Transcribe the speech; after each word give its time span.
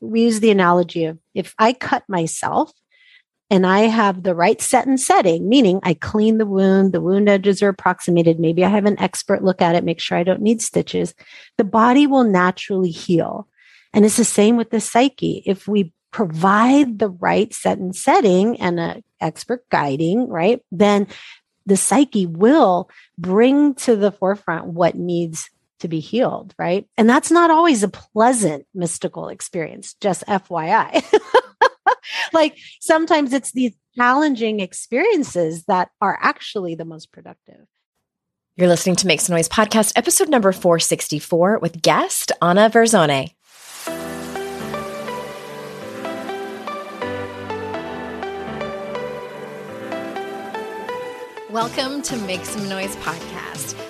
We 0.00 0.22
use 0.22 0.40
the 0.40 0.50
analogy 0.50 1.04
of 1.04 1.18
if 1.34 1.54
I 1.58 1.72
cut 1.72 2.04
myself 2.08 2.72
and 3.48 3.66
I 3.66 3.80
have 3.80 4.22
the 4.22 4.34
right 4.34 4.60
set 4.60 4.86
and 4.86 5.00
setting, 5.00 5.48
meaning 5.48 5.80
I 5.82 5.94
clean 5.94 6.38
the 6.38 6.46
wound, 6.46 6.92
the 6.92 7.00
wound 7.00 7.28
edges 7.28 7.62
are 7.62 7.68
approximated, 7.68 8.40
maybe 8.40 8.64
I 8.64 8.68
have 8.68 8.86
an 8.86 8.98
expert 8.98 9.44
look 9.44 9.62
at 9.62 9.76
it, 9.76 9.84
make 9.84 10.00
sure 10.00 10.18
I 10.18 10.24
don't 10.24 10.42
need 10.42 10.60
stitches, 10.60 11.14
the 11.56 11.64
body 11.64 12.06
will 12.06 12.24
naturally 12.24 12.90
heal. 12.90 13.48
And 13.92 14.04
it's 14.04 14.16
the 14.16 14.24
same 14.24 14.56
with 14.56 14.70
the 14.70 14.80
psyche. 14.80 15.42
If 15.46 15.68
we 15.68 15.92
provide 16.10 16.98
the 16.98 17.10
right 17.10 17.52
set 17.54 17.78
and 17.78 17.94
setting 17.94 18.60
and 18.60 18.80
an 18.80 19.04
expert 19.20 19.68
guiding, 19.70 20.28
right, 20.28 20.60
then 20.72 21.06
the 21.66 21.76
psyche 21.76 22.26
will 22.26 22.90
bring 23.18 23.74
to 23.74 23.96
the 23.96 24.12
forefront 24.12 24.66
what 24.66 24.96
needs 24.96 25.50
to 25.80 25.88
be 25.88 26.00
healed, 26.00 26.54
right? 26.58 26.88
And 26.96 27.08
that's 27.08 27.30
not 27.30 27.50
always 27.50 27.82
a 27.82 27.88
pleasant 27.88 28.66
mystical 28.74 29.28
experience, 29.28 29.94
just 30.00 30.24
FYI. 30.26 31.04
like 32.32 32.56
sometimes 32.80 33.32
it's 33.32 33.52
these 33.52 33.74
challenging 33.94 34.60
experiences 34.60 35.64
that 35.64 35.90
are 36.00 36.18
actually 36.20 36.74
the 36.74 36.84
most 36.84 37.12
productive. 37.12 37.66
You're 38.56 38.68
listening 38.68 38.96
to 38.96 39.06
Make 39.06 39.20
Some 39.20 39.36
Noise 39.36 39.50
podcast, 39.50 39.92
episode 39.96 40.30
number 40.30 40.50
464 40.50 41.58
with 41.58 41.82
guest 41.82 42.32
Ana 42.40 42.70
Verzone. 42.70 43.32
Welcome 51.50 52.02
to 52.02 52.16
Make 52.18 52.44
Some 52.44 52.68
Noise 52.68 52.96
podcast 52.96 53.35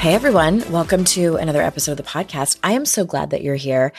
Hey 0.00 0.14
everyone, 0.14 0.64
welcome 0.72 1.04
to 1.04 1.36
another 1.36 1.60
episode 1.60 1.92
of 1.92 1.98
the 1.98 2.04
podcast. 2.04 2.58
I 2.62 2.72
am 2.72 2.86
so 2.86 3.04
glad 3.04 3.30
that 3.30 3.42
you're 3.42 3.54
here. 3.54 3.92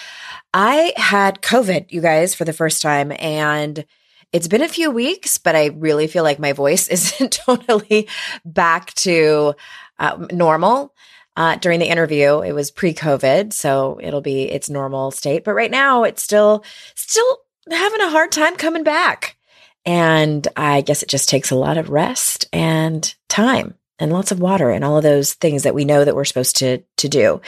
I 0.51 0.93
had 0.97 1.43
COVID, 1.43 1.91
you 1.91 2.01
guys, 2.01 2.33
for 2.33 2.43
the 2.43 2.53
first 2.53 2.81
time, 2.81 3.13
and 3.19 3.85
it's 4.33 4.47
been 4.47 4.63
a 4.63 4.67
few 4.67 4.89
weeks, 4.89 5.37
but 5.37 5.55
I 5.55 5.67
really 5.67 6.07
feel 6.07 6.23
like 6.23 6.39
my 6.39 6.53
voice 6.53 6.87
isn't 6.89 7.33
totally 7.33 8.09
back 8.43 8.95
to 8.95 9.53
uh, 9.99 10.25
normal. 10.31 10.95
Uh, 11.37 11.57
during 11.57 11.79
the 11.79 11.91
interview, 11.91 12.39
it 12.39 12.53
was 12.53 12.71
pre-COVID, 12.71 13.53
so 13.53 13.99
it'll 14.01 14.21
be 14.21 14.45
its 14.45 14.71
normal 14.71 15.11
state. 15.11 15.43
But 15.43 15.53
right 15.53 15.69
now, 15.69 16.03
it's 16.03 16.23
still 16.23 16.63
still 16.95 17.37
having 17.69 18.01
a 18.01 18.09
hard 18.09 18.31
time 18.31 18.55
coming 18.55 18.83
back, 18.83 19.37
and 19.85 20.47
I 20.57 20.81
guess 20.81 21.03
it 21.03 21.09
just 21.09 21.29
takes 21.29 21.51
a 21.51 21.55
lot 21.55 21.77
of 21.77 21.91
rest 21.91 22.47
and 22.51 23.13
time 23.29 23.75
and 24.01 24.11
lots 24.11 24.31
of 24.31 24.39
water 24.39 24.71
and 24.71 24.83
all 24.83 24.97
of 24.97 25.03
those 25.03 25.33
things 25.35 25.63
that 25.63 25.75
we 25.75 25.85
know 25.85 26.03
that 26.03 26.15
we're 26.15 26.25
supposed 26.25 26.57
to 26.57 26.79
to 26.97 27.07
do. 27.07 27.39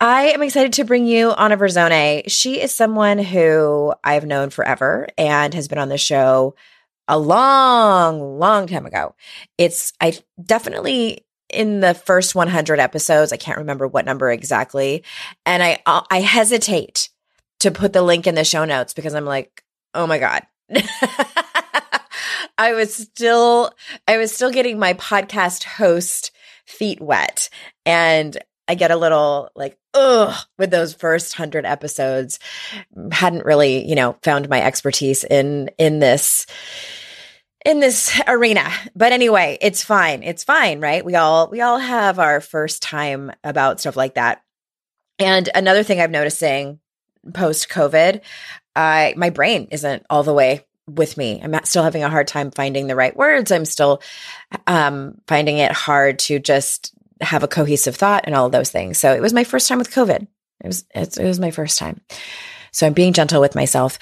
I 0.00 0.28
am 0.28 0.42
excited 0.42 0.74
to 0.74 0.84
bring 0.84 1.06
you 1.06 1.32
Ana 1.32 1.56
Verzone. 1.56 2.22
She 2.30 2.60
is 2.60 2.72
someone 2.72 3.18
who 3.18 3.94
I've 4.04 4.26
known 4.26 4.50
forever 4.50 5.08
and 5.18 5.52
has 5.54 5.68
been 5.68 5.78
on 5.78 5.88
the 5.88 5.98
show 5.98 6.54
a 7.08 7.18
long, 7.18 8.38
long 8.38 8.66
time 8.66 8.86
ago. 8.86 9.14
It's 9.58 9.92
I 10.00 10.18
definitely 10.42 11.24
in 11.48 11.80
the 11.80 11.94
first 11.94 12.34
100 12.34 12.78
episodes. 12.78 13.32
I 13.32 13.36
can't 13.36 13.58
remember 13.58 13.88
what 13.88 14.04
number 14.04 14.30
exactly, 14.30 15.02
and 15.44 15.62
I 15.62 15.82
uh, 15.84 16.02
I 16.10 16.20
hesitate 16.20 17.08
to 17.60 17.70
put 17.70 17.92
the 17.92 18.02
link 18.02 18.26
in 18.26 18.34
the 18.34 18.44
show 18.44 18.64
notes 18.64 18.94
because 18.94 19.14
I'm 19.14 19.24
like, 19.24 19.64
oh 19.94 20.06
my 20.06 20.18
god. 20.18 20.46
I 22.58 22.72
was 22.74 22.94
still, 22.94 23.70
I 24.08 24.16
was 24.16 24.34
still 24.34 24.50
getting 24.50 24.78
my 24.78 24.94
podcast 24.94 25.64
host 25.64 26.32
feet 26.64 27.00
wet. 27.00 27.50
And 27.84 28.36
I 28.68 28.74
get 28.74 28.90
a 28.90 28.96
little 28.96 29.50
like, 29.54 29.78
ugh, 29.94 30.34
with 30.58 30.70
those 30.70 30.94
first 30.94 31.34
hundred 31.34 31.64
episodes. 31.64 32.38
Hadn't 33.12 33.44
really, 33.44 33.88
you 33.88 33.94
know, 33.94 34.16
found 34.22 34.48
my 34.48 34.60
expertise 34.62 35.22
in, 35.22 35.70
in 35.78 35.98
this, 35.98 36.46
in 37.64 37.80
this 37.80 38.20
arena. 38.26 38.68
But 38.94 39.12
anyway, 39.12 39.58
it's 39.60 39.84
fine. 39.84 40.22
It's 40.22 40.44
fine, 40.44 40.80
right? 40.80 41.04
We 41.04 41.14
all, 41.14 41.48
we 41.48 41.60
all 41.60 41.78
have 41.78 42.18
our 42.18 42.40
first 42.40 42.82
time 42.82 43.32
about 43.44 43.80
stuff 43.80 43.96
like 43.96 44.14
that. 44.14 44.42
And 45.18 45.48
another 45.54 45.82
thing 45.82 46.00
I'm 46.00 46.10
noticing 46.10 46.80
post 47.32 47.68
COVID, 47.68 48.20
I, 48.74 49.14
my 49.16 49.30
brain 49.30 49.68
isn't 49.70 50.04
all 50.10 50.22
the 50.22 50.34
way 50.34 50.64
with 50.86 51.16
me. 51.16 51.40
I'm 51.42 51.54
still 51.64 51.82
having 51.82 52.04
a 52.04 52.10
hard 52.10 52.28
time 52.28 52.50
finding 52.50 52.86
the 52.86 52.96
right 52.96 53.16
words. 53.16 53.50
I'm 53.50 53.64
still 53.64 54.00
um, 54.66 55.20
finding 55.26 55.58
it 55.58 55.72
hard 55.72 56.18
to 56.20 56.38
just 56.38 56.94
have 57.20 57.42
a 57.42 57.48
cohesive 57.48 57.96
thought 57.96 58.24
and 58.26 58.34
all 58.34 58.46
of 58.46 58.52
those 58.52 58.70
things. 58.70 58.98
So 58.98 59.12
it 59.12 59.22
was 59.22 59.32
my 59.32 59.44
first 59.44 59.68
time 59.68 59.78
with 59.78 59.90
COVID. 59.90 60.26
It 60.62 60.66
was 60.66 60.84
it, 60.94 61.18
it 61.18 61.24
was 61.24 61.40
my 61.40 61.50
first 61.50 61.78
time. 61.78 62.00
So 62.72 62.86
I'm 62.86 62.92
being 62.92 63.12
gentle 63.12 63.40
with 63.40 63.54
myself. 63.54 63.98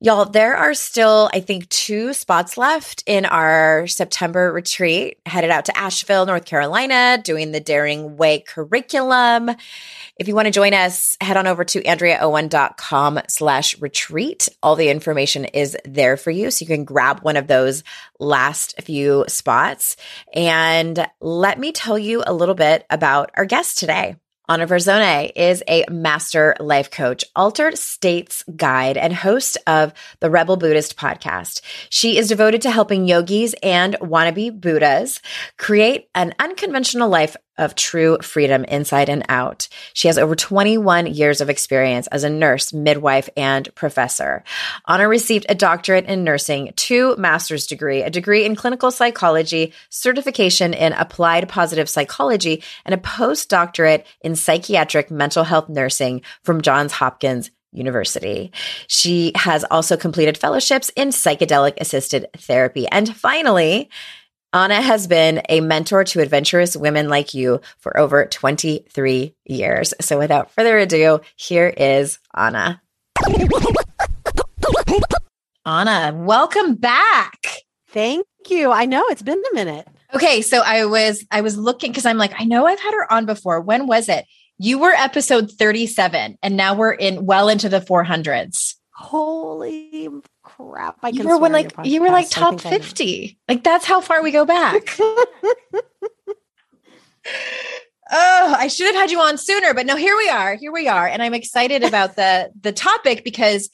Y'all, 0.00 0.24
there 0.24 0.56
are 0.56 0.74
still, 0.74 1.28
I 1.34 1.40
think, 1.40 1.68
two 1.70 2.12
spots 2.12 2.56
left 2.56 3.02
in 3.04 3.24
our 3.24 3.88
September 3.88 4.52
retreat, 4.52 5.18
headed 5.26 5.50
out 5.50 5.64
to 5.64 5.76
Asheville, 5.76 6.24
North 6.24 6.44
Carolina, 6.44 7.18
doing 7.20 7.50
the 7.50 7.58
Daring 7.58 8.16
Way 8.16 8.38
curriculum. 8.38 9.50
If 10.18 10.26
you 10.26 10.34
want 10.34 10.46
to 10.46 10.52
join 10.52 10.74
us, 10.74 11.16
head 11.20 11.36
on 11.36 11.46
over 11.46 11.64
to 11.64 11.80
andreaowen.com 11.80 13.20
slash 13.28 13.80
retreat. 13.80 14.48
All 14.64 14.74
the 14.74 14.88
information 14.88 15.44
is 15.44 15.76
there 15.84 16.16
for 16.16 16.32
you. 16.32 16.50
So 16.50 16.64
you 16.64 16.66
can 16.66 16.84
grab 16.84 17.20
one 17.20 17.36
of 17.36 17.46
those 17.46 17.84
last 18.18 18.82
few 18.82 19.24
spots. 19.28 19.96
And 20.34 21.06
let 21.20 21.60
me 21.60 21.70
tell 21.70 21.96
you 21.96 22.24
a 22.26 22.34
little 22.34 22.56
bit 22.56 22.84
about 22.90 23.30
our 23.36 23.44
guest 23.44 23.78
today. 23.78 24.16
Ana 24.50 24.66
Verzone 24.66 25.30
is 25.36 25.62
a 25.68 25.84
master 25.90 26.56
life 26.58 26.90
coach, 26.90 27.22
altered 27.36 27.76
states 27.76 28.42
guide, 28.56 28.96
and 28.96 29.12
host 29.12 29.58
of 29.66 29.92
the 30.20 30.30
Rebel 30.30 30.56
Buddhist 30.56 30.96
podcast. 30.96 31.60
She 31.90 32.16
is 32.16 32.28
devoted 32.28 32.62
to 32.62 32.70
helping 32.70 33.06
yogis 33.06 33.54
and 33.62 33.94
wannabe 34.00 34.58
Buddhas 34.58 35.20
create 35.58 36.08
an 36.14 36.34
unconventional 36.38 37.10
life 37.10 37.36
of 37.58 37.74
true 37.74 38.18
freedom 38.22 38.64
inside 38.64 39.08
and 39.08 39.24
out. 39.28 39.68
She 39.92 40.08
has 40.08 40.16
over 40.16 40.34
21 40.34 41.06
years 41.06 41.40
of 41.40 41.50
experience 41.50 42.06
as 42.08 42.24
a 42.24 42.30
nurse, 42.30 42.72
midwife, 42.72 43.28
and 43.36 43.72
professor. 43.74 44.44
Ana 44.86 45.08
received 45.08 45.46
a 45.48 45.54
doctorate 45.54 46.06
in 46.06 46.24
nursing, 46.24 46.72
two 46.76 47.16
master's 47.16 47.66
degree, 47.66 48.02
a 48.02 48.10
degree 48.10 48.44
in 48.44 48.56
clinical 48.56 48.90
psychology, 48.90 49.72
certification 49.90 50.72
in 50.72 50.92
applied 50.92 51.48
positive 51.48 51.88
psychology, 51.88 52.62
and 52.84 52.94
a 52.94 52.98
postdoctorate 52.98 54.04
in 54.22 54.36
psychiatric 54.36 55.10
mental 55.10 55.44
health 55.44 55.68
nursing 55.68 56.22
from 56.42 56.62
Johns 56.62 56.92
Hopkins 56.92 57.50
University. 57.72 58.52
She 58.86 59.32
has 59.34 59.64
also 59.64 59.96
completed 59.96 60.38
fellowships 60.38 60.90
in 60.96 61.08
psychedelic 61.08 61.74
assisted 61.80 62.26
therapy. 62.36 62.86
And 62.88 63.14
finally, 63.14 63.90
Ana 64.54 64.80
has 64.80 65.06
been 65.06 65.42
a 65.50 65.60
mentor 65.60 66.04
to 66.04 66.20
adventurous 66.20 66.74
women 66.74 67.10
like 67.10 67.34
you 67.34 67.60
for 67.78 67.98
over 67.98 68.24
23 68.24 69.34
years. 69.44 69.92
So 70.00 70.18
without 70.18 70.50
further 70.52 70.78
ado, 70.78 71.20
here 71.36 71.68
is 71.76 72.18
Ana. 72.34 72.80
Ana, 75.66 76.14
welcome 76.14 76.76
back. 76.76 77.46
Thank 77.88 78.24
you. 78.48 78.72
I 78.72 78.86
know 78.86 79.04
it's 79.08 79.20
been 79.20 79.42
a 79.52 79.54
minute. 79.54 79.86
Okay, 80.14 80.40
so 80.40 80.62
I 80.64 80.86
was 80.86 81.26
I 81.30 81.42
was 81.42 81.58
looking 81.58 81.92
cuz 81.92 82.06
I'm 82.06 82.16
like 82.16 82.32
I 82.38 82.44
know 82.44 82.66
I've 82.66 82.80
had 82.80 82.94
her 82.94 83.12
on 83.12 83.26
before. 83.26 83.60
When 83.60 83.86
was 83.86 84.08
it? 84.08 84.24
You 84.56 84.78
were 84.78 84.92
episode 84.92 85.52
37 85.52 86.38
and 86.42 86.56
now 86.56 86.74
we're 86.74 86.92
in 86.92 87.26
well 87.26 87.50
into 87.50 87.68
the 87.68 87.80
400s. 87.80 88.76
Holy 88.92 90.08
crap. 90.58 90.96
I 91.02 91.10
you 91.10 91.26
were 91.26 91.38
when 91.38 91.52
like 91.52 91.72
you 91.84 92.00
were 92.00 92.08
like 92.08 92.28
top 92.30 92.60
50. 92.60 93.38
Like 93.48 93.64
that's 93.64 93.84
how 93.84 94.00
far 94.00 94.22
we 94.22 94.30
go 94.30 94.44
back. 94.44 94.96
oh, 98.10 98.54
I 98.58 98.68
should 98.68 98.86
have 98.86 98.96
had 98.96 99.10
you 99.10 99.20
on 99.20 99.38
sooner, 99.38 99.74
but 99.74 99.86
no, 99.86 99.96
here 99.96 100.16
we 100.16 100.28
are. 100.28 100.54
Here 100.56 100.72
we 100.72 100.88
are. 100.88 101.06
And 101.06 101.22
I'm 101.22 101.34
excited 101.34 101.84
about 101.84 102.16
the 102.16 102.50
the 102.60 102.72
topic 102.72 103.24
because 103.24 103.70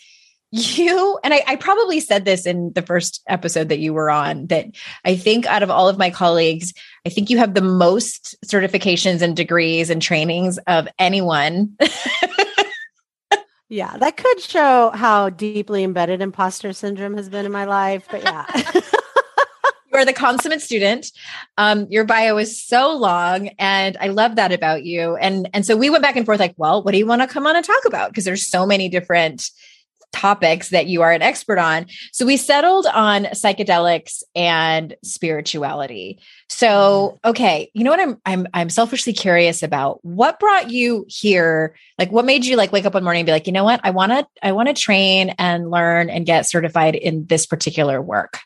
you 0.50 1.18
and 1.24 1.34
I, 1.34 1.42
I, 1.48 1.56
probably 1.56 1.98
said 1.98 2.24
this 2.24 2.46
in 2.46 2.72
the 2.74 2.82
first 2.82 3.24
episode 3.26 3.70
that 3.70 3.80
you 3.80 3.92
were 3.92 4.08
on 4.08 4.46
that 4.46 4.66
I 5.04 5.16
think 5.16 5.46
out 5.46 5.64
of 5.64 5.70
all 5.70 5.88
of 5.88 5.98
my 5.98 6.10
colleagues, 6.10 6.72
I 7.04 7.08
think 7.08 7.28
you 7.28 7.38
have 7.38 7.54
the 7.54 7.60
most 7.60 8.36
certifications 8.46 9.20
and 9.20 9.36
degrees 9.36 9.90
and 9.90 10.00
trainings 10.00 10.58
of 10.68 10.86
anyone. 10.96 11.76
yeah, 13.68 13.96
that 13.96 14.16
could 14.16 14.40
show 14.40 14.90
how 14.90 15.30
deeply 15.30 15.84
embedded 15.84 16.20
imposter 16.20 16.72
syndrome 16.72 17.16
has 17.16 17.28
been 17.28 17.46
in 17.46 17.52
my 17.52 17.64
life. 17.64 18.06
But 18.10 18.22
yeah. 18.22 18.46
you 18.74 20.00
are 20.00 20.04
the 20.04 20.12
consummate 20.12 20.60
student. 20.60 21.10
Um, 21.56 21.86
your 21.88 22.04
bio 22.04 22.36
is 22.36 22.62
so 22.62 22.94
long, 22.96 23.48
and 23.58 23.96
I 24.00 24.08
love 24.08 24.36
that 24.36 24.52
about 24.52 24.84
you. 24.84 25.16
And 25.16 25.48
and 25.54 25.64
so 25.64 25.76
we 25.76 25.88
went 25.88 26.02
back 26.02 26.16
and 26.16 26.26
forth, 26.26 26.40
like, 26.40 26.54
well, 26.56 26.82
what 26.82 26.92
do 26.92 26.98
you 26.98 27.06
want 27.06 27.22
to 27.22 27.28
come 27.28 27.46
on 27.46 27.56
and 27.56 27.64
talk 27.64 27.84
about? 27.86 28.10
Because 28.10 28.24
there's 28.24 28.46
so 28.46 28.66
many 28.66 28.88
different 28.88 29.50
topics 30.14 30.68
that 30.68 30.86
you 30.86 31.02
are 31.02 31.12
an 31.12 31.20
expert 31.22 31.58
on. 31.58 31.86
So 32.12 32.24
we 32.24 32.36
settled 32.36 32.86
on 32.86 33.24
psychedelics 33.24 34.22
and 34.34 34.94
spirituality. 35.02 36.20
So, 36.48 37.18
mm-hmm. 37.24 37.30
okay, 37.30 37.70
you 37.74 37.82
know 37.82 37.90
what 37.90 38.00
I'm 38.00 38.20
I'm 38.24 38.46
I'm 38.54 38.70
selfishly 38.70 39.12
curious 39.12 39.62
about 39.62 40.04
what 40.04 40.38
brought 40.38 40.70
you 40.70 41.04
here? 41.08 41.74
Like 41.98 42.12
what 42.12 42.24
made 42.24 42.46
you 42.46 42.56
like 42.56 42.72
wake 42.72 42.86
up 42.86 42.94
one 42.94 43.02
morning 43.02 43.20
and 43.20 43.26
be 43.26 43.32
like, 43.32 43.46
"You 43.48 43.52
know 43.52 43.64
what? 43.64 43.80
I 43.82 43.90
want 43.90 44.12
to 44.12 44.26
I 44.42 44.52
want 44.52 44.68
to 44.68 44.74
train 44.74 45.34
and 45.38 45.70
learn 45.70 46.08
and 46.10 46.24
get 46.24 46.46
certified 46.46 46.94
in 46.94 47.26
this 47.26 47.44
particular 47.44 48.00
work." 48.00 48.38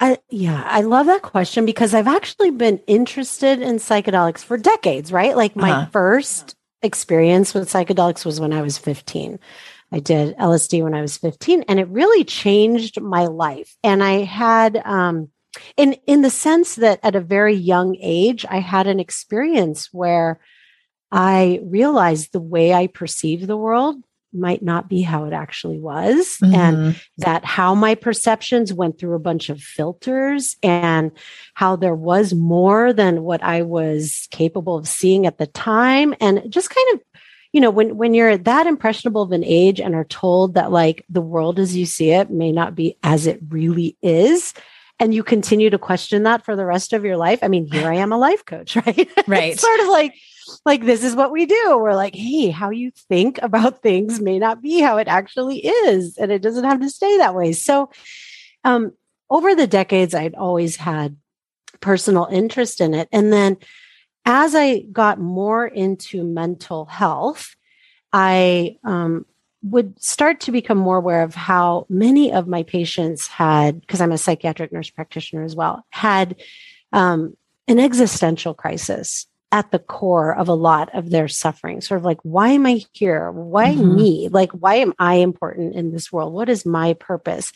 I, 0.00 0.18
yeah, 0.30 0.62
I 0.64 0.82
love 0.82 1.06
that 1.06 1.22
question 1.22 1.64
because 1.66 1.92
I've 1.92 2.06
actually 2.06 2.50
been 2.50 2.78
interested 2.86 3.60
in 3.60 3.76
psychedelics 3.76 4.44
for 4.44 4.56
decades, 4.56 5.10
right? 5.10 5.36
Like 5.36 5.56
my 5.56 5.70
uh-huh. 5.70 5.86
first 5.90 6.54
experience 6.82 7.54
with 7.54 7.68
psychedelics 7.68 8.24
was 8.24 8.40
when 8.40 8.52
I 8.52 8.62
was 8.62 8.78
15. 8.78 9.38
I 9.90 10.00
did 10.00 10.36
LSD 10.36 10.82
when 10.82 10.94
I 10.94 11.00
was 11.00 11.16
15 11.16 11.62
and 11.62 11.80
it 11.80 11.88
really 11.88 12.24
changed 12.24 13.00
my 13.00 13.26
life. 13.26 13.76
And 13.82 14.02
I 14.02 14.24
had, 14.24 14.80
um, 14.84 15.30
in, 15.76 15.94
in 16.06 16.22
the 16.22 16.30
sense 16.30 16.76
that 16.76 17.00
at 17.02 17.16
a 17.16 17.20
very 17.20 17.54
young 17.54 17.96
age, 18.00 18.44
I 18.48 18.58
had 18.58 18.86
an 18.86 19.00
experience 19.00 19.88
where 19.92 20.40
I 21.10 21.60
realized 21.64 22.32
the 22.32 22.40
way 22.40 22.74
I 22.74 22.86
perceive 22.86 23.46
the 23.46 23.56
world 23.56 23.96
might 24.32 24.62
not 24.62 24.88
be 24.88 25.00
how 25.00 25.24
it 25.24 25.32
actually 25.32 25.78
was 25.78 26.38
mm-hmm. 26.42 26.54
and 26.54 27.00
that 27.16 27.44
how 27.44 27.74
my 27.74 27.94
perceptions 27.94 28.72
went 28.72 28.98
through 28.98 29.14
a 29.14 29.20
bunch 29.20 29.48
of 29.48 29.60
filters 29.60 30.56
and 30.62 31.12
how 31.54 31.76
there 31.76 31.94
was 31.94 32.34
more 32.34 32.92
than 32.92 33.22
what 33.22 33.42
I 33.42 33.62
was 33.62 34.28
capable 34.30 34.76
of 34.76 34.86
seeing 34.86 35.26
at 35.26 35.38
the 35.38 35.46
time 35.46 36.14
and 36.20 36.42
just 36.50 36.68
kind 36.70 36.94
of 36.94 37.00
you 37.52 37.60
know 37.60 37.70
when 37.70 37.96
when 37.96 38.14
you're 38.14 38.36
that 38.36 38.66
impressionable 38.66 39.22
of 39.22 39.32
an 39.32 39.44
age 39.44 39.80
and 39.80 39.94
are 39.94 40.04
told 40.04 40.54
that 40.54 40.70
like 40.70 41.04
the 41.08 41.20
world 41.20 41.58
as 41.58 41.76
you 41.76 41.86
see 41.86 42.10
it 42.10 42.30
may 42.30 42.52
not 42.52 42.74
be 42.74 42.96
as 43.02 43.26
it 43.26 43.40
really 43.48 43.96
is 44.02 44.54
and 45.00 45.14
you 45.14 45.22
continue 45.22 45.70
to 45.70 45.78
question 45.78 46.24
that 46.24 46.44
for 46.44 46.56
the 46.56 46.66
rest 46.66 46.92
of 46.92 47.04
your 47.04 47.16
life 47.16 47.38
i 47.42 47.48
mean 47.48 47.66
here 47.66 47.90
i 47.90 47.94
am 47.94 48.12
a 48.12 48.18
life 48.18 48.44
coach 48.44 48.76
right? 48.86 49.10
Right. 49.26 49.58
Sort 49.58 49.80
of 49.80 49.88
like 49.88 50.14
like 50.64 50.84
this 50.86 51.04
is 51.04 51.14
what 51.14 51.30
we 51.30 51.44
do. 51.44 51.78
We're 51.78 51.94
like 51.94 52.14
hey 52.14 52.50
how 52.50 52.70
you 52.70 52.90
think 52.90 53.38
about 53.42 53.82
things 53.82 54.20
may 54.20 54.38
not 54.38 54.62
be 54.62 54.80
how 54.80 54.96
it 54.98 55.08
actually 55.08 55.58
is 55.58 56.16
and 56.16 56.32
it 56.32 56.42
doesn't 56.42 56.64
have 56.64 56.80
to 56.80 56.90
stay 56.90 57.18
that 57.18 57.34
way. 57.34 57.52
So 57.52 57.90
um 58.64 58.92
over 59.30 59.54
the 59.54 59.66
decades 59.66 60.14
i'd 60.14 60.34
always 60.34 60.76
had 60.76 61.16
personal 61.80 62.26
interest 62.30 62.80
in 62.80 62.94
it. 62.94 63.08
And 63.12 63.32
then 63.32 63.56
as 64.28 64.54
I 64.54 64.80
got 64.80 65.18
more 65.18 65.66
into 65.66 66.22
mental 66.22 66.84
health, 66.84 67.56
I 68.12 68.76
um, 68.84 69.24
would 69.62 70.00
start 70.02 70.40
to 70.40 70.52
become 70.52 70.76
more 70.76 70.98
aware 70.98 71.22
of 71.22 71.34
how 71.34 71.86
many 71.88 72.30
of 72.30 72.46
my 72.46 72.62
patients 72.62 73.26
had, 73.26 73.80
because 73.80 74.02
I'm 74.02 74.12
a 74.12 74.18
psychiatric 74.18 74.70
nurse 74.70 74.90
practitioner 74.90 75.44
as 75.44 75.56
well, 75.56 75.82
had 75.88 76.36
um, 76.92 77.38
an 77.68 77.78
existential 77.78 78.52
crisis 78.52 79.26
at 79.50 79.70
the 79.70 79.78
core 79.78 80.36
of 80.36 80.48
a 80.48 80.54
lot 80.54 80.94
of 80.94 81.08
their 81.08 81.26
suffering. 81.26 81.80
Sort 81.80 81.96
of 81.96 82.04
like, 82.04 82.20
why 82.22 82.50
am 82.50 82.66
I 82.66 82.84
here? 82.92 83.32
Why 83.32 83.74
mm-hmm. 83.74 83.96
me? 83.96 84.28
Like, 84.28 84.52
why 84.52 84.74
am 84.74 84.92
I 84.98 85.14
important 85.14 85.74
in 85.74 85.90
this 85.90 86.12
world? 86.12 86.34
What 86.34 86.50
is 86.50 86.66
my 86.66 86.92
purpose? 86.92 87.50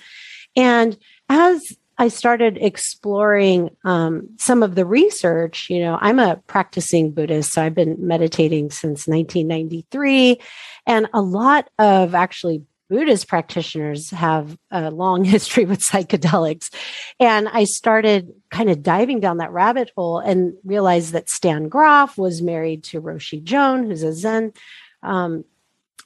And 0.57 0.97
as 1.29 1.77
I 1.99 2.09
started 2.09 2.59
exploring 2.61 3.77
um, 3.85 4.29
some 4.39 4.63
of 4.63 4.75
the 4.75 4.87
research. 4.87 5.69
You 5.71 5.81
know, 5.81 5.99
I'm 6.01 6.19
a 6.19 6.37
practicing 6.47 7.13
Buddhist, 7.13 7.53
so 7.53 7.63
I've 7.63 7.75
been 7.75 7.97
meditating 7.99 8.71
since 8.71 9.07
1993. 9.07 10.41
And 10.87 11.09
a 11.13 11.21
lot 11.21 11.69
of 11.79 12.15
actually 12.15 12.63
Buddhist 12.93 13.27
practitioners 13.27 14.11
have 14.11 14.59
a 14.71 14.91
long 14.91 15.25
history 15.35 15.65
with 15.65 15.81
psychedelics. 15.81 16.71
And 17.19 17.49
I 17.49 17.65
started 17.65 18.33
kind 18.51 18.69
of 18.69 18.83
diving 18.83 19.21
down 19.21 19.39
that 19.39 19.53
rabbit 19.53 19.91
hole 19.97 20.19
and 20.19 20.55
realized 20.65 21.13
that 21.13 21.31
Stan 21.31 21.69
Grof 21.69 22.19
was 22.19 22.43
married 22.43 22.85
to 22.85 23.01
Roshi 23.01 23.43
Joan, 23.43 23.87
who's 23.87 24.03
a 24.03 24.13
Zen 24.13 24.53
um, 25.03 25.45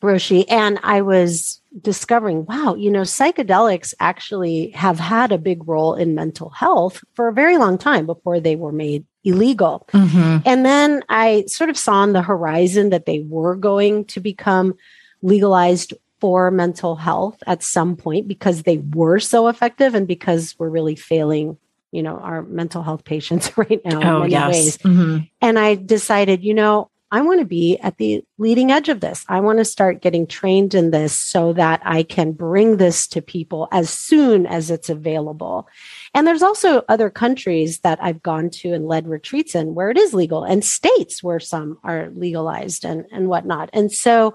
Roshi. 0.01 0.45
And 0.49 0.79
I 0.83 1.03
was 1.03 1.61
discovering, 1.81 2.47
wow, 2.47 2.75
you 2.75 2.91
know, 2.91 3.03
psychedelics 3.03 3.95
actually 4.01 4.71
have 4.71 4.99
had 4.99 5.33
a 5.33 5.39
big 5.39 5.67
role 5.69 5.95
in 5.95 6.15
mental 6.15 6.51
health 6.51 7.05
for 7.15 7.29
a 7.29 7.33
very 7.33 7.59
long 7.59 7.79
time 7.79 8.07
before 8.07 8.41
they 8.41 8.57
were 8.57 8.73
made 8.73 9.05
illegal. 9.25 9.87
Mm-hmm. 9.93 10.39
And 10.47 10.65
then 10.65 11.03
I 11.09 11.45
sort 11.47 11.71
of 11.71 11.77
saw 11.77 11.95
on 11.95 12.13
the 12.13 12.23
horizon 12.23 12.91
that 12.91 13.07
they 13.07 13.21
were 13.21 13.57
going 13.57 14.05
to 14.07 14.21
become 14.21 14.75
legalized 15.23 15.93
for 16.21 16.51
mental 16.51 16.97
health 16.97 17.43
at 17.47 17.63
some 17.63 17.97
point 17.97 18.27
because 18.27 18.63
they 18.63 18.79
were 18.79 19.19
so 19.19 19.49
effective 19.49 19.95
and 19.95 20.09
because 20.09 20.55
we're 20.59 20.69
really 20.69 20.97
failing 20.97 21.59
you 21.93 22.03
know 22.03 22.19
our 22.19 22.43
mental 22.43 22.83
health 22.83 23.05
patients 23.05 23.57
right 23.59 23.81
now 23.85 24.01
oh, 24.03 24.15
in 24.17 24.21
many 24.23 24.33
yes. 24.33 24.53
ways 24.53 24.79
mm-hmm. 24.79 25.19
and 25.41 25.59
i 25.59 25.75
decided 25.75 26.43
you 26.43 26.55
know 26.55 26.91
I 27.13 27.21
want 27.21 27.39
to 27.39 27.47
be 27.47 27.79
at 27.79 27.99
the 27.99 28.25
leading 28.37 28.73
edge 28.73 28.89
of 28.89 29.01
this. 29.01 29.25
I 29.29 29.39
want 29.39 29.59
to 29.59 29.65
start 29.65 30.03
getting 30.03 30.27
trained 30.27 30.75
in 30.75 30.91
this 30.91 31.17
so 31.17 31.53
that 31.53 31.81
I 31.85 32.03
can 32.03 32.33
bring 32.33 32.79
this 32.79 33.07
to 33.09 33.23
people 33.23 33.69
as 33.71 33.91
soon 33.91 34.45
as 34.45 34.71
it's 34.71 34.91
available. 34.91 35.69
And 36.15 36.27
there's 36.27 36.43
also 36.43 36.85
other 36.89 37.09
countries 37.09 37.79
that 37.81 38.03
I've 38.03 38.23
gone 38.23 38.51
to 38.51 38.73
and 38.73 38.89
led 38.89 39.07
retreats 39.07 39.55
in 39.55 39.75
where 39.75 39.91
it 39.91 39.97
is 39.97 40.15
legal 40.15 40.43
and 40.43 40.65
states 40.65 41.23
where 41.23 41.39
some 41.39 41.79
are 41.85 42.11
legalized 42.11 42.85
and, 42.85 43.07
and 43.13 43.29
whatnot. 43.29 43.71
And 43.73 43.93
so, 43.93 44.35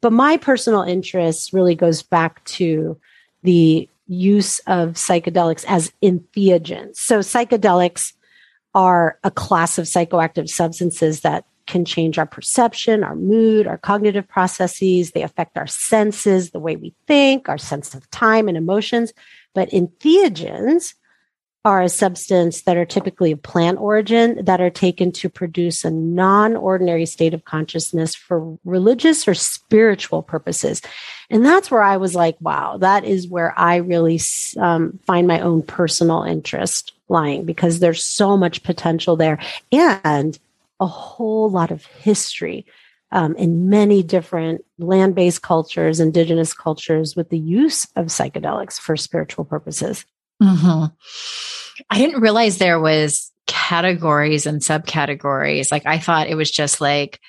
but 0.00 0.12
my 0.12 0.36
personal 0.36 0.82
interest 0.82 1.52
really 1.52 1.74
goes 1.74 2.02
back 2.02 2.44
to 2.44 2.96
the 3.42 3.88
use 4.06 4.60
of 4.60 4.90
psychedelics 4.90 5.64
as 5.66 5.92
entheogens. 6.00 6.96
So 6.96 7.20
psychedelics 7.20 8.12
are 8.74 9.18
a 9.24 9.30
class 9.30 9.78
of 9.78 9.86
psychoactive 9.86 10.48
substances 10.48 11.20
that 11.20 11.44
can 11.66 11.84
change 11.84 12.18
our 12.18 12.26
perception, 12.26 13.04
our 13.04 13.16
mood, 13.16 13.66
our 13.66 13.78
cognitive 13.78 14.28
processes. 14.28 15.12
They 15.12 15.22
affect 15.22 15.56
our 15.56 15.66
senses, 15.66 16.50
the 16.50 16.60
way 16.60 16.76
we 16.76 16.94
think, 17.06 17.48
our 17.48 17.58
sense 17.58 17.94
of 17.94 18.08
time 18.10 18.48
and 18.48 18.56
emotions. 18.56 19.12
But 19.54 19.70
entheogens 19.70 20.94
are 21.66 21.80
a 21.80 21.88
substance 21.88 22.62
that 22.62 22.76
are 22.76 22.84
typically 22.84 23.32
of 23.32 23.42
plant 23.42 23.78
origin 23.80 24.44
that 24.44 24.60
are 24.60 24.68
taken 24.68 25.10
to 25.10 25.30
produce 25.30 25.82
a 25.82 25.90
non 25.90 26.56
ordinary 26.56 27.06
state 27.06 27.32
of 27.32 27.46
consciousness 27.46 28.14
for 28.14 28.58
religious 28.64 29.26
or 29.26 29.32
spiritual 29.32 30.22
purposes. 30.22 30.82
And 31.30 31.44
that's 31.44 31.70
where 31.70 31.82
I 31.82 31.96
was 31.96 32.14
like, 32.14 32.36
wow, 32.40 32.76
that 32.78 33.04
is 33.04 33.28
where 33.28 33.58
I 33.58 33.76
really 33.76 34.20
um, 34.58 34.98
find 35.06 35.26
my 35.26 35.40
own 35.40 35.62
personal 35.62 36.22
interest 36.22 36.92
lying 37.08 37.44
because 37.44 37.80
there's 37.80 38.04
so 38.04 38.36
much 38.36 38.62
potential 38.62 39.16
there 39.16 39.38
and 39.72 40.38
a 40.80 40.86
whole 40.86 41.50
lot 41.50 41.70
of 41.70 41.84
history 41.84 42.66
um, 43.12 43.36
in 43.36 43.68
many 43.68 44.02
different 44.02 44.64
land 44.78 45.14
based 45.14 45.40
cultures, 45.40 46.00
indigenous 46.00 46.52
cultures, 46.52 47.14
with 47.14 47.30
the 47.30 47.38
use 47.38 47.86
of 47.96 48.06
psychedelics 48.06 48.78
for 48.78 48.96
spiritual 48.96 49.44
purposes. 49.44 50.04
Mm-hmm. 50.42 50.86
I 51.90 51.98
didn't 51.98 52.20
realize 52.20 52.58
there 52.58 52.80
was 52.80 53.30
categories 53.46 54.46
and 54.46 54.60
subcategories. 54.60 55.70
Like 55.70 55.86
I 55.86 55.98
thought 55.98 56.28
it 56.28 56.34
was 56.34 56.50
just 56.50 56.80
like, 56.80 57.20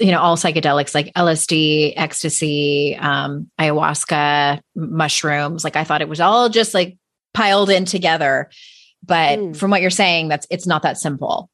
you 0.00 0.10
know, 0.10 0.18
all 0.18 0.36
psychedelics 0.36 0.94
like 0.94 1.12
LSD, 1.14 1.92
ecstasy, 1.96 2.96
um, 2.96 3.48
ayahuasca, 3.60 4.60
mushrooms. 4.74 5.62
Like 5.62 5.76
I 5.76 5.84
thought 5.84 6.02
it 6.02 6.08
was 6.08 6.20
all 6.20 6.48
just 6.48 6.74
like 6.74 6.96
piled 7.32 7.70
in 7.70 7.84
together. 7.84 8.50
But 9.04 9.38
mm. 9.38 9.56
from 9.56 9.70
what 9.70 9.82
you're 9.82 9.90
saying, 9.90 10.28
that's 10.28 10.46
it's 10.50 10.66
not 10.66 10.82
that 10.82 10.98
simple. 10.98 11.48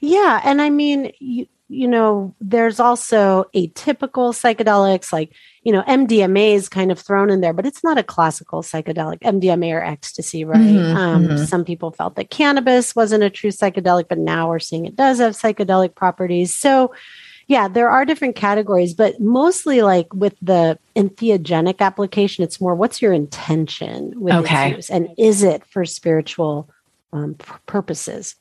Yeah. 0.00 0.40
And 0.44 0.62
I 0.62 0.70
mean, 0.70 1.12
you, 1.18 1.46
you 1.68 1.86
know, 1.86 2.34
there's 2.40 2.80
also 2.80 3.44
atypical 3.54 4.32
psychedelics 4.32 5.12
like, 5.12 5.32
you 5.62 5.72
know, 5.72 5.82
MDMA 5.82 6.54
is 6.54 6.68
kind 6.68 6.90
of 6.90 6.98
thrown 6.98 7.28
in 7.28 7.42
there, 7.42 7.52
but 7.52 7.66
it's 7.66 7.84
not 7.84 7.98
a 7.98 8.02
classical 8.02 8.62
psychedelic, 8.62 9.18
MDMA 9.20 9.74
or 9.74 9.84
ecstasy, 9.84 10.44
right? 10.44 10.58
Mm-hmm, 10.58 10.96
um, 10.96 11.28
mm-hmm. 11.28 11.44
Some 11.44 11.64
people 11.64 11.90
felt 11.90 12.16
that 12.16 12.30
cannabis 12.30 12.96
wasn't 12.96 13.22
a 13.22 13.30
true 13.30 13.50
psychedelic, 13.50 14.08
but 14.08 14.18
now 14.18 14.48
we're 14.48 14.58
seeing 14.58 14.86
it 14.86 14.96
does 14.96 15.18
have 15.18 15.34
psychedelic 15.34 15.94
properties. 15.94 16.56
So, 16.56 16.94
yeah, 17.48 17.68
there 17.68 17.90
are 17.90 18.06
different 18.06 18.36
categories, 18.36 18.94
but 18.94 19.20
mostly 19.20 19.82
like 19.82 20.12
with 20.14 20.36
the 20.40 20.78
entheogenic 20.96 21.80
application, 21.80 22.44
it's 22.44 22.60
more 22.60 22.74
what's 22.74 23.02
your 23.02 23.12
intention 23.12 24.18
with 24.18 24.34
okay. 24.34 24.68
its 24.68 24.76
use 24.76 24.90
and 24.90 25.08
is 25.18 25.42
it 25.42 25.66
for 25.66 25.84
spiritual 25.84 26.70
um, 27.12 27.34
purposes? 27.66 28.36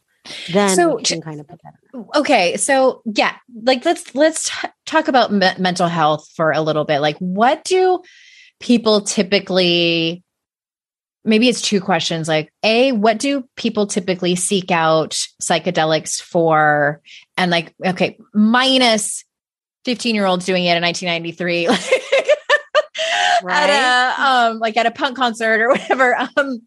Then 0.52 0.76
so, 0.76 0.98
can 0.98 1.22
kind 1.22 1.40
of 1.40 1.48
put 1.48 1.60
that 1.64 1.74
okay 2.16 2.58
so 2.58 3.02
yeah 3.16 3.36
like 3.64 3.86
let's 3.86 4.14
let's 4.16 4.50
t- 4.50 4.68
talk 4.88 5.08
about 5.08 5.32
me- 5.32 5.52
mental 5.60 5.88
health 5.88 6.28
for 6.36 6.52
a 6.52 6.62
little 6.62 6.86
bit. 6.86 7.00
Like 7.00 7.18
what 7.18 7.64
do 7.64 8.02
people 8.60 9.02
typically 9.02 10.24
maybe 11.24 11.50
it's 11.50 11.62
two 11.62 11.82
questions 11.82 12.28
like 12.28 12.52
a 12.64 12.94
what 12.94 13.20
do 13.20 13.44
people 13.56 13.86
typically 13.86 14.36
seek 14.36 14.72
out 14.72 15.12
psychedelics 15.42 16.22
for? 16.22 17.02
And 17.36 17.52
like 17.52 17.74
okay 17.86 18.18
minus 18.34 19.24
15 19.86 20.16
year 20.16 20.26
olds 20.26 20.46
doing 20.46 20.66
it 20.66 20.76
in 20.76 20.84
1993 20.84 21.68
right? 23.44 23.70
at 23.70 23.70
a 23.70 24.22
um 24.22 24.60
like 24.60 24.76
at 24.78 24.86
a 24.86 24.92
punk 24.92 25.16
concert 25.16 25.62
or 25.62 25.70
whatever 25.74 26.16
um 26.16 26.62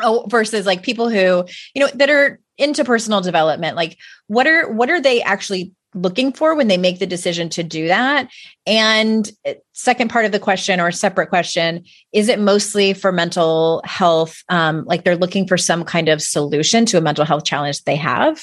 oh, 0.00 0.26
versus 0.28 0.66
like 0.66 0.82
people 0.82 1.08
who 1.08 1.44
you 1.74 1.80
know 1.84 1.88
that 1.94 2.10
are 2.10 2.38
into 2.58 2.84
personal 2.84 3.20
development 3.20 3.76
like 3.76 3.96
what 4.26 4.46
are 4.46 4.70
what 4.70 4.90
are 4.90 5.00
they 5.00 5.22
actually 5.22 5.72
looking 5.94 6.32
for 6.32 6.54
when 6.54 6.68
they 6.68 6.78
make 6.78 6.98
the 6.98 7.06
decision 7.06 7.48
to 7.50 7.62
do 7.62 7.88
that? 7.88 8.28
And 8.66 9.30
eh, 9.44 9.54
second 9.72 10.10
part 10.10 10.24
of 10.24 10.32
the 10.32 10.38
question 10.38 10.80
or 10.80 10.90
separate 10.90 11.28
question 11.28 11.84
is 12.12 12.28
it 12.28 12.38
mostly 12.38 12.94
for 12.94 13.12
mental 13.12 13.82
health 13.84 14.42
um, 14.48 14.84
like 14.86 15.04
they're 15.04 15.16
looking 15.16 15.46
for 15.46 15.58
some 15.58 15.84
kind 15.84 16.08
of 16.08 16.22
solution 16.22 16.86
to 16.86 16.98
a 16.98 17.00
mental 17.00 17.24
health 17.24 17.44
challenge 17.44 17.82
they 17.84 17.96
have 17.96 18.42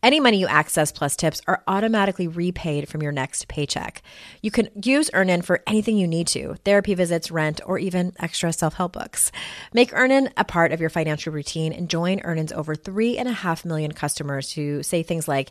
Any 0.00 0.20
money 0.20 0.38
you 0.38 0.46
access 0.46 0.92
plus 0.92 1.16
tips 1.16 1.42
are 1.48 1.64
automatically 1.66 2.28
repaid 2.28 2.88
from 2.88 3.02
your 3.02 3.10
next 3.10 3.48
paycheck. 3.48 4.00
You 4.42 4.52
can 4.52 4.68
use 4.80 5.10
Earnin 5.12 5.42
for 5.42 5.60
anything 5.66 5.96
you 5.96 6.06
need 6.06 6.28
to 6.28 6.54
therapy 6.64 6.94
visits, 6.94 7.32
rent, 7.32 7.60
or 7.66 7.80
even 7.80 8.12
extra 8.20 8.52
self 8.52 8.74
help 8.74 8.92
books. 8.92 9.32
Make 9.74 9.92
Earnin 9.92 10.30
a 10.36 10.44
part 10.44 10.70
of 10.70 10.80
your 10.80 10.88
financial 10.88 11.32
routine 11.32 11.72
and 11.72 11.90
join 11.90 12.20
Earnin's 12.20 12.52
over 12.52 12.76
3.5 12.76 13.64
million 13.64 13.90
customers 13.90 14.52
who 14.52 14.84
say 14.84 15.02
things 15.02 15.26
like, 15.26 15.50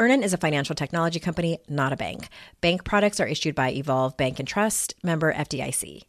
Earnin 0.00 0.22
is 0.22 0.32
a 0.32 0.38
financial 0.38 0.76
technology 0.76 1.18
company, 1.18 1.58
not 1.68 1.92
a 1.92 1.96
bank. 1.96 2.28
Bank 2.60 2.84
products 2.84 3.18
are 3.18 3.26
issued 3.26 3.56
by 3.56 3.72
Evolve 3.72 4.16
Bank 4.16 4.38
and 4.38 4.46
Trust, 4.46 4.94
member 5.02 5.34
FDIC. 5.34 6.02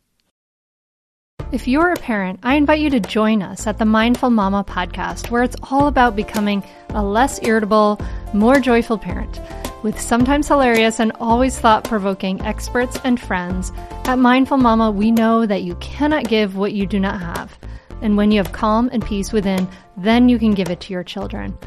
If 1.52 1.68
you're 1.68 1.94
a 1.94 1.96
parent, 1.96 2.40
I 2.44 2.54
invite 2.54 2.82
you 2.82 2.92
to 2.92 3.00
join 3.00 3.42
us 3.42 3.66
at 3.66 3.80
the 3.80 3.86
Mindful 3.86 4.30
Mama 4.30 4.64
podcast, 4.64 5.32
where 5.32 5.42
it's 5.42 5.56
all 5.72 5.88
about 5.88 6.16
becoming 6.16 6.64
a 6.90 7.04
less 7.04 7.42
irritable, 7.42 8.00
more 8.32 8.60
joyful 8.60 9.00
parent. 9.00 9.42
With 9.82 10.00
sometimes 10.00 10.48
hilarious 10.48 11.00
and 11.00 11.12
always 11.14 11.58
thought 11.58 11.84
provoking 11.84 12.40
experts 12.42 13.00
and 13.04 13.20
friends, 13.20 13.72
at 14.06 14.20
Mindful 14.20 14.58
Mama, 14.58 14.92
we 14.92 15.10
know 15.10 15.48
that 15.48 15.64
you 15.64 15.74
cannot 15.78 16.26
give 16.26 16.56
what 16.56 16.74
you 16.74 16.86
do 16.86 17.00
not 17.00 17.20
have. 17.20 17.58
And 18.04 18.18
when 18.18 18.30
you 18.30 18.38
have 18.38 18.52
calm 18.52 18.92
and 18.94 19.04
peace 19.04 19.34
within, 19.34 19.68
then 19.98 20.30
you 20.30 20.38
can 20.38 20.54
give 20.54 20.70
it 20.70 20.80
to 20.82 20.94
your 20.94 21.04
children. 21.04 21.58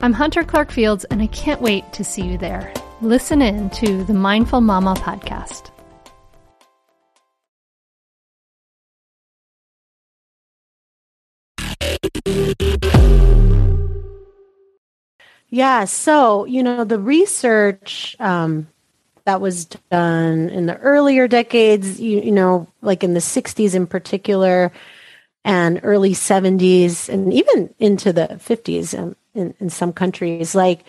I'm 0.00 0.12
Hunter 0.12 0.44
Clark 0.44 0.70
Fields, 0.70 1.04
and 1.06 1.20
I 1.20 1.26
can't 1.26 1.60
wait 1.60 1.92
to 1.94 2.04
see 2.04 2.22
you 2.22 2.38
there. 2.38 2.72
Listen 3.00 3.42
in 3.42 3.68
to 3.70 4.04
the 4.04 4.14
Mindful 4.14 4.60
Mama 4.60 4.94
podcast. 4.94 5.72
Yeah, 15.48 15.84
so, 15.86 16.44
you 16.44 16.62
know, 16.62 16.84
the 16.84 17.00
research 17.00 18.14
um, 18.20 18.68
that 19.24 19.40
was 19.40 19.64
done 19.64 20.48
in 20.50 20.66
the 20.66 20.76
earlier 20.76 21.26
decades, 21.26 22.00
you, 22.00 22.20
you 22.20 22.30
know, 22.30 22.68
like 22.82 23.02
in 23.02 23.14
the 23.14 23.20
60s 23.20 23.74
in 23.74 23.88
particular, 23.88 24.70
and 25.44 25.80
early 25.82 26.12
70s, 26.12 27.08
and 27.08 27.32
even 27.32 27.74
into 27.80 28.12
the 28.12 28.28
50s, 28.34 28.96
um, 28.96 29.16
in, 29.34 29.54
in 29.60 29.70
some 29.70 29.92
countries 29.92 30.54
like 30.54 30.84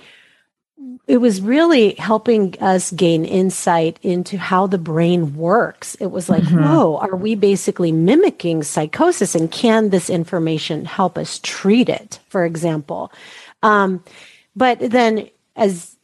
it 1.07 1.17
was 1.17 1.41
really 1.41 1.93
helping 1.95 2.55
us 2.61 2.91
gain 2.91 3.25
insight 3.25 3.99
into 4.01 4.37
how 4.37 4.67
the 4.67 4.77
brain 4.77 5.35
works. 5.35 5.95
It 5.95 6.07
was 6.07 6.29
like, 6.29 6.43
mm-hmm. 6.43 6.63
whoa, 6.63 6.97
are 6.97 7.15
we 7.15 7.35
basically 7.35 7.91
mimicking 7.91 8.63
psychosis? 8.63 9.35
And 9.35 9.51
can 9.51 9.89
this 9.89 10.09
information 10.09 10.85
help 10.85 11.17
us 11.17 11.39
treat 11.39 11.89
it, 11.89 12.19
for 12.29 12.45
example? 12.45 13.11
Um, 13.61 14.03
but 14.55 14.79
then, 14.79 15.29
as 15.55 15.97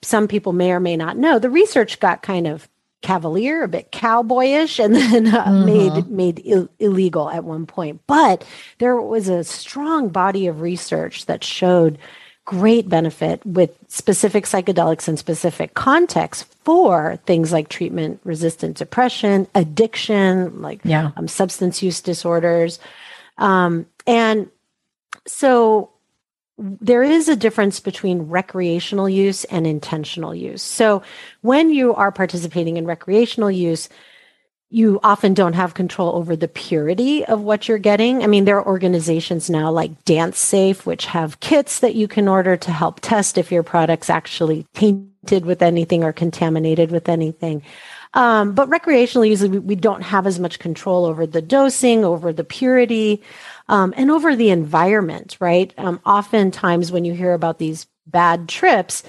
some 0.00 0.28
people 0.28 0.52
may 0.52 0.72
or 0.72 0.80
may 0.80 0.96
not 0.96 1.18
know, 1.18 1.38
the 1.38 1.50
research 1.50 2.00
got 2.00 2.22
kind 2.22 2.46
of 2.46 2.68
cavalier, 3.02 3.62
a 3.62 3.68
bit 3.68 3.92
cowboyish, 3.92 4.82
and 4.82 4.94
then 4.96 5.28
uh, 5.28 5.44
mm-hmm. 5.44 5.64
made 5.66 6.10
made 6.10 6.42
Ill- 6.44 6.68
illegal 6.78 7.30
at 7.30 7.44
one 7.44 7.66
point. 7.66 8.00
But 8.06 8.44
there 8.78 9.00
was 9.00 9.28
a 9.28 9.44
strong 9.44 10.08
body 10.08 10.46
of 10.46 10.60
research 10.60 11.26
that 11.26 11.44
showed 11.44 11.98
great 12.44 12.88
benefit 12.88 13.44
with 13.46 13.76
specific 13.86 14.44
psychedelics 14.44 15.08
in 15.08 15.16
specific 15.16 15.74
contexts 15.74 16.42
for 16.64 17.16
things 17.24 17.52
like 17.52 17.68
treatment 17.68 18.20
resistant 18.24 18.76
depression, 18.76 19.46
addiction, 19.54 20.60
like 20.60 20.80
yeah. 20.84 21.12
um, 21.16 21.28
substance 21.28 21.82
use 21.82 22.00
disorders. 22.00 22.80
Um, 23.38 23.86
and 24.06 24.50
so 25.26 25.91
there 26.62 27.02
is 27.02 27.28
a 27.28 27.36
difference 27.36 27.80
between 27.80 28.22
recreational 28.22 29.08
use 29.08 29.44
and 29.44 29.66
intentional 29.66 30.34
use. 30.34 30.62
So 30.62 31.02
when 31.40 31.70
you 31.70 31.94
are 31.94 32.12
participating 32.12 32.76
in 32.76 32.86
recreational 32.86 33.50
use, 33.50 33.88
you 34.70 35.00
often 35.02 35.34
don't 35.34 35.52
have 35.52 35.74
control 35.74 36.16
over 36.16 36.34
the 36.34 36.48
purity 36.48 37.24
of 37.26 37.42
what 37.42 37.68
you're 37.68 37.76
getting. 37.76 38.22
I 38.22 38.26
mean, 38.26 38.46
there 38.46 38.56
are 38.56 38.66
organizations 38.66 39.50
now 39.50 39.70
like 39.70 40.04
DanceSafe, 40.04 40.86
which 40.86 41.04
have 41.06 41.40
kits 41.40 41.80
that 41.80 41.94
you 41.94 42.08
can 42.08 42.26
order 42.26 42.56
to 42.56 42.70
help 42.70 43.00
test 43.00 43.36
if 43.36 43.52
your 43.52 43.62
product's 43.62 44.08
actually 44.08 44.66
tainted 44.72 45.44
with 45.44 45.60
anything 45.60 46.04
or 46.04 46.12
contaminated 46.12 46.90
with 46.90 47.10
anything. 47.10 47.62
Um, 48.14 48.54
but 48.54 48.68
recreational 48.68 49.24
usually 49.24 49.50
we, 49.50 49.58
we, 49.58 49.74
don't 49.74 50.02
have 50.02 50.26
as 50.26 50.38
much 50.38 50.58
control 50.58 51.06
over 51.06 51.26
the 51.26 51.40
dosing, 51.40 52.04
over 52.04 52.30
the 52.30 52.44
purity, 52.44 53.22
um, 53.72 53.94
and 53.96 54.10
over 54.10 54.36
the 54.36 54.50
environment, 54.50 55.38
right? 55.40 55.72
Um, 55.78 55.98
oftentimes, 56.04 56.92
when 56.92 57.06
you 57.06 57.14
hear 57.14 57.32
about 57.32 57.58
these 57.58 57.86
bad 58.06 58.46
trips, 58.46 59.02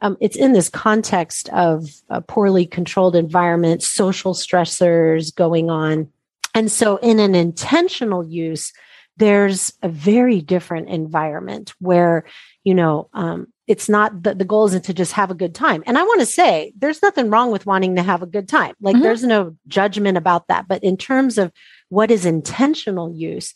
um, 0.00 0.16
it's 0.22 0.36
in 0.36 0.54
this 0.54 0.70
context 0.70 1.50
of 1.50 1.86
a 2.08 2.22
poorly 2.22 2.64
controlled 2.64 3.14
environment, 3.14 3.82
social 3.82 4.32
stressors 4.32 5.34
going 5.34 5.68
on. 5.68 6.10
And 6.54 6.72
so, 6.72 6.96
in 6.96 7.20
an 7.20 7.34
intentional 7.34 8.26
use, 8.26 8.72
there's 9.18 9.74
a 9.82 9.88
very 9.90 10.40
different 10.40 10.88
environment 10.88 11.74
where, 11.78 12.24
you 12.64 12.74
know, 12.74 13.10
um, 13.12 13.48
it's 13.66 13.86
not 13.86 14.22
the, 14.22 14.34
the 14.34 14.46
goal 14.46 14.64
isn't 14.64 14.86
to 14.86 14.94
just 14.94 15.12
have 15.12 15.30
a 15.30 15.34
good 15.34 15.54
time. 15.54 15.82
And 15.86 15.98
I 15.98 16.02
want 16.02 16.20
to 16.20 16.26
say 16.26 16.72
there's 16.78 17.02
nothing 17.02 17.28
wrong 17.28 17.50
with 17.50 17.66
wanting 17.66 17.96
to 17.96 18.02
have 18.02 18.22
a 18.22 18.26
good 18.26 18.48
time. 18.48 18.74
Like, 18.80 18.94
mm-hmm. 18.94 19.02
there's 19.02 19.24
no 19.24 19.56
judgment 19.68 20.16
about 20.16 20.48
that. 20.48 20.68
But 20.68 20.82
in 20.82 20.96
terms 20.96 21.36
of 21.36 21.52
what 21.90 22.10
is 22.10 22.24
intentional 22.24 23.12
use, 23.14 23.52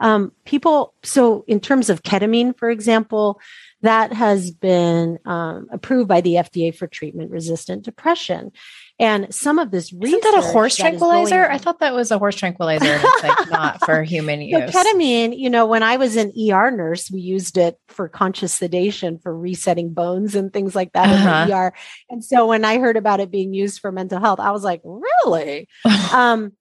um, 0.00 0.32
people, 0.44 0.94
so 1.02 1.44
in 1.46 1.60
terms 1.60 1.90
of 1.90 2.02
ketamine, 2.02 2.56
for 2.58 2.70
example, 2.70 3.40
that 3.82 4.12
has 4.12 4.50
been 4.50 5.18
um, 5.24 5.68
approved 5.70 6.08
by 6.08 6.20
the 6.20 6.34
FDA 6.34 6.74
for 6.74 6.86
treatment 6.86 7.30
resistant 7.30 7.82
depression. 7.82 8.52
And 8.98 9.34
some 9.34 9.58
of 9.58 9.70
this 9.70 9.92
research. 9.92 10.08
Isn't 10.08 10.22
that 10.24 10.38
a 10.38 10.46
horse 10.52 10.76
that 10.76 10.82
tranquilizer? 10.82 11.48
I 11.50 11.56
thought 11.56 11.80
that 11.80 11.94
was 11.94 12.10
a 12.10 12.18
horse 12.18 12.36
tranquilizer. 12.36 13.00
Like 13.22 13.50
not 13.50 13.84
for 13.84 14.02
human 14.02 14.42
use. 14.42 14.72
So 14.72 14.78
ketamine, 14.78 15.38
you 15.38 15.48
know, 15.48 15.64
when 15.64 15.82
I 15.82 15.96
was 15.96 16.16
an 16.16 16.32
ER 16.38 16.70
nurse, 16.70 17.10
we 17.10 17.20
used 17.20 17.56
it 17.56 17.78
for 17.88 18.08
conscious 18.08 18.52
sedation 18.52 19.18
for 19.18 19.36
resetting 19.36 19.94
bones 19.94 20.34
and 20.34 20.52
things 20.52 20.74
like 20.74 20.92
that 20.92 21.08
uh-huh. 21.08 21.42
in 21.42 21.48
the 21.48 21.56
ER. 21.56 21.72
And 22.10 22.22
so 22.22 22.46
when 22.46 22.64
I 22.64 22.78
heard 22.78 22.98
about 22.98 23.20
it 23.20 23.30
being 23.30 23.54
used 23.54 23.80
for 23.80 23.90
mental 23.90 24.20
health, 24.20 24.40
I 24.40 24.50
was 24.50 24.64
like, 24.64 24.82
really? 24.84 25.68
um, 26.12 26.52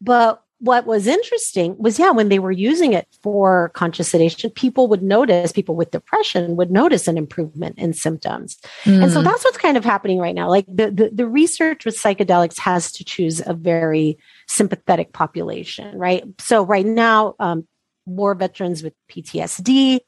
but 0.00 0.43
what 0.64 0.86
was 0.86 1.06
interesting 1.06 1.76
was 1.78 1.98
yeah 1.98 2.10
when 2.10 2.30
they 2.30 2.38
were 2.38 2.50
using 2.50 2.94
it 2.94 3.06
for 3.22 3.70
conscious 3.74 4.08
sedation 4.08 4.50
people 4.50 4.88
would 4.88 5.02
notice 5.02 5.52
people 5.52 5.76
with 5.76 5.90
depression 5.90 6.56
would 6.56 6.70
notice 6.70 7.06
an 7.06 7.18
improvement 7.18 7.78
in 7.78 7.92
symptoms 7.92 8.58
mm. 8.84 9.02
and 9.02 9.12
so 9.12 9.20
mm. 9.20 9.24
that's 9.24 9.44
what's 9.44 9.58
kind 9.58 9.76
of 9.76 9.84
happening 9.84 10.18
right 10.18 10.34
now 10.34 10.48
like 10.48 10.64
the, 10.66 10.90
the, 10.90 11.10
the 11.12 11.26
research 11.26 11.84
with 11.84 12.00
psychedelics 12.00 12.58
has 12.58 12.90
to 12.90 13.04
choose 13.04 13.42
a 13.46 13.52
very 13.52 14.16
sympathetic 14.48 15.12
population 15.12 15.96
right 15.98 16.24
so 16.38 16.64
right 16.64 16.86
now 16.86 17.34
um, 17.40 17.66
war 18.06 18.34
veterans 18.34 18.82
with 18.82 18.94
ptsd 19.10 20.00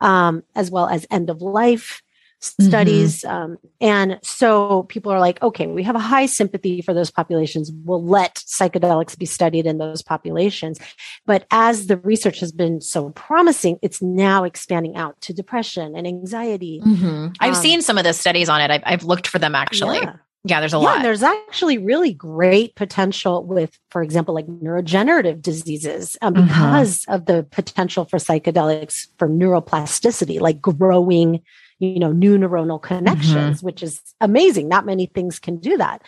um, 0.00 0.44
as 0.54 0.70
well 0.70 0.88
as 0.88 1.06
end 1.10 1.28
of 1.28 1.42
life 1.42 2.02
studies. 2.40 3.22
Mm-hmm. 3.22 3.34
Um, 3.34 3.58
and 3.80 4.18
so 4.22 4.84
people 4.84 5.12
are 5.12 5.20
like, 5.20 5.42
okay, 5.42 5.66
we 5.66 5.82
have 5.82 5.96
a 5.96 6.00
high 6.00 6.26
sympathy 6.26 6.82
for 6.82 6.94
those 6.94 7.10
populations. 7.10 7.70
We'll 7.84 8.04
let 8.04 8.36
psychedelics 8.36 9.18
be 9.18 9.26
studied 9.26 9.66
in 9.66 9.78
those 9.78 10.02
populations. 10.02 10.78
But 11.26 11.46
as 11.50 11.86
the 11.86 11.96
research 11.98 12.40
has 12.40 12.52
been 12.52 12.80
so 12.80 13.10
promising, 13.10 13.78
it's 13.82 14.00
now 14.00 14.44
expanding 14.44 14.96
out 14.96 15.20
to 15.22 15.32
depression 15.32 15.96
and 15.96 16.06
anxiety. 16.06 16.80
Mm-hmm. 16.84 17.28
I've 17.40 17.54
um, 17.54 17.62
seen 17.62 17.82
some 17.82 17.98
of 17.98 18.04
the 18.04 18.12
studies 18.12 18.48
on 18.48 18.60
it. 18.60 18.70
I've, 18.70 18.82
I've 18.84 19.04
looked 19.04 19.26
for 19.26 19.38
them 19.38 19.54
actually. 19.54 19.98
Yeah. 19.98 20.16
Yeah, 20.44 20.60
there's 20.60 20.72
a 20.72 20.78
yeah, 20.78 20.82
lot. 20.84 21.02
There's 21.02 21.24
actually 21.24 21.78
really 21.78 22.14
great 22.14 22.76
potential 22.76 23.44
with, 23.44 23.76
for 23.90 24.02
example, 24.02 24.34
like 24.34 24.46
neurodegenerative 24.46 25.42
diseases 25.42 26.16
um, 26.22 26.34
mm-hmm. 26.34 26.46
because 26.46 27.04
of 27.08 27.26
the 27.26 27.44
potential 27.50 28.04
for 28.04 28.18
psychedelics 28.18 29.08
for 29.18 29.28
neuroplasticity, 29.28 30.40
like 30.40 30.60
growing 30.60 31.42
you 31.78 31.98
know 31.98 32.12
new 32.12 32.36
neuronal 32.36 32.80
connections 32.80 33.58
mm-hmm. 33.58 33.66
which 33.66 33.82
is 33.82 34.02
amazing. 34.20 34.68
Not 34.68 34.86
many 34.86 35.06
things 35.06 35.38
can 35.38 35.58
do 35.58 35.76
that. 35.76 36.02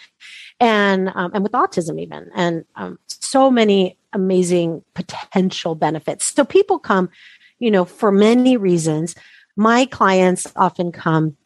And 0.59 1.11
um, 1.15 1.31
and 1.35 1.43
with 1.43 1.53
autism 1.53 2.01
even. 2.01 2.31
And 2.35 2.65
um, 2.77 2.99
so 3.07 3.51
many 3.51 3.97
amazing 4.13 4.83
potential 4.95 5.75
benefits. 5.75 6.27
So 6.27 6.45
people 6.45 6.79
come 6.79 7.11
you 7.59 7.71
know 7.71 7.85
for 7.85 8.13
many 8.13 8.57
reasons. 8.57 9.15
My 9.57 9.85
clients 9.85 10.51
often 10.57 10.93
come 10.93 11.37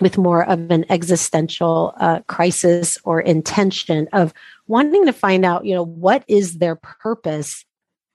with 0.00 0.18
more 0.18 0.46
of 0.46 0.70
an 0.70 0.84
existential 0.90 1.94
uh, 1.98 2.20
crisis 2.28 2.98
or 3.02 3.20
intention 3.20 4.08
of 4.12 4.32
wanting 4.66 5.06
to 5.06 5.12
find 5.12 5.44
out 5.44 5.64
you 5.64 5.74
know 5.74 5.84
what 5.84 6.24
is 6.28 6.58
their 6.58 6.76
purpose 6.76 7.64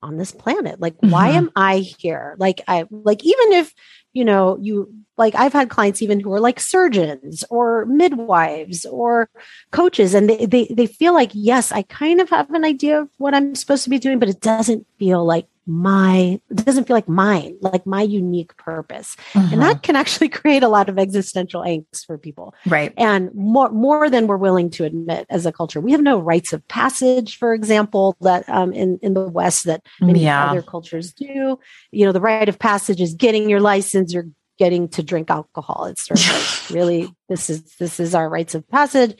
on 0.01 0.17
this 0.17 0.31
planet? 0.31 0.79
Like 0.79 0.95
mm-hmm. 0.97 1.11
why 1.11 1.29
am 1.29 1.51
i 1.55 1.77
here? 1.77 2.35
Like 2.37 2.61
i 2.67 2.85
like 2.89 3.23
even 3.23 3.53
if 3.53 3.73
you 4.13 4.25
know 4.25 4.57
you 4.59 4.93
like 5.21 5.35
I've 5.35 5.53
had 5.53 5.69
clients 5.69 6.01
even 6.01 6.19
who 6.19 6.33
are 6.33 6.39
like 6.39 6.59
surgeons 6.59 7.43
or 7.51 7.85
midwives 7.85 8.85
or 8.85 9.29
coaches, 9.69 10.15
and 10.15 10.27
they, 10.27 10.47
they, 10.47 10.65
they 10.65 10.87
feel 10.87 11.13
like, 11.13 11.29
yes, 11.33 11.71
I 11.71 11.83
kind 11.83 12.19
of 12.19 12.29
have 12.31 12.49
an 12.51 12.65
idea 12.65 13.01
of 13.01 13.09
what 13.19 13.35
I'm 13.35 13.53
supposed 13.53 13.83
to 13.83 13.91
be 13.91 13.99
doing, 13.99 14.17
but 14.17 14.29
it 14.29 14.41
doesn't 14.41 14.87
feel 14.97 15.23
like 15.23 15.45
my 15.67 16.41
it 16.49 16.65
doesn't 16.65 16.85
feel 16.85 16.95
like 16.95 17.07
mine 17.07 17.55
like 17.61 17.85
my 17.85 18.01
unique 18.01 18.57
purpose 18.57 19.15
and 19.35 19.61
that 19.61 19.71
uh-huh. 19.71 19.79
can 19.83 19.95
actually 19.95 20.27
create 20.39 20.63
a 20.63 20.67
lot 20.67 20.89
of 20.89 20.97
existential 20.97 21.61
angst 21.61 22.03
for 22.07 22.17
people 22.17 22.55
right 22.65 22.93
and 22.97 23.33
more 23.35 23.69
more 23.69 24.09
than 24.09 24.25
we're 24.25 24.37
willing 24.37 24.71
to 24.71 24.83
admit 24.83 25.27
as 25.29 25.45
a 25.45 25.51
culture 25.51 25.79
we 25.79 25.91
have 25.91 26.01
no 26.01 26.17
rites 26.17 26.51
of 26.51 26.67
passage 26.67 27.37
for 27.37 27.53
example 27.53 28.17
that 28.21 28.47
um, 28.49 28.73
in 28.73 28.97
in 29.03 29.13
the 29.13 29.27
west 29.27 29.65
that 29.65 29.85
many 30.01 30.23
yeah. 30.23 30.49
other 30.49 30.63
cultures 30.63 31.13
do 31.13 31.59
you 31.91 32.05
know 32.05 32.11
the 32.11 32.19
rite 32.19 32.49
of 32.49 32.57
passage 32.57 32.99
is 32.99 33.13
getting 33.13 33.47
your 33.47 33.61
license 33.61 34.13
you're 34.13 34.27
getting 34.61 34.87
to 34.87 35.01
drink 35.01 35.31
alcohol. 35.31 35.85
It's 35.85 36.05
sort 36.05 36.19
of 36.19 36.29
like 36.29 36.69
really 36.69 37.11
this 37.27 37.49
is 37.49 37.63
this 37.79 37.99
is 37.99 38.13
our 38.13 38.29
rites 38.29 38.53
of 38.53 38.69
passage. 38.69 39.19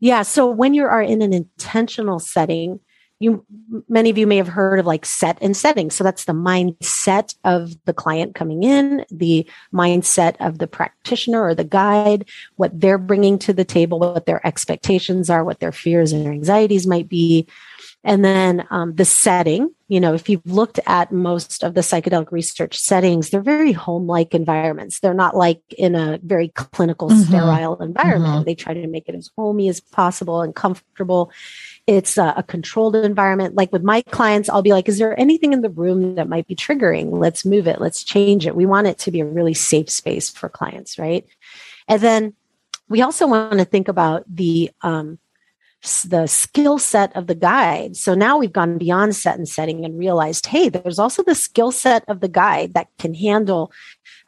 Yeah. 0.00 0.20
So 0.20 0.50
when 0.50 0.74
you 0.74 0.84
are 0.84 1.00
in 1.00 1.22
an 1.22 1.32
intentional 1.32 2.18
setting, 2.18 2.80
you 3.18 3.46
many 3.88 4.10
of 4.10 4.18
you 4.18 4.26
may 4.26 4.36
have 4.36 4.48
heard 4.48 4.78
of 4.78 4.84
like 4.84 5.06
set 5.06 5.38
and 5.40 5.56
setting. 5.56 5.90
So 5.90 6.04
that's 6.04 6.26
the 6.26 6.34
mindset 6.34 7.34
of 7.42 7.72
the 7.86 7.94
client 7.94 8.34
coming 8.34 8.64
in, 8.64 9.06
the 9.10 9.48
mindset 9.72 10.36
of 10.40 10.58
the 10.58 10.66
practitioner 10.66 11.42
or 11.42 11.54
the 11.54 11.64
guide, 11.64 12.28
what 12.56 12.78
they're 12.78 12.98
bringing 12.98 13.38
to 13.38 13.54
the 13.54 13.64
table, 13.64 13.98
what 13.98 14.26
their 14.26 14.46
expectations 14.46 15.30
are, 15.30 15.42
what 15.42 15.60
their 15.60 15.72
fears 15.72 16.12
and 16.12 16.26
anxieties 16.26 16.86
might 16.86 17.08
be. 17.08 17.48
And 18.06 18.24
then 18.24 18.64
um, 18.70 18.94
the 18.94 19.04
setting, 19.04 19.74
you 19.88 19.98
know, 19.98 20.14
if 20.14 20.28
you've 20.28 20.46
looked 20.46 20.78
at 20.86 21.10
most 21.10 21.64
of 21.64 21.74
the 21.74 21.80
psychedelic 21.80 22.30
research 22.30 22.78
settings, 22.78 23.30
they're 23.30 23.42
very 23.42 23.72
home 23.72 24.06
like 24.06 24.32
environments. 24.32 25.00
They're 25.00 25.12
not 25.12 25.36
like 25.36 25.60
in 25.76 25.96
a 25.96 26.20
very 26.22 26.50
clinical, 26.50 27.08
mm-hmm. 27.08 27.22
sterile 27.22 27.82
environment. 27.82 28.34
Mm-hmm. 28.34 28.44
They 28.44 28.54
try 28.54 28.74
to 28.74 28.86
make 28.86 29.08
it 29.08 29.16
as 29.16 29.32
homey 29.36 29.68
as 29.68 29.80
possible 29.80 30.40
and 30.40 30.54
comfortable. 30.54 31.32
It's 31.88 32.16
a, 32.16 32.34
a, 32.36 32.44
controlled 32.44 32.94
environment. 32.94 33.56
Like 33.56 33.72
with 33.72 33.82
my 33.82 34.02
clients, 34.02 34.48
I'll 34.48 34.62
be 34.62 34.72
like, 34.72 34.88
is 34.88 34.98
there 34.98 35.18
anything 35.18 35.52
in 35.52 35.62
the 35.62 35.68
room 35.70 36.14
that 36.14 36.28
might 36.28 36.46
be 36.46 36.54
triggering? 36.54 37.10
Let's 37.10 37.44
move 37.44 37.66
it. 37.66 37.80
Let's 37.80 38.04
change 38.04 38.46
it. 38.46 38.54
We 38.54 38.66
want 38.66 38.86
it 38.86 38.98
to 38.98 39.10
be 39.10 39.18
a 39.18 39.26
really 39.26 39.54
safe 39.54 39.90
space 39.90 40.30
for 40.30 40.48
clients, 40.48 40.96
right? 40.96 41.26
And 41.88 42.00
then 42.00 42.34
we 42.88 43.02
also 43.02 43.26
want 43.26 43.58
to 43.58 43.64
think 43.64 43.88
about 43.88 44.22
the, 44.32 44.70
um, 44.82 45.18
the 46.08 46.26
skill 46.26 46.78
set 46.78 47.14
of 47.16 47.26
the 47.26 47.34
guide. 47.34 47.96
So 47.96 48.14
now 48.14 48.38
we've 48.38 48.52
gone 48.52 48.78
beyond 48.78 49.14
set 49.14 49.38
and 49.38 49.48
setting 49.48 49.84
and 49.84 49.98
realized, 49.98 50.46
hey, 50.46 50.68
there's 50.68 50.98
also 50.98 51.22
the 51.22 51.34
skill 51.34 51.70
set 51.70 52.04
of 52.08 52.20
the 52.20 52.28
guide 52.28 52.74
that 52.74 52.88
can 52.98 53.14
handle 53.14 53.72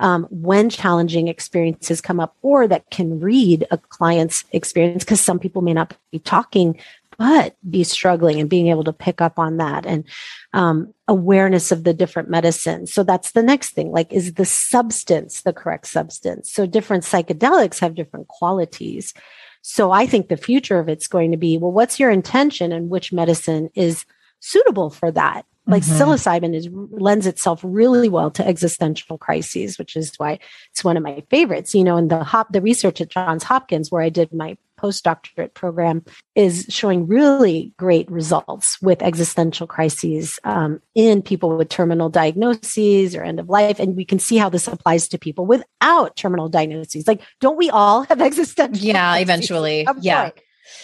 um, 0.00 0.26
when 0.30 0.70
challenging 0.70 1.26
experiences 1.26 2.00
come 2.00 2.20
up 2.20 2.36
or 2.42 2.68
that 2.68 2.90
can 2.90 3.18
read 3.18 3.66
a 3.70 3.78
client's 3.78 4.44
experience 4.52 5.04
because 5.04 5.20
some 5.20 5.38
people 5.38 5.62
may 5.62 5.74
not 5.74 5.96
be 6.12 6.20
talking 6.20 6.78
but 7.18 7.56
be 7.68 7.82
struggling 7.82 8.38
and 8.38 8.48
being 8.48 8.68
able 8.68 8.84
to 8.84 8.92
pick 8.92 9.20
up 9.20 9.38
on 9.40 9.56
that 9.56 9.84
and 9.84 10.04
um, 10.52 10.94
awareness 11.08 11.72
of 11.72 11.82
the 11.82 11.92
different 11.92 12.30
medicines. 12.30 12.94
So 12.94 13.02
that's 13.02 13.32
the 13.32 13.42
next 13.42 13.70
thing. 13.70 13.90
Like, 13.90 14.12
is 14.12 14.34
the 14.34 14.44
substance 14.44 15.42
the 15.42 15.52
correct 15.52 15.88
substance? 15.88 16.52
So 16.52 16.64
different 16.64 17.02
psychedelics 17.02 17.80
have 17.80 17.96
different 17.96 18.28
qualities. 18.28 19.14
So 19.62 19.90
I 19.90 20.06
think 20.06 20.28
the 20.28 20.36
future 20.36 20.78
of 20.78 20.88
it's 20.88 21.08
going 21.08 21.30
to 21.30 21.36
be 21.36 21.58
well, 21.58 21.72
what's 21.72 22.00
your 22.00 22.10
intention 22.10 22.72
and 22.72 22.90
which 22.90 23.12
medicine 23.12 23.70
is 23.74 24.04
suitable 24.40 24.90
for 24.90 25.10
that? 25.12 25.44
Like 25.66 25.82
mm-hmm. 25.82 26.02
psilocybin 26.02 26.54
is 26.54 26.68
lends 26.72 27.26
itself 27.26 27.60
really 27.62 28.08
well 28.08 28.30
to 28.32 28.46
existential 28.46 29.18
crises, 29.18 29.78
which 29.78 29.96
is 29.96 30.14
why 30.16 30.38
it's 30.70 30.82
one 30.82 30.96
of 30.96 31.02
my 31.02 31.22
favorites. 31.30 31.74
You 31.74 31.84
know, 31.84 31.96
in 31.98 32.08
the 32.08 32.24
hop 32.24 32.52
the 32.52 32.62
research 32.62 33.00
at 33.00 33.10
Johns 33.10 33.44
Hopkins 33.44 33.90
where 33.90 34.02
I 34.02 34.08
did 34.08 34.32
my 34.32 34.56
postdoctorate 34.78 35.54
program 35.54 36.04
is 36.34 36.66
showing 36.68 37.06
really 37.06 37.72
great 37.76 38.10
results 38.10 38.80
with 38.80 39.02
existential 39.02 39.66
crises 39.66 40.38
um, 40.44 40.80
in 40.94 41.22
people 41.22 41.56
with 41.56 41.68
terminal 41.68 42.08
diagnoses 42.08 43.14
or 43.14 43.22
end 43.22 43.40
of 43.40 43.48
life. 43.48 43.78
And 43.78 43.96
we 43.96 44.04
can 44.04 44.18
see 44.18 44.36
how 44.36 44.48
this 44.48 44.68
applies 44.68 45.08
to 45.08 45.18
people 45.18 45.46
without 45.46 46.16
terminal 46.16 46.48
diagnoses. 46.48 47.06
Like, 47.08 47.22
don't 47.40 47.58
we 47.58 47.70
all 47.70 48.02
have 48.04 48.20
existential? 48.22 48.84
Yeah, 48.84 49.16
eventually. 49.16 49.86
Yeah. 50.00 50.30
Point? 50.30 50.42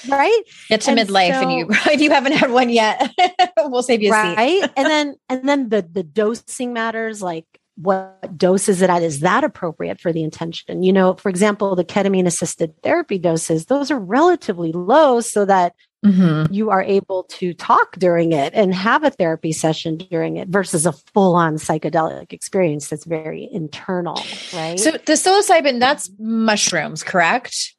right 0.08 0.42
get 0.68 0.80
to 0.80 0.90
and 0.90 0.98
midlife 0.98 1.34
so, 1.34 1.42
and 1.42 1.52
you 1.52 1.66
if 1.70 2.00
you 2.00 2.10
haven't 2.10 2.32
had 2.32 2.50
one 2.50 2.70
yet 2.70 3.10
we'll 3.64 3.82
save 3.82 4.02
you 4.02 4.08
a 4.08 4.12
right? 4.12 4.62
seat 4.62 4.70
and 4.76 4.86
then 4.86 5.14
and 5.28 5.48
then 5.48 5.68
the 5.68 5.82
the 5.82 6.02
dosing 6.02 6.72
matters 6.72 7.22
like 7.22 7.46
what 7.76 8.36
dose 8.36 8.68
is 8.68 8.82
it 8.82 8.90
at? 8.90 9.02
Is 9.02 9.20
that 9.20 9.42
appropriate 9.42 10.00
for 10.00 10.12
the 10.12 10.22
intention? 10.22 10.82
You 10.82 10.92
know, 10.92 11.14
for 11.14 11.28
example, 11.28 11.74
the 11.74 11.84
ketamine 11.84 12.26
assisted 12.26 12.80
therapy 12.82 13.18
doses, 13.18 13.66
those 13.66 13.90
are 13.90 13.98
relatively 13.98 14.70
low 14.72 15.20
so 15.20 15.44
that 15.44 15.74
mm-hmm. 16.04 16.52
you 16.52 16.70
are 16.70 16.82
able 16.82 17.24
to 17.24 17.52
talk 17.54 17.96
during 17.98 18.32
it 18.32 18.54
and 18.54 18.72
have 18.74 19.02
a 19.02 19.10
therapy 19.10 19.52
session 19.52 19.96
during 19.96 20.36
it 20.36 20.48
versus 20.48 20.86
a 20.86 20.92
full 20.92 21.34
on 21.34 21.56
psychedelic 21.56 22.32
experience 22.32 22.88
that's 22.88 23.04
very 23.04 23.48
internal, 23.50 24.22
right? 24.52 24.78
So 24.78 24.92
the 24.92 25.14
psilocybin, 25.14 25.80
that's 25.80 26.10
mushrooms, 26.18 27.02
correct? 27.02 27.74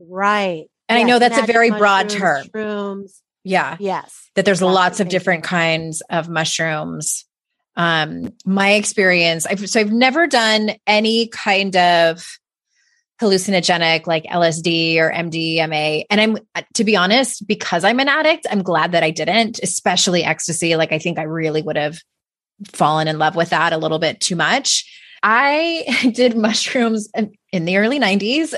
Right. 0.00 0.66
And 0.88 0.98
yes, 0.98 1.04
I 1.04 1.08
know 1.08 1.18
that's 1.18 1.38
a 1.38 1.46
very 1.46 1.70
broad 1.70 2.08
term. 2.08 2.44
Mushrooms. 2.52 3.22
Yeah. 3.44 3.76
Yes. 3.78 4.30
That 4.34 4.44
there's 4.44 4.62
lots 4.62 5.00
of 5.00 5.08
different 5.08 5.44
kinds 5.44 6.02
of 6.10 6.28
mushrooms 6.28 7.24
um, 7.78 8.34
my 8.44 8.72
experience, 8.72 9.46
I've, 9.46 9.70
so 9.70 9.80
I've 9.80 9.92
never 9.92 10.26
done 10.26 10.72
any 10.86 11.28
kind 11.28 11.76
of 11.76 12.38
hallucinogenic 13.20 14.06
like 14.06 14.24
LSD 14.24 14.96
or 14.98 15.12
MDMA. 15.12 16.04
And 16.10 16.20
I'm, 16.20 16.38
to 16.74 16.84
be 16.84 16.96
honest, 16.96 17.46
because 17.46 17.84
I'm 17.84 18.00
an 18.00 18.08
addict, 18.08 18.46
I'm 18.50 18.62
glad 18.62 18.92
that 18.92 19.04
I 19.04 19.10
didn't, 19.10 19.60
especially 19.62 20.24
ecstasy. 20.24 20.74
Like, 20.74 20.92
I 20.92 20.98
think 20.98 21.18
I 21.18 21.22
really 21.22 21.62
would 21.62 21.76
have 21.76 21.98
fallen 22.66 23.06
in 23.06 23.18
love 23.18 23.36
with 23.36 23.50
that 23.50 23.72
a 23.72 23.78
little 23.78 24.00
bit 24.00 24.20
too 24.20 24.36
much. 24.36 24.84
I 25.22 26.10
did 26.14 26.36
mushrooms 26.36 27.08
in 27.52 27.64
the 27.64 27.76
early 27.76 28.00
90s. 28.00 28.54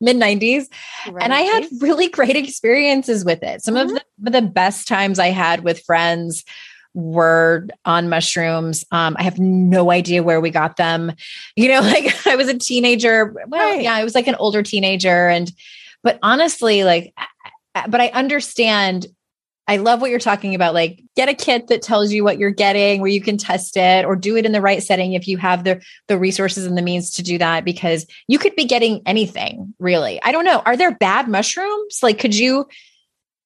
mid 0.00 0.16
90s 0.16 0.66
right. 1.10 1.22
and 1.22 1.32
i 1.32 1.42
had 1.42 1.66
really 1.80 2.08
great 2.08 2.36
experiences 2.36 3.24
with 3.24 3.42
it 3.42 3.62
some 3.62 3.74
mm-hmm. 3.74 3.94
of 3.94 4.02
the, 4.18 4.30
the 4.30 4.42
best 4.42 4.88
times 4.88 5.18
i 5.18 5.28
had 5.28 5.62
with 5.62 5.84
friends 5.84 6.42
were 6.94 7.66
on 7.84 8.08
mushrooms. 8.08 8.84
Um, 8.92 9.16
I 9.18 9.24
have 9.24 9.38
no 9.38 9.90
idea 9.90 10.22
where 10.22 10.40
we 10.40 10.50
got 10.50 10.76
them. 10.76 11.12
You 11.56 11.68
know, 11.68 11.80
like 11.82 12.26
I 12.26 12.36
was 12.36 12.48
a 12.48 12.56
teenager. 12.56 13.34
Well, 13.48 13.74
right. 13.74 13.82
yeah, 13.82 13.94
I 13.94 14.04
was 14.04 14.14
like 14.14 14.28
an 14.28 14.36
older 14.36 14.62
teenager. 14.62 15.28
And, 15.28 15.52
but 16.02 16.18
honestly, 16.22 16.84
like, 16.84 17.12
but 17.88 18.00
I 18.00 18.08
understand. 18.08 19.06
I 19.66 19.78
love 19.78 20.02
what 20.02 20.10
you're 20.10 20.20
talking 20.20 20.54
about. 20.54 20.74
Like, 20.74 21.02
get 21.16 21.30
a 21.30 21.34
kit 21.34 21.68
that 21.68 21.80
tells 21.80 22.12
you 22.12 22.22
what 22.22 22.38
you're 22.38 22.50
getting, 22.50 23.00
where 23.00 23.10
you 23.10 23.22
can 23.22 23.38
test 23.38 23.78
it, 23.78 24.04
or 24.04 24.14
do 24.14 24.36
it 24.36 24.44
in 24.44 24.52
the 24.52 24.60
right 24.60 24.82
setting 24.82 25.14
if 25.14 25.26
you 25.26 25.38
have 25.38 25.64
the 25.64 25.82
the 26.06 26.18
resources 26.18 26.66
and 26.66 26.76
the 26.76 26.82
means 26.82 27.10
to 27.12 27.22
do 27.22 27.38
that. 27.38 27.64
Because 27.64 28.06
you 28.28 28.38
could 28.38 28.54
be 28.56 28.66
getting 28.66 29.00
anything, 29.06 29.74
really. 29.78 30.22
I 30.22 30.32
don't 30.32 30.44
know. 30.44 30.62
Are 30.66 30.76
there 30.76 30.94
bad 30.94 31.28
mushrooms? 31.28 32.00
Like, 32.02 32.18
could 32.18 32.36
you? 32.36 32.68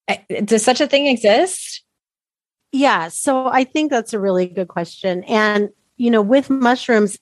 Eh, 0.08 0.18
does 0.44 0.64
such 0.64 0.80
a 0.80 0.88
thing 0.88 1.06
exist? 1.06 1.84
Yeah. 2.72 3.08
So 3.08 3.46
I 3.46 3.64
think 3.64 3.90
that's 3.90 4.12
a 4.12 4.20
really 4.20 4.46
good 4.46 4.68
question. 4.68 5.24
And, 5.24 5.70
you 5.96 6.10
know, 6.10 6.22
with 6.22 6.50
mushrooms, 6.50 7.18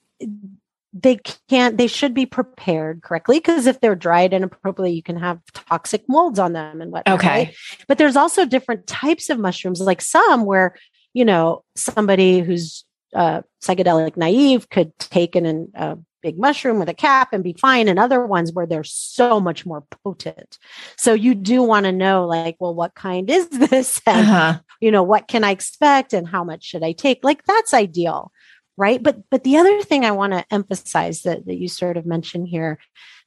they 0.92 1.18
can't, 1.48 1.76
they 1.76 1.86
should 1.86 2.14
be 2.14 2.26
prepared 2.26 3.02
correctly 3.02 3.38
because 3.38 3.66
if 3.66 3.80
they're 3.80 3.94
dried 3.94 4.32
inappropriately, 4.32 4.92
you 4.92 5.02
can 5.02 5.18
have 5.18 5.40
toxic 5.52 6.04
molds 6.08 6.38
on 6.38 6.52
them 6.52 6.80
and 6.80 6.90
whatnot. 6.90 7.18
Okay. 7.18 7.28
Right? 7.28 7.56
But 7.86 7.98
there's 7.98 8.16
also 8.16 8.46
different 8.46 8.86
types 8.86 9.28
of 9.30 9.38
mushrooms, 9.38 9.80
like 9.80 10.00
some 10.00 10.44
where, 10.46 10.74
you 11.12 11.24
know, 11.24 11.64
somebody 11.74 12.40
who's 12.40 12.84
uh, 13.14 13.42
psychedelic 13.62 14.16
naive 14.16 14.68
could 14.70 14.98
take 14.98 15.36
in 15.36 15.70
a 15.74 15.98
big 16.26 16.40
mushroom 16.40 16.80
with 16.80 16.88
a 16.88 16.94
cap 16.94 17.28
and 17.32 17.44
be 17.44 17.52
fine 17.52 17.86
and 17.86 18.00
other 18.00 18.26
ones 18.26 18.52
where 18.52 18.66
they're 18.66 18.82
so 18.82 19.38
much 19.38 19.64
more 19.64 19.84
potent. 20.02 20.58
So 20.98 21.14
you 21.14 21.36
do 21.36 21.62
want 21.62 21.86
to 21.86 21.92
know 21.92 22.26
like 22.26 22.56
well 22.58 22.74
what 22.74 22.96
kind 22.96 23.30
is 23.30 23.48
this? 23.70 24.00
And 24.04 24.26
uh-huh. 24.26 24.60
you 24.80 24.90
know 24.90 25.04
what 25.04 25.28
can 25.28 25.44
i 25.44 25.52
expect 25.52 26.12
and 26.12 26.26
how 26.26 26.42
much 26.42 26.64
should 26.64 26.82
i 26.82 26.90
take? 26.92 27.20
Like 27.22 27.44
that's 27.44 27.72
ideal 27.72 28.32
right? 28.76 29.02
But 29.02 29.22
but 29.30 29.44
the 29.44 29.56
other 29.56 29.80
thing 29.82 30.04
i 30.04 30.10
want 30.10 30.32
to 30.32 30.44
emphasize 30.50 31.22
that, 31.22 31.46
that 31.46 31.56
you 31.56 31.68
sort 31.68 31.96
of 31.96 32.04
mentioned 32.04 32.48
here 32.48 32.78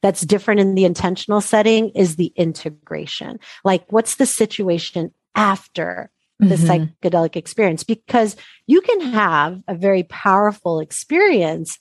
that's 0.02 0.20
different 0.20 0.60
in 0.60 0.74
the 0.74 0.84
intentional 0.84 1.40
setting 1.40 1.88
is 1.90 2.16
the 2.16 2.32
integration. 2.36 3.40
Like 3.64 3.84
what's 3.90 4.16
the 4.16 4.26
situation 4.26 5.12
after 5.34 6.10
the 6.38 6.54
mm-hmm. 6.54 7.06
psychedelic 7.06 7.36
experience? 7.36 7.82
Because 7.82 8.36
you 8.66 8.80
can 8.80 9.00
have 9.00 9.60
a 9.66 9.74
very 9.74 10.04
powerful 10.04 10.80
experience 10.80 11.78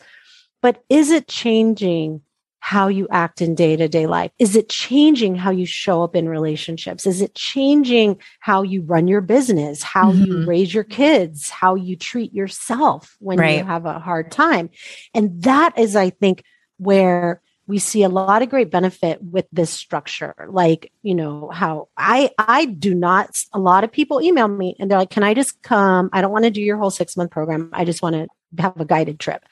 but 0.62 0.84
is 0.90 1.12
it 1.12 1.28
changing 1.28 2.22
how 2.62 2.88
you 2.88 3.08
act 3.10 3.42
in 3.42 3.56
day 3.56 3.76
to 3.76 3.88
day 3.88 4.06
life? 4.06 4.32
Is 4.38 4.56
it 4.56 4.70
changing 4.70 5.36
how 5.36 5.50
you 5.50 5.66
show 5.66 6.04
up 6.04 6.16
in 6.16 6.28
relationships? 6.28 7.06
Is 7.06 7.22
it 7.22 7.34
changing 7.34 8.20
how 8.42 8.62
you 8.64 8.82
run 8.84 9.08
your 9.08 9.22
business, 9.22 9.82
how 9.82 10.12
mm-hmm. 10.12 10.26
you 10.26 10.46
raise 10.46 10.74
your 10.74 10.84
kids, 10.84 11.50
how 11.50 11.76
you 11.76 11.96
treat 11.96 12.34
yourself 12.34 13.16
when 13.20 13.40
right. 13.40 13.58
you 13.58 13.64
have 13.64 13.86
a 13.86 14.00
hard 14.00 14.32
time? 14.32 14.70
And 15.14 15.42
that 15.44 15.80
is, 15.80 15.96
I 15.96 16.10
think, 16.10 16.44
where 16.78 17.42
we 17.66 17.78
see 17.78 18.02
a 18.02 18.10
lot 18.10 18.42
of 18.42 18.50
great 18.50 18.72
benefit 18.72 19.22
with 19.22 19.46
this 19.52 19.70
structure 19.70 20.34
like 20.50 20.92
you 21.04 21.14
know 21.14 21.50
how 21.54 21.88
i 21.98 22.32
i 22.40 22.66
do 22.66 22.96
not 22.96 23.30
a 23.54 23.60
lot 23.60 23.84
of 23.84 23.92
people 23.92 24.22
email 24.22 24.48
me 24.48 24.76
and 24.80 24.90
they're 24.90 24.98
like 24.98 25.12
can 25.12 25.24
i 25.24 25.36
just 25.36 25.62
come 25.62 26.10
i 26.12 26.20
don't 26.20 26.32
want 26.32 26.46
to 26.46 26.50
do 26.50 26.62
your 26.62 26.78
whole 26.78 26.90
six 26.90 27.16
month 27.16 27.30
program 27.30 27.70
i 27.72 27.86
just 27.86 28.02
want 28.02 28.16
to 28.16 28.28
have 28.58 28.80
a 28.80 28.86
guided 28.86 29.20
trip 29.20 29.46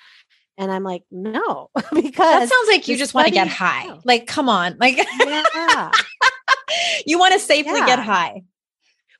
and 0.57 0.71
I'm 0.71 0.83
like, 0.83 1.03
no, 1.11 1.69
because 1.75 2.13
that 2.15 2.49
sounds 2.49 2.67
like 2.67 2.87
you 2.87 2.97
just 2.97 3.13
want 3.13 3.27
to 3.27 3.33
get 3.33 3.47
high. 3.47 3.85
No. 3.85 3.99
Like, 4.03 4.27
come 4.27 4.49
on. 4.49 4.77
Like, 4.87 4.97
yeah. 4.97 5.91
you 7.05 7.19
want 7.19 7.33
to 7.33 7.39
safely 7.39 7.79
yeah. 7.79 7.85
get 7.85 7.99
high. 7.99 8.43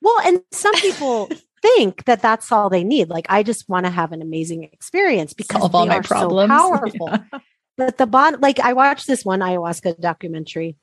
Well, 0.02 0.19
and 0.26 0.41
some 0.52 0.73
people 0.76 1.30
think 1.62 2.06
that 2.06 2.21
that's 2.21 2.52
all 2.52 2.69
they 2.69 2.84
need. 2.84 3.10
Like, 3.10 3.26
I 3.30 3.43
just 3.43 3.67
want 3.67 3.86
to 3.86 3.91
have 3.91 4.12
an 4.12 4.21
amazing 4.21 4.63
experience 4.63 5.34
because 5.34 5.60
Solve 5.62 5.76
all 5.76 5.86
my 5.86 6.00
problems. 6.00 6.50
So 6.52 6.58
powerful. 6.58 7.10
Yeah. 7.10 7.39
But 7.76 7.97
the 7.97 8.08
bottom, 8.08 8.39
like, 8.41 8.60
I 8.60 8.73
watched 8.73 9.08
this 9.08 9.26
one 9.26 9.39
ayahuasca 9.39 10.00
documentary 10.00 10.78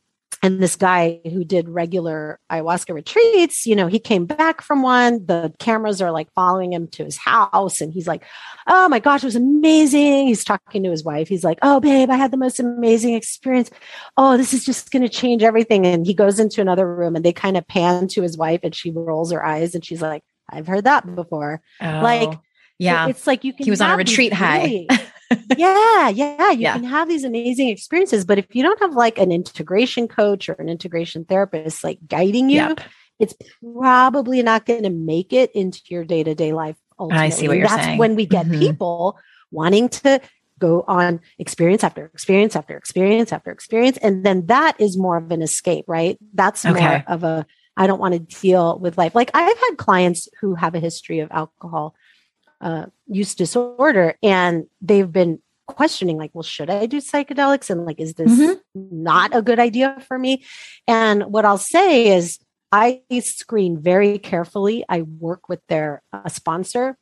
and 0.44 0.62
this 0.62 0.76
guy 0.76 1.20
who 1.24 1.42
did 1.42 1.70
regular 1.70 2.38
ayahuasca 2.52 2.92
retreats, 2.92 3.66
you 3.66 3.74
know, 3.74 3.86
he 3.86 3.98
came 3.98 4.26
back 4.26 4.60
from 4.60 4.82
one. 4.82 5.24
The 5.24 5.54
cameras 5.58 6.02
are 6.02 6.10
like 6.10 6.30
following 6.34 6.74
him 6.74 6.86
to 6.88 7.04
his 7.04 7.16
house, 7.16 7.80
and 7.80 7.94
he's 7.94 8.06
like, 8.06 8.22
"Oh 8.66 8.86
my 8.90 8.98
gosh, 8.98 9.22
it 9.22 9.26
was 9.26 9.36
amazing." 9.36 10.26
He's 10.26 10.44
talking 10.44 10.82
to 10.82 10.90
his 10.90 11.02
wife. 11.02 11.28
He's 11.28 11.44
like, 11.44 11.58
"Oh, 11.62 11.80
babe, 11.80 12.10
I 12.10 12.16
had 12.16 12.30
the 12.30 12.36
most 12.36 12.60
amazing 12.60 13.14
experience. 13.14 13.70
Oh, 14.18 14.36
this 14.36 14.52
is 14.52 14.66
just 14.66 14.90
going 14.90 15.02
to 15.02 15.08
change 15.08 15.42
everything." 15.42 15.86
And 15.86 16.06
he 16.06 16.12
goes 16.12 16.38
into 16.38 16.60
another 16.60 16.94
room, 16.94 17.16
and 17.16 17.24
they 17.24 17.32
kind 17.32 17.56
of 17.56 17.66
pan 17.66 18.06
to 18.08 18.20
his 18.20 18.36
wife, 18.36 18.60
and 18.62 18.74
she 18.74 18.90
rolls 18.90 19.32
her 19.32 19.42
eyes, 19.42 19.74
and 19.74 19.82
she's 19.82 20.02
like, 20.02 20.22
"I've 20.50 20.66
heard 20.66 20.84
that 20.84 21.14
before." 21.14 21.62
Oh, 21.80 22.00
like, 22.02 22.38
yeah, 22.78 23.08
it's 23.08 23.26
like 23.26 23.44
you 23.44 23.54
can. 23.54 23.64
He 23.64 23.70
was 23.70 23.80
on 23.80 23.92
a 23.92 23.96
retreat 23.96 24.34
high. 24.34 24.86
Yeah, 25.56 26.08
yeah, 26.08 26.50
you 26.50 26.60
yeah. 26.60 26.74
can 26.74 26.84
have 26.84 27.08
these 27.08 27.24
amazing 27.24 27.68
experiences, 27.68 28.24
but 28.24 28.38
if 28.38 28.54
you 28.54 28.62
don't 28.62 28.80
have 28.80 28.94
like 28.94 29.18
an 29.18 29.32
integration 29.32 30.08
coach 30.08 30.48
or 30.48 30.54
an 30.54 30.68
integration 30.68 31.24
therapist 31.24 31.84
like 31.84 31.98
guiding 32.06 32.50
you, 32.50 32.56
yep. 32.56 32.80
it's 33.18 33.34
probably 33.62 34.42
not 34.42 34.66
going 34.66 34.82
to 34.82 34.90
make 34.90 35.32
it 35.32 35.50
into 35.52 35.80
your 35.88 36.04
day 36.04 36.22
to 36.24 36.34
day 36.34 36.52
life. 36.52 36.76
Ultimately. 36.98 37.26
I 37.26 37.28
see 37.30 37.48
what 37.48 37.56
you're 37.56 37.66
That's 37.66 37.84
saying. 37.84 37.98
when 37.98 38.14
we 38.14 38.26
get 38.26 38.46
mm-hmm. 38.46 38.60
people 38.60 39.18
wanting 39.50 39.88
to 39.88 40.20
go 40.58 40.84
on 40.86 41.20
experience 41.38 41.82
after 41.82 42.06
experience 42.06 42.54
after 42.56 42.76
experience 42.76 43.32
after 43.32 43.50
experience, 43.50 43.96
and 43.98 44.24
then 44.24 44.46
that 44.46 44.80
is 44.80 44.96
more 44.96 45.16
of 45.16 45.30
an 45.30 45.42
escape, 45.42 45.84
right? 45.88 46.18
That's 46.32 46.64
okay. 46.64 46.80
more 46.80 47.04
of 47.06 47.24
a 47.24 47.46
I 47.76 47.86
don't 47.86 48.00
want 48.00 48.14
to 48.14 48.40
deal 48.40 48.78
with 48.78 48.96
life. 48.98 49.14
Like 49.14 49.30
I've 49.34 49.58
had 49.58 49.74
clients 49.76 50.28
who 50.40 50.54
have 50.54 50.74
a 50.74 50.80
history 50.80 51.20
of 51.20 51.30
alcohol 51.32 51.94
uh, 52.64 52.86
use 53.06 53.34
disorder 53.34 54.16
and 54.22 54.66
they've 54.80 55.12
been 55.12 55.38
questioning 55.66 56.18
like 56.18 56.30
well 56.34 56.42
should 56.42 56.68
i 56.70 56.86
do 56.86 56.98
psychedelics? 56.98 57.70
And 57.70 57.84
like 57.84 58.00
is 58.00 58.14
this 58.14 58.32
mm-hmm. 58.32 58.54
not 58.74 59.36
a 59.36 59.42
good 59.42 59.60
idea 59.60 60.02
for 60.08 60.18
me? 60.18 60.44
And 60.88 61.24
what 61.24 61.44
i'll 61.44 61.58
say 61.58 62.16
is 62.16 62.38
i 62.72 63.02
screen 63.20 63.78
very 63.80 64.18
carefully. 64.18 64.84
I 64.88 65.02
work 65.02 65.48
with 65.48 65.60
their 65.68 66.02
uh, 66.12 66.28
sponsor 66.28 66.96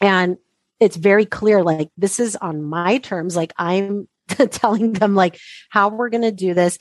and 0.00 0.38
it's 0.80 0.96
very 0.96 1.26
clear 1.26 1.62
like 1.62 1.90
this 1.96 2.18
is 2.18 2.34
on 2.36 2.62
my 2.62 2.98
terms. 2.98 3.36
Like 3.36 3.52
i'm 3.58 4.08
telling 4.50 4.94
them 4.94 5.14
like 5.14 5.38
how 5.68 5.88
we're 5.90 6.08
going 6.08 6.22
to 6.22 6.32
do 6.32 6.54
this. 6.54 6.78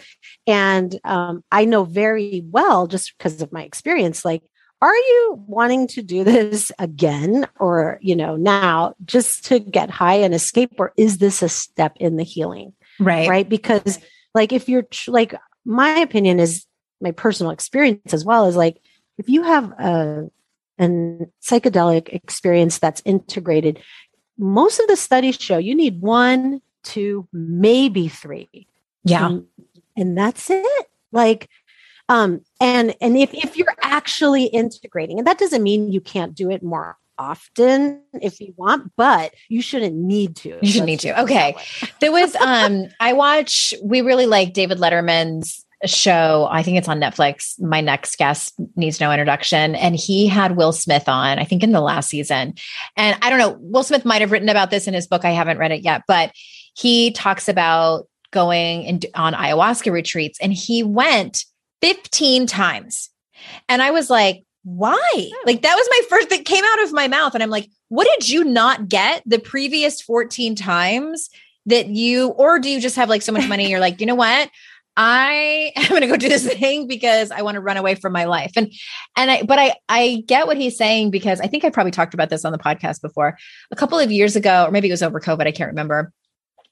And 0.47 0.97
um, 1.03 1.43
i 1.51 1.65
know 1.65 1.83
very 1.83 2.41
well 2.49 2.87
just 2.87 3.17
because 3.17 3.41
of 3.41 3.51
my 3.51 3.63
experience 3.63 4.23
like 4.23 4.43
are 4.83 4.95
you 4.95 5.43
wanting 5.47 5.87
to 5.87 6.01
do 6.01 6.23
this 6.23 6.71
again 6.77 7.47
or 7.59 7.97
you 8.01 8.15
know 8.15 8.35
now 8.35 8.93
just 9.05 9.45
to 9.45 9.59
get 9.59 9.89
high 9.89 10.15
and 10.15 10.33
escape 10.33 10.73
or 10.77 10.93
is 10.97 11.19
this 11.19 11.41
a 11.41 11.49
step 11.49 11.95
in 11.99 12.17
the 12.17 12.23
healing 12.23 12.73
right 12.99 13.29
right 13.29 13.49
because 13.49 13.99
like 14.33 14.51
if 14.51 14.67
you're 14.67 14.85
like 15.07 15.33
my 15.65 15.99
opinion 15.99 16.39
is 16.39 16.65
my 17.01 17.11
personal 17.11 17.51
experience 17.51 18.13
as 18.13 18.25
well 18.25 18.45
is 18.45 18.55
like 18.55 18.81
if 19.17 19.29
you 19.29 19.43
have 19.43 19.71
a 19.79 20.29
an 20.77 21.31
psychedelic 21.41 22.09
experience 22.09 22.79
that's 22.79 23.01
integrated, 23.05 23.79
most 24.37 24.79
of 24.79 24.87
the 24.87 24.95
studies 24.95 25.39
show 25.39 25.57
you 25.57 25.75
need 25.75 26.01
one, 26.01 26.61
two, 26.83 27.27
maybe 27.31 28.07
three. 28.07 28.67
Yeah. 29.03 29.27
And, 29.27 29.45
and 29.95 30.17
that's 30.17 30.49
it. 30.49 30.87
Like, 31.11 31.49
um, 32.09 32.41
and 32.59 32.95
and 33.01 33.17
if 33.17 33.33
if 33.33 33.57
you're 33.57 33.75
actually 33.81 34.45
integrating, 34.45 35.19
and 35.19 35.27
that 35.27 35.37
doesn't 35.37 35.63
mean 35.63 35.91
you 35.91 36.01
can't 36.01 36.35
do 36.35 36.51
it 36.51 36.63
more 36.63 36.97
often 37.17 38.01
if 38.13 38.39
you 38.39 38.53
want, 38.57 38.91
but 38.97 39.33
you 39.49 39.61
shouldn't 39.61 39.95
need 39.95 40.35
to. 40.37 40.57
You 40.61 40.71
shouldn't 40.71 40.87
need 40.87 40.99
to. 41.01 41.21
Okay. 41.21 41.55
there 41.99 42.11
was 42.11 42.35
um 42.35 42.87
I 42.99 43.13
watch 43.13 43.73
we 43.83 44.01
really 44.01 44.25
like 44.25 44.53
David 44.53 44.79
Letterman's 44.79 45.63
show. 45.85 46.47
I 46.49 46.63
think 46.63 46.77
it's 46.77 46.87
on 46.87 46.99
Netflix. 46.99 47.59
My 47.61 47.81
next 47.81 48.17
guest 48.17 48.53
needs 48.75 48.99
no 48.99 49.11
introduction. 49.11 49.75
And 49.75 49.95
he 49.95 50.27
had 50.27 50.55
Will 50.55 50.71
Smith 50.71 51.09
on, 51.09 51.39
I 51.39 51.43
think 51.43 51.63
in 51.63 51.71
the 51.71 51.81
last 51.81 52.09
season. 52.09 52.55
And 52.95 53.17
I 53.21 53.29
don't 53.29 53.39
know, 53.39 53.57
Will 53.59 53.83
Smith 53.83 54.05
might 54.05 54.21
have 54.21 54.31
written 54.31 54.49
about 54.49 54.71
this 54.71 54.87
in 54.87 54.93
his 54.93 55.07
book. 55.07 55.25
I 55.25 55.31
haven't 55.31 55.57
read 55.57 55.71
it 55.71 55.81
yet, 55.81 56.03
but 56.07 56.31
he 56.75 57.11
talks 57.11 57.49
about 57.49 58.07
going 58.31 58.83
in, 58.83 58.99
on 59.13 59.33
ayahuasca 59.33 59.91
retreats 59.91 60.39
and 60.41 60.53
he 60.53 60.83
went 60.83 61.45
15 61.83 62.47
times. 62.47 63.09
And 63.67 63.81
I 63.81 63.91
was 63.91 64.09
like, 64.09 64.45
why? 64.63 64.97
Oh. 65.13 65.43
Like 65.45 65.63
that 65.63 65.75
was 65.75 65.87
my 65.89 66.01
first 66.09 66.29
that 66.29 66.45
came 66.45 66.63
out 66.63 66.83
of 66.83 66.93
my 66.93 67.09
mouth. 67.09 67.33
And 67.33 67.43
I'm 67.43 67.49
like, 67.49 67.69
what 67.89 68.07
did 68.07 68.29
you 68.29 68.45
not 68.45 68.87
get 68.87 69.21
the 69.25 69.37
previous 69.37 70.01
14 70.01 70.55
times 70.55 71.29
that 71.65 71.87
you, 71.87 72.29
or 72.29 72.59
do 72.59 72.69
you 72.69 72.79
just 72.79 72.95
have 72.95 73.09
like 73.09 73.21
so 73.21 73.33
much 73.33 73.49
money? 73.49 73.69
You're 73.69 73.81
like, 73.81 73.99
you 73.99 74.05
know 74.05 74.15
what? 74.15 74.49
I 74.95 75.73
am 75.75 75.89
going 75.89 76.01
to 76.01 76.07
go 76.07 76.15
do 76.15 76.29
this 76.29 76.47
thing 76.53 76.87
because 76.87 77.31
I 77.31 77.41
want 77.41 77.55
to 77.55 77.61
run 77.61 77.75
away 77.75 77.95
from 77.95 78.13
my 78.13 78.25
life. 78.25 78.53
And, 78.55 78.71
and 79.17 79.29
I, 79.29 79.43
but 79.43 79.59
I, 79.59 79.75
I 79.89 80.23
get 80.25 80.47
what 80.47 80.55
he's 80.55 80.77
saying 80.77 81.11
because 81.11 81.41
I 81.41 81.47
think 81.47 81.65
I 81.65 81.69
probably 81.69 81.91
talked 81.91 82.13
about 82.13 82.29
this 82.29 82.45
on 82.45 82.53
the 82.53 82.57
podcast 82.57 83.01
before 83.01 83.37
a 83.71 83.75
couple 83.75 83.99
of 83.99 84.09
years 84.09 84.37
ago, 84.37 84.67
or 84.67 84.71
maybe 84.71 84.87
it 84.87 84.91
was 84.91 85.03
over 85.03 85.19
COVID. 85.19 85.47
I 85.47 85.51
can't 85.51 85.69
remember 85.69 86.13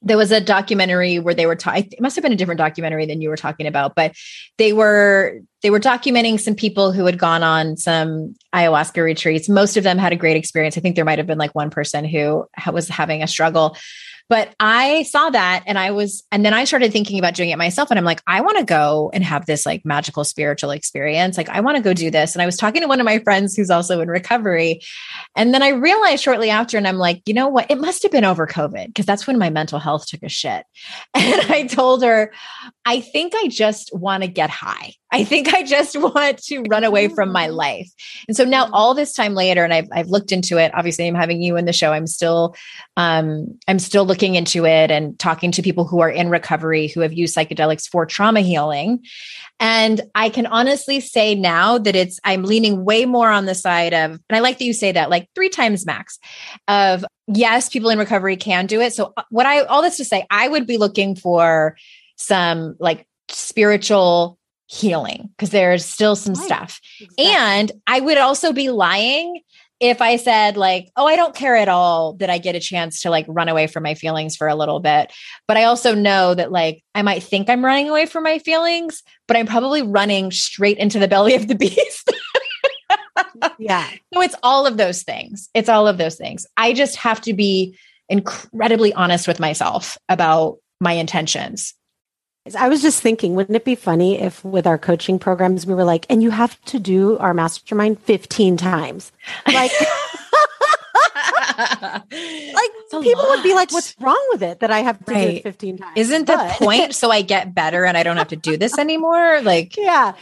there 0.02 0.18
was 0.18 0.32
a 0.32 0.42
documentary 0.42 1.20
where 1.20 1.34
they 1.34 1.46
were 1.46 1.58
it 1.76 2.02
must 2.02 2.16
have 2.16 2.24
been 2.24 2.32
a 2.32 2.36
different 2.36 2.58
documentary 2.58 3.06
than 3.06 3.22
you 3.22 3.30
were 3.30 3.38
talking 3.38 3.68
about 3.68 3.94
but 3.96 4.16
they 4.58 4.74
were 4.74 5.42
they 5.62 5.70
were 5.70 5.80
documenting 5.80 6.40
some 6.40 6.56
people 6.56 6.92
who 6.92 7.06
had 7.06 7.20
gone 7.20 7.44
on 7.44 7.78
some 7.78 8.36
ayahuasca 8.54 9.04
retreats. 9.04 9.48
Most 9.48 9.78
of 9.78 9.84
them 9.84 9.98
had 9.98 10.12
a 10.12 10.16
great 10.16 10.36
experience. 10.36 10.78
I 10.78 10.82
think 10.82 10.96
there 10.96 11.06
might 11.06 11.20
have 11.20 11.28
been 11.28 11.38
like 11.38 11.54
one 11.54 11.70
person 11.70 12.04
who 12.04 12.46
was 12.72 12.90
having 12.90 13.22
a 13.22 13.28
struggle 13.28 13.78
but 14.32 14.56
I 14.62 15.04
saw 15.04 15.30
that 15.30 15.64
and 15.68 15.78
I 15.78 15.92
was, 15.92 16.24
and 16.32 16.46
then 16.46 16.54
I 16.54 16.64
started 16.64 16.94
thinking 16.94 17.20
about 17.20 17.34
doing 17.34 17.50
it 17.50 17.58
myself. 17.58 17.92
And 17.92 18.00
I'm 18.00 18.06
like, 18.06 18.22
I 18.26 18.40
want 18.40 18.60
to 18.60 18.64
go 18.64 19.12
and 19.14 19.26
have 19.26 19.46
this 19.46 19.66
like 19.66 19.84
magical 19.84 20.24
spiritual 20.24 20.72
experience. 20.72 21.36
Like, 21.36 21.50
I 21.50 21.60
want 21.60 21.76
to 21.76 21.84
go 21.84 21.94
do 21.94 22.10
this. 22.10 22.34
And 22.34 22.42
I 22.42 22.46
was 22.46 22.56
talking 22.56 22.82
to 22.82 22.88
one 22.88 23.02
of 23.02 23.06
my 23.06 23.20
friends 23.20 23.58
who's 23.58 23.70
also 23.70 24.00
in 24.00 24.08
recovery. 24.08 24.84
And 25.36 25.54
then 25.54 25.62
I 25.62 25.72
realized 25.72 26.24
shortly 26.24 26.50
after, 26.50 26.78
and 26.78 26.88
I'm 26.88 26.96
like, 26.96 27.22
you 27.26 27.34
know 27.34 27.50
what? 27.50 27.70
It 27.70 27.78
must 27.78 28.04
have 28.04 28.12
been 28.14 28.24
over 28.24 28.48
COVID 28.48 28.88
because 28.88 29.06
that's 29.06 29.28
when 29.28 29.38
my 29.38 29.50
mental 29.50 29.80
health 29.80 30.08
took 30.08 30.24
a 30.24 30.30
shit. 30.30 30.64
And 31.14 31.52
I 31.52 31.68
told 31.68 32.02
her, 32.02 32.32
I 32.86 33.02
think 33.02 33.34
I 33.36 33.50
just 33.50 33.94
want 33.94 34.24
to 34.24 34.30
get 34.30 34.50
high. 34.50 34.94
I 35.12 35.24
think 35.24 35.54
I 35.54 35.64
just 35.64 35.96
want 36.00 36.40
to 36.44 36.64
run 36.70 36.84
away 36.84 37.08
from 37.08 37.32
my 37.32 37.48
life. 37.48 37.92
And 38.28 38.36
so 38.36 38.44
now 38.44 38.70
all 38.72 38.94
this 38.94 39.14
time 39.14 39.34
later, 39.34 39.64
and 39.64 39.74
I've, 39.74 39.88
I've 39.92 40.08
looked 40.08 40.32
into 40.32 40.58
it, 40.58 40.72
obviously 40.74 41.08
I'm 41.08 41.16
having 41.16 41.42
you 41.42 41.58
in 41.58 41.66
the 41.66 41.74
show. 41.74 41.92
I'm 41.92 42.08
still, 42.08 42.56
um, 42.98 43.60
I'm 43.68 43.80
still 43.80 44.06
looking 44.06 44.36
into 44.36 44.66
it 44.66 44.92
and 44.92 45.18
talking 45.20 45.52
to 45.52 45.62
people 45.62 45.86
who 45.86 46.00
are 46.00 46.10
in 46.10 46.30
recovery 46.30 46.88
who 46.88 47.02
have 47.02 47.14
used 47.14 47.36
psychedelics 47.36 47.88
for 47.88 48.06
trauma 48.06 48.42
healing. 48.42 49.04
And 49.60 50.02
I 50.16 50.30
can 50.30 50.48
honestly 50.48 51.00
say 51.00 51.36
now 51.36 51.78
that 51.78 51.96
it's, 51.96 52.20
I'm 52.24 52.44
leaning 52.44 52.84
way 52.84 53.06
more 53.06 53.30
on 53.30 53.46
the 53.46 53.56
side 53.56 53.94
of, 53.94 54.12
and 54.12 54.22
I 54.32 54.40
like 54.40 54.58
that 54.58 54.66
you 54.66 54.74
say 54.74 54.92
that 54.94 55.10
like 55.10 55.30
three 55.36 55.50
times 55.50 55.86
max 55.86 56.20
of 56.68 57.06
yes, 57.28 57.70
people 57.70 57.90
in 57.90 58.00
recovery 58.00 58.38
can 58.38 58.66
do 58.66 58.82
it. 58.82 58.94
So 58.94 59.14
uh, 59.16 59.24
what 59.30 59.46
I, 59.46 59.62
all 59.62 59.82
this 59.82 59.98
to 59.98 60.06
say, 60.06 60.26
I 60.30 60.48
would 60.48 60.66
be 60.66 60.78
looking 60.78 61.16
for 61.16 61.78
some 62.16 62.76
like 62.80 63.08
spiritual 63.30 64.38
healing 64.72 65.30
because 65.32 65.50
there's 65.50 65.86
still 65.86 66.16
some 66.16 66.34
right. 66.34 66.46
stuff. 66.46 66.80
Exactly. 67.00 67.26
And 67.26 67.72
I 67.88 68.00
would 68.00 68.18
also 68.18 68.54
be 68.54 68.70
lying 68.70 69.42
if 69.82 70.02
I 70.02 70.16
said 70.16 70.56
like, 70.56 70.90
"Oh, 70.96 71.06
I 71.06 71.16
don't 71.16 71.36
care 71.36 71.58
at 71.58 71.68
all 71.68 72.14
that 72.14 72.30
I 72.30 72.38
get 72.38 72.56
a 72.56 72.60
chance 72.60 73.02
to 73.02 73.10
like 73.10 73.26
run 73.28 73.50
away 73.50 73.68
from 73.68 73.84
my 73.84 73.96
feelings 73.96 74.38
for 74.38 74.48
a 74.48 74.56
little 74.56 74.80
bit." 74.80 75.12
But 75.48 75.58
I 75.58 75.66
also 75.66 75.94
know 75.94 76.34
that 76.36 76.52
like 76.52 76.84
I 76.96 77.02
might 77.02 77.22
think 77.22 77.50
I'm 77.50 77.66
running 77.66 77.90
away 77.90 78.06
from 78.06 78.24
my 78.24 78.40
feelings, 78.40 79.04
but 79.28 79.36
I'm 79.36 79.48
probably 79.48 79.82
running 79.82 80.32
straight 80.32 80.78
into 80.78 81.00
the 81.00 81.08
belly 81.08 81.36
of 81.36 81.48
the 81.48 81.56
beast. 81.66 82.10
yeah. 83.58 83.90
So 84.14 84.22
it's 84.22 84.36
all 84.42 84.66
of 84.66 84.78
those 84.78 85.04
things. 85.04 85.50
It's 85.54 85.70
all 85.70 85.88
of 85.88 85.98
those 85.98 86.16
things. 86.16 86.46
I 86.56 86.74
just 86.74 86.96
have 86.96 87.20
to 87.22 87.34
be 87.34 87.78
incredibly 88.08 88.94
honest 88.94 89.28
with 89.28 89.40
myself 89.40 89.98
about 90.08 90.58
my 90.80 90.94
intentions 90.94 91.74
I 92.56 92.70
was 92.70 92.82
just 92.82 93.02
thinking, 93.02 93.36
wouldn't 93.36 93.56
it 93.56 93.66
be 93.66 93.76
funny 93.76 94.20
if 94.20 94.44
with 94.44 94.66
our 94.66 94.80
coaching 94.80 95.20
programs 95.20 95.68
we 95.68 95.76
were 95.76 95.84
like, 95.84 96.08
and 96.10 96.24
you 96.24 96.32
have 96.32 96.60
to 96.66 96.80
do 96.80 97.18
our 97.20 97.36
mastermind 97.36 98.00
15 98.00 98.58
times? 98.58 99.12
Like, 99.46 99.72
like 101.52 102.72
people 103.04 103.24
lot. 103.24 103.30
would 103.30 103.44
be 103.44 103.54
like, 103.54 103.72
what's 103.72 103.96
wrong 104.00 104.28
with 104.32 104.42
it 104.42 104.60
that 104.62 104.72
I 104.72 104.80
have 104.80 104.98
to 105.06 105.14
right. 105.14 105.30
do 105.30 105.38
it 105.38 105.44
15 105.44 105.78
times? 105.78 105.94
Isn't 105.96 106.26
the 106.26 106.36
but- 106.36 106.52
point 106.54 106.96
so 107.02 107.12
I 107.12 107.22
get 107.22 107.54
better 107.54 107.86
and 107.86 107.96
I 107.96 108.02
don't 108.02 108.18
have 108.18 108.30
to 108.30 108.36
do 108.36 108.58
this 108.58 108.80
anymore? 108.80 109.42
Like, 109.42 109.78
yeah. 109.78 110.14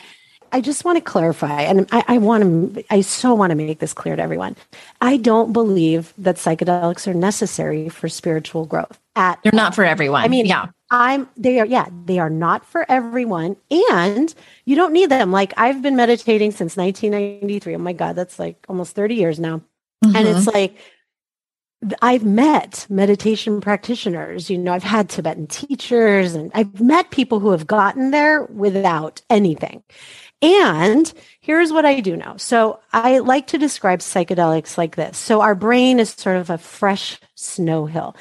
I 0.51 0.61
just 0.61 0.83
want 0.83 0.97
to 0.97 1.01
clarify, 1.01 1.61
and 1.61 1.87
I, 1.91 2.03
I, 2.07 2.17
want 2.17 2.73
to, 2.73 2.83
I 2.89 3.01
so 3.01 3.35
want 3.35 3.51
to 3.51 3.55
make 3.55 3.77
this 3.77 3.93
clear 3.93 4.15
to 4.15 4.21
everyone. 4.21 4.55
I 4.99 5.17
don't 5.17 5.53
believe 5.53 6.11
that 6.17 6.37
psychedelics 6.37 7.07
are 7.07 7.13
necessary 7.13 7.87
for 7.87 8.09
spiritual 8.09 8.65
growth. 8.65 8.99
At 9.19 9.39
they're 9.43 9.51
not 9.53 9.75
for 9.75 9.83
everyone. 9.83 10.23
I 10.23 10.29
mean, 10.29 10.45
yeah, 10.45 10.67
I'm 10.91 11.29
they 11.35 11.59
are 11.59 11.65
yeah, 11.65 11.87
they 12.05 12.19
are 12.19 12.29
not 12.29 12.65
for 12.65 12.89
everyone 12.89 13.57
and 13.69 14.33
you 14.65 14.75
don't 14.75 14.93
need 14.93 15.09
them. 15.09 15.31
Like 15.31 15.53
I've 15.57 15.81
been 15.81 15.95
meditating 15.95 16.51
since 16.51 16.77
1993. 16.77 17.75
Oh 17.75 17.77
my 17.77 17.93
god, 17.93 18.15
that's 18.15 18.39
like 18.39 18.65
almost 18.69 18.95
30 18.95 19.15
years 19.15 19.39
now. 19.39 19.61
Mm-hmm. 20.03 20.15
And 20.15 20.27
it's 20.27 20.47
like 20.47 20.77
I've 22.01 22.25
met 22.25 22.85
meditation 22.89 23.61
practitioners, 23.61 24.49
you 24.49 24.57
know, 24.57 24.73
I've 24.73 24.83
had 24.83 25.09
Tibetan 25.09 25.47
teachers 25.47 26.33
and 26.33 26.51
I've 26.53 26.81
met 26.81 27.11
people 27.11 27.39
who 27.39 27.51
have 27.51 27.67
gotten 27.67 28.11
there 28.11 28.43
without 28.43 29.21
anything. 29.29 29.83
And 30.41 31.11
here's 31.49 31.73
what 31.73 31.83
I 31.83 31.99
do 31.99 32.15
know. 32.15 32.35
So 32.37 32.79
I 32.93 33.17
like 33.17 33.47
to 33.47 33.57
describe 33.57 34.01
psychedelics 34.01 34.77
like 34.77 34.95
this. 34.95 35.17
So 35.17 35.41
our 35.41 35.55
brain 35.55 35.99
is 35.99 36.11
sort 36.11 36.37
of 36.37 36.51
a 36.51 36.59
fresh 36.59 37.19
snow 37.33 37.87
hill. 37.87 38.15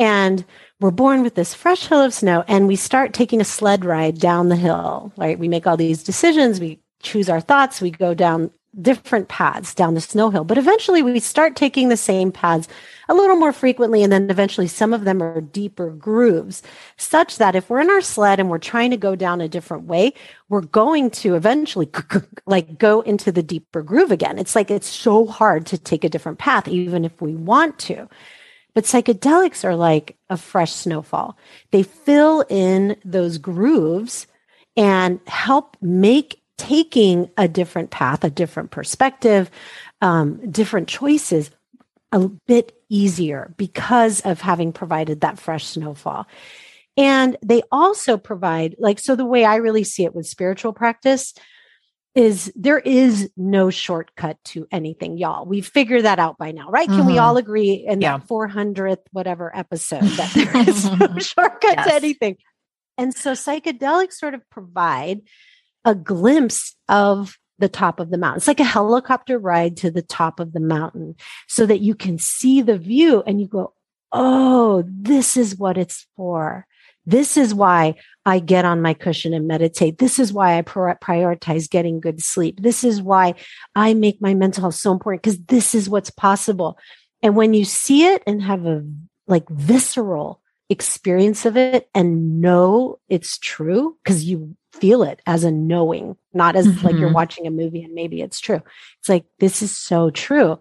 And 0.00 0.44
we're 0.80 0.90
born 0.90 1.22
with 1.22 1.36
this 1.36 1.54
fresh 1.54 1.86
hill 1.86 2.00
of 2.02 2.12
snow 2.12 2.42
and 2.48 2.66
we 2.66 2.74
start 2.74 3.12
taking 3.12 3.40
a 3.40 3.44
sled 3.44 3.84
ride 3.84 4.18
down 4.18 4.48
the 4.48 4.56
hill, 4.56 5.12
right? 5.16 5.38
We 5.38 5.46
make 5.46 5.64
all 5.64 5.76
these 5.76 6.02
decisions, 6.02 6.58
we 6.58 6.80
choose 7.04 7.28
our 7.28 7.40
thoughts, 7.40 7.80
we 7.80 7.92
go 7.92 8.14
down 8.14 8.50
different 8.80 9.28
paths 9.28 9.74
down 9.74 9.94
the 9.94 10.00
snow 10.00 10.30
hill. 10.30 10.44
But 10.44 10.58
eventually 10.58 11.02
we 11.02 11.20
start 11.20 11.56
taking 11.56 11.88
the 11.88 11.96
same 11.96 12.32
paths 12.32 12.68
a 13.08 13.14
little 13.14 13.36
more 13.36 13.52
frequently. 13.52 14.02
And 14.02 14.12
then 14.12 14.30
eventually 14.30 14.66
some 14.66 14.94
of 14.94 15.04
them 15.04 15.22
are 15.22 15.40
deeper 15.40 15.90
grooves, 15.90 16.62
such 16.96 17.38
that 17.38 17.54
if 17.54 17.68
we're 17.68 17.80
in 17.80 17.90
our 17.90 18.00
sled 18.00 18.40
and 18.40 18.48
we're 18.48 18.58
trying 18.58 18.90
to 18.90 18.96
go 18.96 19.14
down 19.14 19.40
a 19.40 19.48
different 19.48 19.84
way, 19.84 20.14
we're 20.48 20.62
going 20.62 21.10
to 21.10 21.34
eventually 21.34 21.90
like 22.46 22.78
go 22.78 23.02
into 23.02 23.30
the 23.30 23.42
deeper 23.42 23.82
groove 23.82 24.10
again. 24.10 24.38
It's 24.38 24.56
like 24.56 24.70
it's 24.70 24.88
so 24.88 25.26
hard 25.26 25.66
to 25.66 25.78
take 25.78 26.04
a 26.04 26.08
different 26.08 26.38
path, 26.38 26.66
even 26.68 27.04
if 27.04 27.20
we 27.20 27.34
want 27.34 27.78
to. 27.80 28.08
But 28.74 28.84
psychedelics 28.84 29.64
are 29.64 29.76
like 29.76 30.16
a 30.30 30.38
fresh 30.38 30.72
snowfall. 30.72 31.36
They 31.72 31.82
fill 31.82 32.44
in 32.48 32.96
those 33.04 33.36
grooves 33.36 34.26
and 34.76 35.20
help 35.26 35.76
make 35.82 36.41
taking 36.58 37.30
a 37.36 37.48
different 37.48 37.90
path, 37.90 38.24
a 38.24 38.30
different 38.30 38.70
perspective, 38.70 39.50
um, 40.00 40.50
different 40.50 40.88
choices 40.88 41.50
a 42.12 42.28
bit 42.46 42.76
easier 42.88 43.54
because 43.56 44.20
of 44.20 44.40
having 44.40 44.72
provided 44.72 45.22
that 45.22 45.38
fresh 45.38 45.66
snowfall. 45.66 46.26
And 46.96 47.38
they 47.42 47.62
also 47.72 48.18
provide, 48.18 48.76
like, 48.78 48.98
so 48.98 49.16
the 49.16 49.24
way 49.24 49.44
I 49.44 49.56
really 49.56 49.84
see 49.84 50.04
it 50.04 50.14
with 50.14 50.26
spiritual 50.26 50.74
practice, 50.74 51.32
is 52.14 52.52
there 52.54 52.78
is 52.78 53.30
no 53.36 53.70
shortcut 53.70 54.36
to 54.44 54.66
anything, 54.70 55.16
y'all. 55.16 55.46
We've 55.46 55.66
figured 55.66 56.04
that 56.04 56.18
out 56.18 56.36
by 56.36 56.52
now, 56.52 56.68
right? 56.68 56.86
Mm-hmm. 56.86 56.98
Can 56.98 57.06
we 57.06 57.14
mm-hmm. 57.14 57.24
all 57.24 57.36
agree 57.38 57.86
in 57.88 58.02
yeah. 58.02 58.18
that 58.18 58.28
400th 58.28 58.98
whatever 59.12 59.54
episode 59.56 60.02
that 60.02 60.30
there 60.34 60.68
is 60.68 60.90
no 60.98 61.18
shortcut 61.18 61.76
yes. 61.76 61.86
to 61.86 61.94
anything? 61.94 62.36
And 62.98 63.14
so 63.14 63.32
psychedelics 63.32 64.12
sort 64.12 64.34
of 64.34 64.48
provide 64.50 65.22
a 65.84 65.94
glimpse 65.94 66.76
of 66.88 67.38
the 67.58 67.68
top 67.68 68.00
of 68.00 68.10
the 68.10 68.18
mountain. 68.18 68.38
It's 68.38 68.48
like 68.48 68.60
a 68.60 68.64
helicopter 68.64 69.38
ride 69.38 69.76
to 69.78 69.90
the 69.90 70.02
top 70.02 70.40
of 70.40 70.52
the 70.52 70.60
mountain 70.60 71.14
so 71.48 71.64
that 71.66 71.80
you 71.80 71.94
can 71.94 72.18
see 72.18 72.60
the 72.60 72.78
view 72.78 73.22
and 73.26 73.40
you 73.40 73.46
go, 73.46 73.72
oh, 74.10 74.84
this 74.86 75.36
is 75.36 75.56
what 75.56 75.78
it's 75.78 76.06
for. 76.16 76.66
This 77.06 77.36
is 77.36 77.54
why 77.54 77.94
I 78.24 78.38
get 78.38 78.64
on 78.64 78.82
my 78.82 78.94
cushion 78.94 79.34
and 79.34 79.48
meditate. 79.48 79.98
This 79.98 80.18
is 80.18 80.32
why 80.32 80.58
I 80.58 80.62
prioritize 80.62 81.68
getting 81.68 82.00
good 82.00 82.22
sleep. 82.22 82.60
This 82.62 82.84
is 82.84 83.02
why 83.02 83.34
I 83.74 83.94
make 83.94 84.20
my 84.20 84.34
mental 84.34 84.62
health 84.62 84.76
so 84.76 84.92
important 84.92 85.22
because 85.22 85.40
this 85.44 85.74
is 85.74 85.88
what's 85.88 86.10
possible. 86.10 86.78
And 87.22 87.34
when 87.34 87.54
you 87.54 87.64
see 87.64 88.06
it 88.06 88.22
and 88.26 88.42
have 88.42 88.66
a 88.66 88.84
like 89.26 89.48
visceral 89.48 90.41
experience 90.72 91.46
of 91.46 91.56
it 91.56 91.88
and 91.94 92.40
know 92.40 92.98
it's 93.08 93.38
true 93.38 93.96
because 94.02 94.24
you 94.24 94.56
feel 94.72 95.02
it 95.02 95.20
as 95.26 95.44
a 95.44 95.52
knowing, 95.52 96.16
not 96.32 96.56
as 96.56 96.66
mm-hmm. 96.66 96.84
like 96.84 96.96
you're 96.96 97.06
mm-hmm. 97.08 97.14
watching 97.14 97.46
a 97.46 97.50
movie 97.50 97.82
and 97.82 97.94
maybe 97.94 98.20
it's 98.20 98.40
true. 98.40 98.60
It's 98.98 99.08
like, 99.08 99.24
this 99.38 99.62
is 99.62 99.76
so 99.76 100.10
true. 100.10 100.58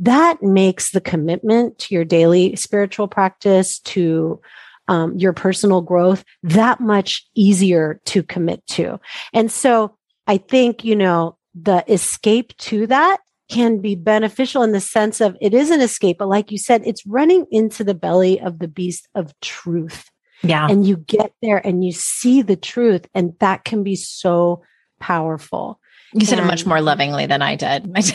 That 0.00 0.42
makes 0.42 0.92
the 0.92 1.00
commitment 1.00 1.78
to 1.80 1.94
your 1.94 2.04
daily 2.04 2.56
spiritual 2.56 3.08
practice, 3.08 3.80
to 3.80 4.40
um, 4.86 5.18
your 5.18 5.32
personal 5.32 5.82
growth, 5.82 6.24
that 6.44 6.80
much 6.80 7.26
easier 7.34 8.00
to 8.06 8.22
commit 8.22 8.66
to. 8.68 9.00
And 9.34 9.50
so 9.50 9.96
I 10.26 10.38
think, 10.38 10.84
you 10.84 10.96
know, 10.96 11.36
the 11.54 11.84
escape 11.92 12.56
to 12.58 12.86
that 12.86 13.18
can 13.48 13.78
be 13.78 13.94
beneficial 13.94 14.62
in 14.62 14.72
the 14.72 14.80
sense 14.80 15.20
of 15.20 15.36
it 15.40 15.54
is 15.54 15.70
an 15.70 15.80
escape, 15.80 16.18
but 16.18 16.28
like 16.28 16.50
you 16.50 16.58
said, 16.58 16.82
it's 16.84 17.06
running 17.06 17.46
into 17.50 17.82
the 17.82 17.94
belly 17.94 18.40
of 18.40 18.58
the 18.58 18.68
beast 18.68 19.08
of 19.14 19.32
truth. 19.40 20.10
Yeah. 20.42 20.66
And 20.68 20.86
you 20.86 20.98
get 20.98 21.32
there 21.42 21.66
and 21.66 21.84
you 21.84 21.92
see 21.92 22.42
the 22.42 22.56
truth, 22.56 23.08
and 23.14 23.34
that 23.40 23.64
can 23.64 23.82
be 23.82 23.96
so 23.96 24.62
powerful. 25.00 25.80
You 26.14 26.24
said 26.24 26.38
and, 26.38 26.46
it 26.46 26.50
much 26.50 26.64
more 26.64 26.80
lovingly 26.80 27.26
than 27.26 27.42
I 27.42 27.56
did. 27.56 27.92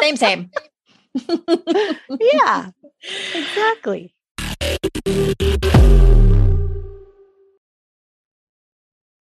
same, 0.00 0.16
same. 0.16 0.50
yeah, 2.20 2.70
exactly. 3.34 4.14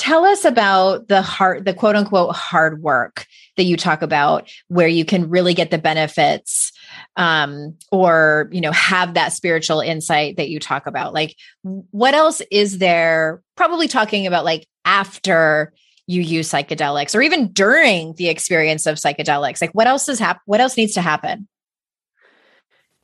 Tell 0.00 0.24
us 0.24 0.46
about 0.46 1.08
the 1.08 1.20
hard 1.20 1.66
the 1.66 1.74
quote 1.74 1.94
unquote 1.94 2.34
hard 2.34 2.82
work 2.82 3.26
that 3.58 3.64
you 3.64 3.76
talk 3.76 4.00
about 4.00 4.50
where 4.68 4.88
you 4.88 5.04
can 5.04 5.28
really 5.28 5.52
get 5.52 5.70
the 5.70 5.76
benefits 5.76 6.72
um, 7.16 7.76
or 7.92 8.48
you 8.50 8.62
know 8.62 8.72
have 8.72 9.12
that 9.12 9.34
spiritual 9.34 9.80
insight 9.80 10.38
that 10.38 10.48
you 10.48 10.58
talk 10.58 10.86
about. 10.86 11.12
Like 11.12 11.36
what 11.62 12.14
else 12.14 12.40
is 12.50 12.78
there? 12.78 13.42
Probably 13.56 13.88
talking 13.88 14.26
about 14.26 14.46
like 14.46 14.66
after 14.86 15.74
you 16.06 16.22
use 16.22 16.50
psychedelics 16.50 17.14
or 17.14 17.20
even 17.20 17.52
during 17.52 18.14
the 18.14 18.30
experience 18.30 18.86
of 18.86 18.96
psychedelics. 18.96 19.60
Like 19.60 19.72
what 19.72 19.86
else 19.86 20.08
is 20.08 20.18
hap- 20.18 20.40
what 20.46 20.60
else 20.60 20.78
needs 20.78 20.94
to 20.94 21.02
happen? 21.02 21.46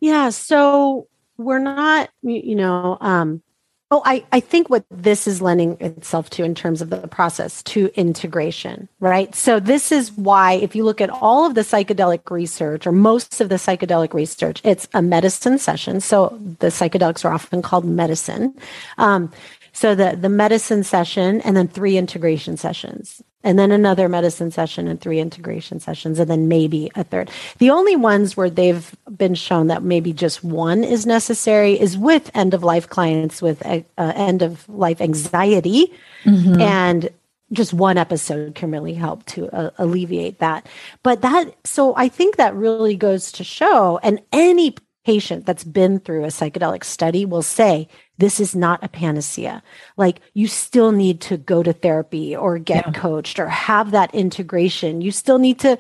Yeah 0.01 0.31
so 0.31 1.09
we're 1.37 1.59
not 1.59 2.09
you 2.23 2.55
know 2.55 2.97
um 3.03 3.43
Oh, 3.93 4.03
I, 4.05 4.25
I 4.33 4.41
think 4.41 4.69
what 4.69 4.85
this 4.91 5.29
is 5.29 5.41
lending 5.41 5.77
itself 5.81 6.29
to 6.31 6.43
in 6.43 6.57
terms 6.57 6.83
of 6.83 6.91
the 6.91 7.07
process 7.07 7.63
to 7.65 7.89
integration, 7.95 8.89
right? 8.99 9.33
So 9.33 9.61
this 9.61 9.93
is 9.93 10.11
why 10.13 10.55
if 10.55 10.75
you 10.75 10.85
look 10.85 11.01
at 11.01 11.09
all 11.09 11.47
of 11.47 11.55
the 11.55 11.61
psychedelic 11.61 12.29
research 12.29 12.85
or 12.85 12.91
most 12.91 13.41
of 13.41 13.49
the 13.49 13.55
psychedelic 13.55 14.13
research, 14.13 14.61
it's 14.65 14.89
a 14.93 15.03
medicine 15.03 15.59
session. 15.59 16.01
So 16.01 16.37
the 16.59 16.67
psychedelics 16.69 17.25
are 17.25 17.33
often 17.33 17.63
called 17.63 17.85
medicine. 17.85 18.57
Um, 18.99 19.31
so 19.73 19.95
the, 19.95 20.19
the 20.21 20.31
medicine 20.31 20.83
session 20.83 21.41
and 21.43 21.57
then 21.57 21.69
three 21.69 21.97
integration 21.97 22.57
sessions 22.57 23.23
and 23.47 23.61
then 23.61 23.71
another 23.71 24.09
medicine 24.09 24.51
session 24.51 24.89
and 24.89 25.01
three 25.01 25.21
integration 25.21 25.79
sessions 25.79 26.19
and 26.19 26.29
then 26.29 26.49
maybe 26.49 26.91
a 26.97 27.05
third. 27.05 27.31
The 27.59 27.71
only 27.71 27.95
ones 27.95 28.37
where 28.37 28.51
they've 28.51 28.93
been 29.17 29.37
shown 29.37 29.69
that 29.69 29.85
maybe 29.85 30.13
just 30.13 30.43
one 30.43 30.83
is 30.83 31.07
necessary 31.07 31.79
is 31.79 31.97
with 31.97 32.29
end 32.35 32.55
of 32.55 32.65
life 32.65 32.89
clients 32.89 33.41
with 33.41 33.65
uh, 33.65 33.83
end 33.97 34.43
of 34.43 34.69
life 34.69 35.01
anxiety 35.01 35.93
mm-hmm. 36.25 36.61
and 36.61 37.09
just 37.53 37.73
one 37.73 37.97
episode 37.97 38.57
can 38.57 38.73
really 38.73 38.95
help 38.95 39.25
to 39.27 39.49
uh, 39.51 39.71
alleviate 39.79 40.41
that. 40.41 40.67
But 41.05 41.23
that, 41.23 41.55
so 41.65 41.95
I 41.95 42.09
think 42.09 42.37
that 42.37 42.53
really 42.57 42.97
goes 42.97 43.31
to 43.31 43.45
show, 43.45 44.01
and 44.03 44.21
any 44.33 44.75
patient 45.07 45.47
that's 45.47 45.63
been 45.63 46.01
through 46.01 46.25
a 46.25 46.29
psychedelic 46.39 46.83
study 46.83 47.25
will 47.25 47.41
say 47.41 47.87
this 48.19 48.41
is 48.41 48.57
not 48.57 48.83
a 48.83 48.89
panacea. 48.89 49.63
Like 49.97 50.19
you 50.35 50.49
still 50.49 50.91
need 50.91 51.21
to 51.21 51.37
go 51.37 51.63
to 51.63 51.73
therapy 51.73 52.35
or 52.35 52.59
get 52.59 52.87
yeah. 52.87 52.93
coached 52.93 53.39
or 53.39 53.47
have 53.47 53.93
that 53.93 54.13
integration. 54.13 55.01
You 55.01 55.13
still 55.13 55.39
need 55.39 55.61
to 55.61 55.79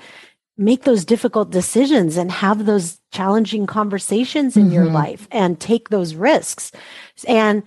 make 0.56 0.84
those 0.84 1.04
difficult 1.04 1.50
decisions 1.50 2.16
and 2.16 2.30
have 2.30 2.66
those 2.66 3.00
challenging 3.10 3.66
conversations 3.66 4.56
in 4.56 4.66
mm-hmm. 4.66 4.74
your 4.74 4.84
life 4.84 5.26
and 5.32 5.58
take 5.58 5.88
those 5.88 6.14
risks. 6.14 6.70
And 7.26 7.64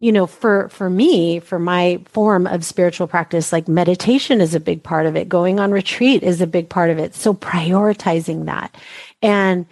you 0.00 0.10
know 0.10 0.26
for 0.26 0.68
for 0.68 0.90
me 0.90 1.38
for 1.38 1.60
my 1.60 2.00
form 2.06 2.48
of 2.48 2.64
spiritual 2.64 3.06
practice 3.06 3.52
like 3.52 3.68
meditation 3.68 4.40
is 4.40 4.54
a 4.54 4.60
big 4.60 4.82
part 4.82 5.06
of 5.06 5.16
it 5.16 5.28
going 5.28 5.58
on 5.58 5.72
retreat 5.72 6.22
is 6.22 6.40
a 6.40 6.46
big 6.46 6.68
part 6.68 6.90
of 6.90 6.98
it 6.98 7.16
so 7.16 7.34
prioritizing 7.34 8.44
that 8.46 8.76
and 9.22 9.66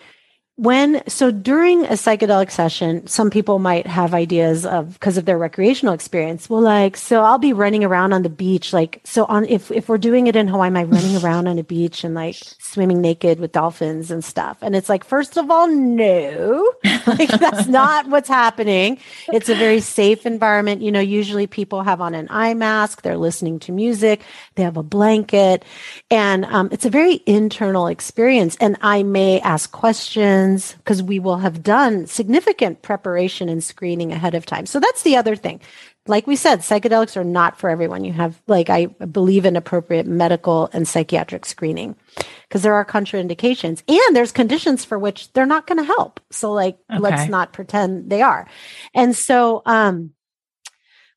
when 0.57 1.07
so 1.07 1.30
during 1.30 1.84
a 1.84 1.90
psychedelic 1.90 2.50
session 2.50 3.07
some 3.07 3.28
people 3.28 3.59
might 3.59 3.86
have 3.86 4.14
ideas 4.14 4.64
of 4.64 4.94
because 4.94 5.18
of 5.18 5.26
their 5.26 5.36
recreational 5.36 5.92
experience. 5.92 6.48
Well 6.48 6.62
like 6.62 6.96
so 6.96 7.22
i'll 7.22 7.38
be 7.38 7.52
running 7.52 7.84
around 7.84 8.14
on 8.14 8.22
the 8.22 8.30
beach 8.30 8.72
like 8.72 9.00
so 9.04 9.26
on 9.26 9.44
if 9.44 9.70
if 9.70 9.88
we're 9.88 9.98
doing 9.98 10.28
it 10.28 10.34
in 10.34 10.48
hawaii 10.48 10.68
am 10.68 10.76
i 10.78 10.84
running 10.84 11.16
around 11.22 11.46
on 11.46 11.59
a 11.59 11.62
beach 11.62 12.04
and 12.04 12.14
like 12.14 12.36
swimming 12.59 13.02
naked 13.02 13.38
with 13.38 13.52
dolphins 13.52 14.11
and 14.11 14.24
stuff? 14.24 14.57
And 14.62 14.74
it's 14.74 14.88
like 14.88 15.04
first 15.04 15.36
of 15.36 15.50
all 15.50 15.68
no. 15.68 16.72
Like 17.07 17.28
that's 17.28 17.66
not 17.80 18.09
what's 18.09 18.28
happening. 18.28 18.98
It's 19.28 19.50
a 19.50 19.54
very 19.54 19.80
safe 19.80 20.24
environment. 20.24 20.80
You 20.80 20.90
know 20.90 21.00
usually 21.00 21.46
people 21.46 21.82
have 21.82 22.00
on 22.00 22.14
an 22.14 22.28
eye 22.30 22.54
mask 22.54 23.02
they're 23.02 23.18
listening 23.18 23.59
to 23.61 23.72
music 23.72 24.22
they 24.54 24.62
have 24.62 24.78
a 24.78 24.82
blanket 24.82 25.64
and 26.11 26.46
um, 26.46 26.70
it's 26.72 26.86
a 26.86 26.90
very 26.90 27.22
internal 27.26 27.88
experience. 27.88 28.57
And 28.59 28.78
i 28.80 29.02
may 29.02 29.38
ask 29.40 29.70
questions 29.70 30.45
because 30.55 31.03
we 31.03 31.18
will 31.18 31.38
have 31.38 31.62
done 31.62 32.07
significant 32.07 32.82
preparation 32.82 33.49
and 33.49 33.62
screening 33.62 34.12
ahead 34.12 34.34
of 34.34 34.47
time. 34.47 34.66
So 34.66 34.80
that's 34.80 35.03
the 35.03 35.16
other 35.16 35.36
thing. 35.36 35.61
Like 36.09 36.26
we 36.26 36.36
said, 36.36 36.61
psychedelics 36.61 37.16
are 37.16 37.24
not 37.24 37.59
for 37.59 37.68
everyone. 37.68 38.05
You 38.05 38.12
have, 38.12 38.40
like, 38.47 38.70
I 38.70 38.86
believe 38.86 39.44
in 39.44 39.57
appropriate 39.57 40.07
medical 40.07 40.70
and 40.72 40.86
psychiatric 40.86 41.44
screening 41.44 41.97
because 42.42 42.62
there 42.62 42.74
are 42.74 42.84
contraindications 42.84 43.82
and 43.88 44.14
there's 44.14 44.30
conditions 44.30 44.84
for 44.84 44.99
which 44.99 45.32
they're 45.32 45.47
not 45.47 45.66
going 45.66 45.78
to 45.78 45.84
help. 45.84 46.20
So, 46.30 46.53
like, 46.53 46.78
okay. 46.90 47.01
let's 47.01 47.28
not 47.28 47.53
pretend 47.53 48.09
they 48.09 48.22
are. 48.22 48.49
And 48.94 49.16
so, 49.16 49.62
um, 49.66 50.12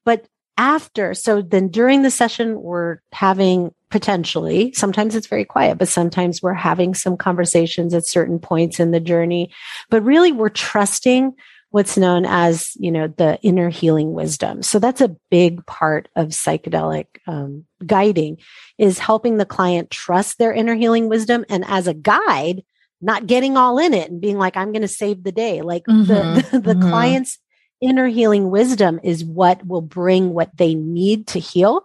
but 0.05 0.27
after, 0.57 1.13
so 1.13 1.41
then 1.41 1.67
during 1.69 2.01
the 2.01 2.11
session, 2.11 2.59
we're 2.59 2.97
having 3.11 3.73
potentially. 3.89 4.71
Sometimes 4.73 5.15
it's 5.15 5.27
very 5.27 5.45
quiet, 5.45 5.77
but 5.77 5.87
sometimes 5.87 6.41
we're 6.41 6.53
having 6.53 6.93
some 6.93 7.17
conversations 7.17 7.93
at 7.93 8.05
certain 8.05 8.39
points 8.39 8.79
in 8.79 8.91
the 8.91 8.99
journey. 8.99 9.51
But 9.89 10.03
really, 10.03 10.31
we're 10.31 10.49
trusting 10.49 11.33
what's 11.71 11.97
known 11.97 12.25
as, 12.25 12.71
you 12.79 12.91
know, 12.91 13.07
the 13.07 13.39
inner 13.41 13.69
healing 13.69 14.13
wisdom. 14.13 14.63
So 14.63 14.79
that's 14.79 15.01
a 15.01 15.15
big 15.29 15.65
part 15.65 16.07
of 16.15 16.29
psychedelic 16.29 17.05
um, 17.27 17.65
guiding 17.85 18.37
is 18.77 18.97
helping 18.97 19.37
the 19.37 19.45
client 19.45 19.91
trust 19.91 20.37
their 20.37 20.51
inner 20.51 20.75
healing 20.75 21.09
wisdom. 21.09 21.45
And 21.47 21.63
as 21.67 21.87
a 21.87 21.93
guide, 21.93 22.63
not 23.01 23.27
getting 23.27 23.55
all 23.55 23.77
in 23.77 23.93
it 23.93 24.09
and 24.09 24.19
being 24.19 24.37
like, 24.37 24.57
I'm 24.57 24.71
going 24.71 24.81
to 24.81 24.87
save 24.87 25.23
the 25.23 25.31
day. 25.31 25.61
Like 25.61 25.83
mm-hmm. 25.85 26.05
the, 26.05 26.41
the, 26.51 26.59
the 26.59 26.73
mm-hmm. 26.73 26.89
client's 26.89 27.37
inner 27.81 28.07
healing 28.07 28.49
wisdom 28.49 28.99
is 29.03 29.23
what 29.23 29.65
will 29.65 29.81
bring 29.81 30.33
what 30.33 30.55
they 30.57 30.73
need 30.75 31.27
to 31.27 31.39
heal 31.39 31.83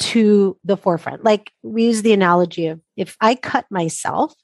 to 0.00 0.56
the 0.64 0.76
forefront. 0.76 1.24
Like 1.24 1.52
we 1.62 1.84
use 1.84 2.02
the 2.02 2.12
analogy 2.12 2.66
of 2.66 2.80
if 2.96 3.16
I 3.20 3.34
cut 3.34 3.66
myself 3.70 4.34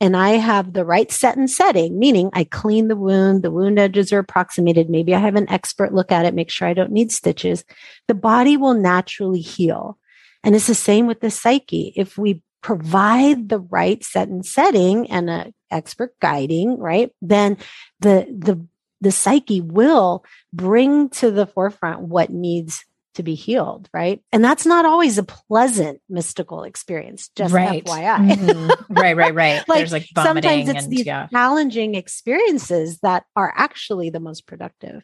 and 0.00 0.16
I 0.16 0.30
have 0.30 0.72
the 0.72 0.84
right 0.84 1.10
set 1.10 1.36
and 1.36 1.50
setting, 1.50 1.98
meaning 1.98 2.30
I 2.32 2.44
clean 2.44 2.88
the 2.88 2.96
wound, 2.96 3.42
the 3.42 3.50
wound 3.50 3.78
edges 3.78 4.12
are 4.12 4.18
approximated, 4.18 4.88
maybe 4.88 5.14
I 5.14 5.18
have 5.18 5.34
an 5.36 5.50
expert 5.50 5.92
look 5.92 6.10
at 6.10 6.24
it, 6.24 6.34
make 6.34 6.50
sure 6.50 6.68
I 6.68 6.74
don't 6.74 6.92
need 6.92 7.12
stitches, 7.12 7.64
the 8.06 8.14
body 8.14 8.56
will 8.56 8.74
naturally 8.74 9.40
heal. 9.40 9.98
And 10.42 10.54
it's 10.54 10.68
the 10.68 10.74
same 10.74 11.06
with 11.06 11.20
the 11.20 11.30
psyche. 11.30 11.92
If 11.96 12.16
we 12.16 12.42
provide 12.62 13.48
the 13.48 13.60
right 13.60 14.02
set 14.02 14.28
and 14.28 14.46
setting 14.46 15.10
and 15.10 15.28
an 15.28 15.54
expert 15.70 16.14
guiding, 16.20 16.78
right, 16.78 17.10
then 17.20 17.58
the, 18.00 18.26
the, 18.30 18.64
the 19.00 19.12
psyche 19.12 19.60
will 19.60 20.24
bring 20.52 21.08
to 21.10 21.30
the 21.30 21.46
forefront 21.46 22.02
what 22.02 22.30
needs 22.30 22.84
to 23.14 23.22
be 23.22 23.34
healed, 23.34 23.88
right? 23.92 24.22
And 24.32 24.44
that's 24.44 24.64
not 24.64 24.84
always 24.84 25.18
a 25.18 25.22
pleasant 25.22 26.00
mystical 26.08 26.62
experience, 26.62 27.30
just 27.34 27.52
right. 27.52 27.84
FYI. 27.84 28.36
Mm-hmm. 28.36 28.92
right, 28.94 29.16
right, 29.16 29.34
right. 29.34 29.64
like, 29.68 29.78
There's 29.78 29.92
like 29.92 30.06
sometimes 30.14 30.68
it's 30.68 30.84
and, 30.84 30.92
these 30.92 31.06
yeah. 31.06 31.26
challenging 31.28 31.94
experiences 31.94 32.98
that 33.00 33.24
are 33.34 33.52
actually 33.56 34.10
the 34.10 34.20
most 34.20 34.46
productive. 34.46 35.02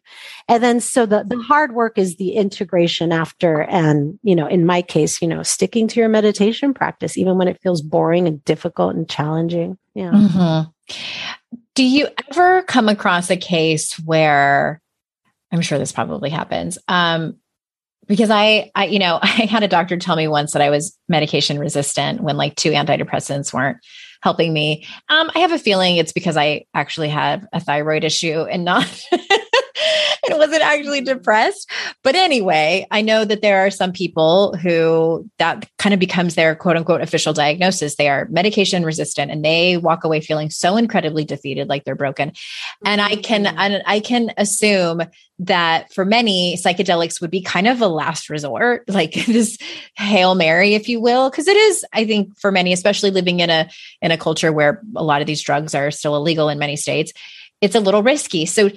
And 0.49 0.63
then 0.63 0.81
so 0.81 1.07
the, 1.07 1.25
the 1.27 1.43
hard 1.43 1.75
work 1.75 1.99
is 1.99 2.17
the 2.17 2.33
integration 2.33 3.13
after 3.13 3.63
and, 3.63 4.19
you 4.23 4.37
know, 4.37 4.47
in 4.47 4.65
my 4.67 4.83
case, 4.83 5.21
you 5.21 5.29
know, 5.29 5.43
sticking 5.43 5.89
to 5.89 6.01
your 6.01 6.09
meditation 6.09 6.75
practice, 6.75 7.17
even 7.19 7.37
when 7.37 7.49
it 7.49 7.61
feels 7.63 7.83
boring 7.83 8.27
and 8.27 8.45
difficult 8.45 8.95
and 8.95 9.09
challenging. 9.09 9.77
Yeah. 9.95 10.13
Mm-hmm. 10.13 10.95
Do 11.75 11.85
you 11.85 12.09
ever 12.31 12.63
come 12.63 12.89
across 12.89 13.31
a 13.31 13.37
case 13.37 13.95
where 14.01 14.81
I'm 15.55 15.61
sure 15.61 15.79
this 15.79 15.93
probably 15.93 16.31
happens. 16.31 16.79
Um, 16.89 17.37
because 18.07 18.31
I, 18.31 18.71
I, 18.75 18.87
you 18.87 18.99
know, 18.99 19.19
I 19.23 19.27
had 19.27 19.63
a 19.63 19.69
doctor 19.69 19.97
tell 19.97 20.17
me 20.17 20.29
once 20.29 20.53
that 20.53 20.63
I 20.63 20.71
was 20.71 20.97
medication 21.09 21.59
resistant 21.59 22.21
when 22.21 22.37
like 22.37 22.57
two 22.57 22.71
antidepressants 22.71 23.53
weren't 23.53 23.79
helping 24.23 24.53
me. 24.53 24.87
Um, 25.11 25.31
I 25.35 25.41
have 25.41 25.53
a 25.53 25.59
feeling 25.59 25.97
it's 25.97 26.13
because 26.13 26.37
I 26.37 26.65
actually 26.73 27.11
have 27.11 27.47
a 27.53 27.61
thyroid 27.61 28.05
issue 28.05 28.43
and 28.43 28.65
not 28.65 28.87
and 30.29 30.39
wasn't 30.39 30.63
actually 30.63 31.01
depressed. 31.01 31.71
But 32.03 32.15
anyway, 32.15 32.87
I 32.91 33.03
know 33.03 33.25
that 33.25 33.43
there 33.43 33.67
are 33.67 33.71
some 33.71 33.93
people 33.93 34.57
who 34.57 35.29
that 35.39 35.69
kind 35.79 35.93
of 35.95 36.01
becomes 36.01 36.35
their 36.35 36.55
quote 36.55 36.77
unquote 36.77 37.01
official 37.01 37.33
diagnosis. 37.33 37.97
They 37.97 38.09
are 38.09 38.27
medication 38.31 38.85
resistant 38.85 39.31
and 39.31 39.45
they 39.45 39.77
walk 39.77 40.05
away 40.05 40.21
feeling 40.21 40.51
so 40.51 40.77
incredibly 40.77 41.25
defeated, 41.25 41.69
like 41.69 41.85
they're 41.85 41.95
broken. 41.95 42.33
And 42.85 43.01
I 43.01 43.17
can, 43.17 43.45
mm-hmm. 43.45 43.83
I 43.87 44.01
can 44.01 44.33
assume 44.37 45.03
that 45.41 45.93
for 45.93 46.05
many 46.05 46.57
psychedelics 46.57 47.21
would 47.21 47.31
be 47.31 47.43
kind 47.43 47.67
of 47.67 47.81
a 47.81 47.89
last 47.89 48.31
resort, 48.31 48.85
like 48.89 49.13
this 49.27 49.59
Hail 49.97 50.35
Mary, 50.35 50.75
if 50.75 50.89
you 50.89 51.01
will. 51.01 51.31
Cause 51.31 51.49
it 51.49 51.57
is, 51.57 51.85
I 51.93 52.05
think 52.05 52.39
for 52.39 52.53
many, 52.53 52.73
especially 52.73 53.11
living 53.11 53.41
in 53.41 53.51
a, 53.51 53.69
in 54.01 54.11
a 54.11 54.19
culture 54.19 54.53
where 54.53 54.83
a 54.97 55.03
lot 55.03 55.21
of 55.21 55.27
these 55.27 55.43
drugs 55.43 55.75
are 55.75 55.91
still 55.91 56.17
illegal 56.17 56.49
in 56.49 56.59
many 56.59 56.77
states, 56.77 57.13
it's 57.61 57.75
a 57.75 57.81
little 57.81 58.03
risky. 58.03 58.47
So 58.47 58.71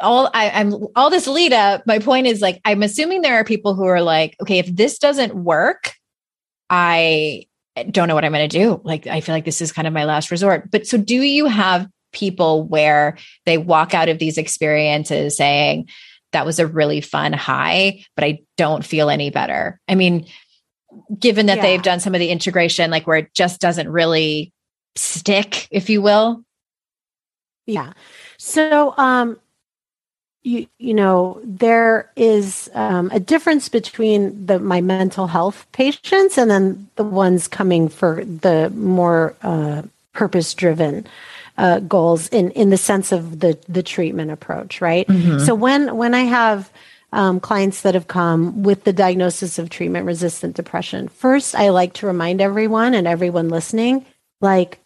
all 0.00 0.30
I, 0.34 0.50
I'm 0.50 0.74
all 0.96 1.10
this 1.10 1.26
lead 1.26 1.52
up. 1.52 1.86
My 1.86 1.98
point 1.98 2.26
is 2.26 2.40
like 2.40 2.60
I'm 2.64 2.82
assuming 2.82 3.22
there 3.22 3.36
are 3.36 3.44
people 3.44 3.74
who 3.74 3.84
are 3.84 4.02
like, 4.02 4.36
okay, 4.40 4.58
if 4.58 4.66
this 4.66 4.98
doesn't 4.98 5.34
work, 5.34 5.94
I 6.68 7.46
don't 7.90 8.08
know 8.08 8.14
what 8.14 8.24
I'm 8.24 8.32
going 8.32 8.48
to 8.48 8.58
do. 8.58 8.80
Like 8.84 9.06
I 9.06 9.20
feel 9.20 9.34
like 9.34 9.44
this 9.44 9.60
is 9.60 9.72
kind 9.72 9.86
of 9.86 9.94
my 9.94 10.04
last 10.04 10.30
resort. 10.30 10.70
But 10.70 10.86
so, 10.86 10.98
do 10.98 11.16
you 11.16 11.46
have 11.46 11.88
people 12.12 12.64
where 12.64 13.16
they 13.46 13.58
walk 13.58 13.94
out 13.94 14.08
of 14.08 14.18
these 14.18 14.36
experiences 14.36 15.36
saying 15.36 15.88
that 16.32 16.46
was 16.46 16.58
a 16.58 16.66
really 16.66 17.00
fun 17.00 17.32
high, 17.32 18.04
but 18.16 18.24
I 18.24 18.40
don't 18.56 18.84
feel 18.84 19.10
any 19.10 19.30
better? 19.30 19.80
I 19.88 19.94
mean, 19.94 20.26
given 21.18 21.46
that 21.46 21.58
yeah. 21.58 21.62
they've 21.62 21.82
done 21.82 22.00
some 22.00 22.14
of 22.14 22.18
the 22.18 22.30
integration, 22.30 22.90
like 22.90 23.06
where 23.06 23.18
it 23.18 23.34
just 23.34 23.60
doesn't 23.60 23.88
really 23.88 24.52
stick, 24.96 25.68
if 25.70 25.88
you 25.88 26.02
will. 26.02 26.42
Yeah. 27.66 27.92
So, 28.38 28.92
um, 28.96 29.38
you 30.42 30.66
you 30.78 30.94
know 30.94 31.40
there 31.44 32.10
is 32.16 32.70
um, 32.74 33.10
a 33.12 33.20
difference 33.20 33.68
between 33.68 34.46
the 34.46 34.58
my 34.58 34.80
mental 34.80 35.26
health 35.26 35.66
patients 35.72 36.36
and 36.36 36.50
then 36.50 36.88
the 36.96 37.04
ones 37.04 37.48
coming 37.48 37.88
for 37.88 38.24
the 38.24 38.70
more 38.70 39.34
uh, 39.42 39.82
purpose 40.12 40.54
driven 40.54 41.06
uh, 41.58 41.78
goals 41.80 42.28
in 42.28 42.50
in 42.52 42.70
the 42.70 42.76
sense 42.76 43.12
of 43.12 43.40
the 43.40 43.58
the 43.68 43.82
treatment 43.82 44.30
approach 44.30 44.80
right 44.80 45.06
mm-hmm. 45.06 45.38
so 45.38 45.54
when 45.54 45.96
when 45.96 46.14
i 46.14 46.22
have 46.22 46.70
um, 47.14 47.40
clients 47.40 47.82
that 47.82 47.94
have 47.94 48.08
come 48.08 48.62
with 48.62 48.84
the 48.84 48.92
diagnosis 48.92 49.58
of 49.58 49.70
treatment 49.70 50.06
resistant 50.06 50.56
depression 50.56 51.08
first 51.08 51.54
i 51.54 51.68
like 51.68 51.92
to 51.92 52.06
remind 52.06 52.40
everyone 52.40 52.94
and 52.94 53.06
everyone 53.06 53.48
listening 53.48 54.04
like 54.40 54.78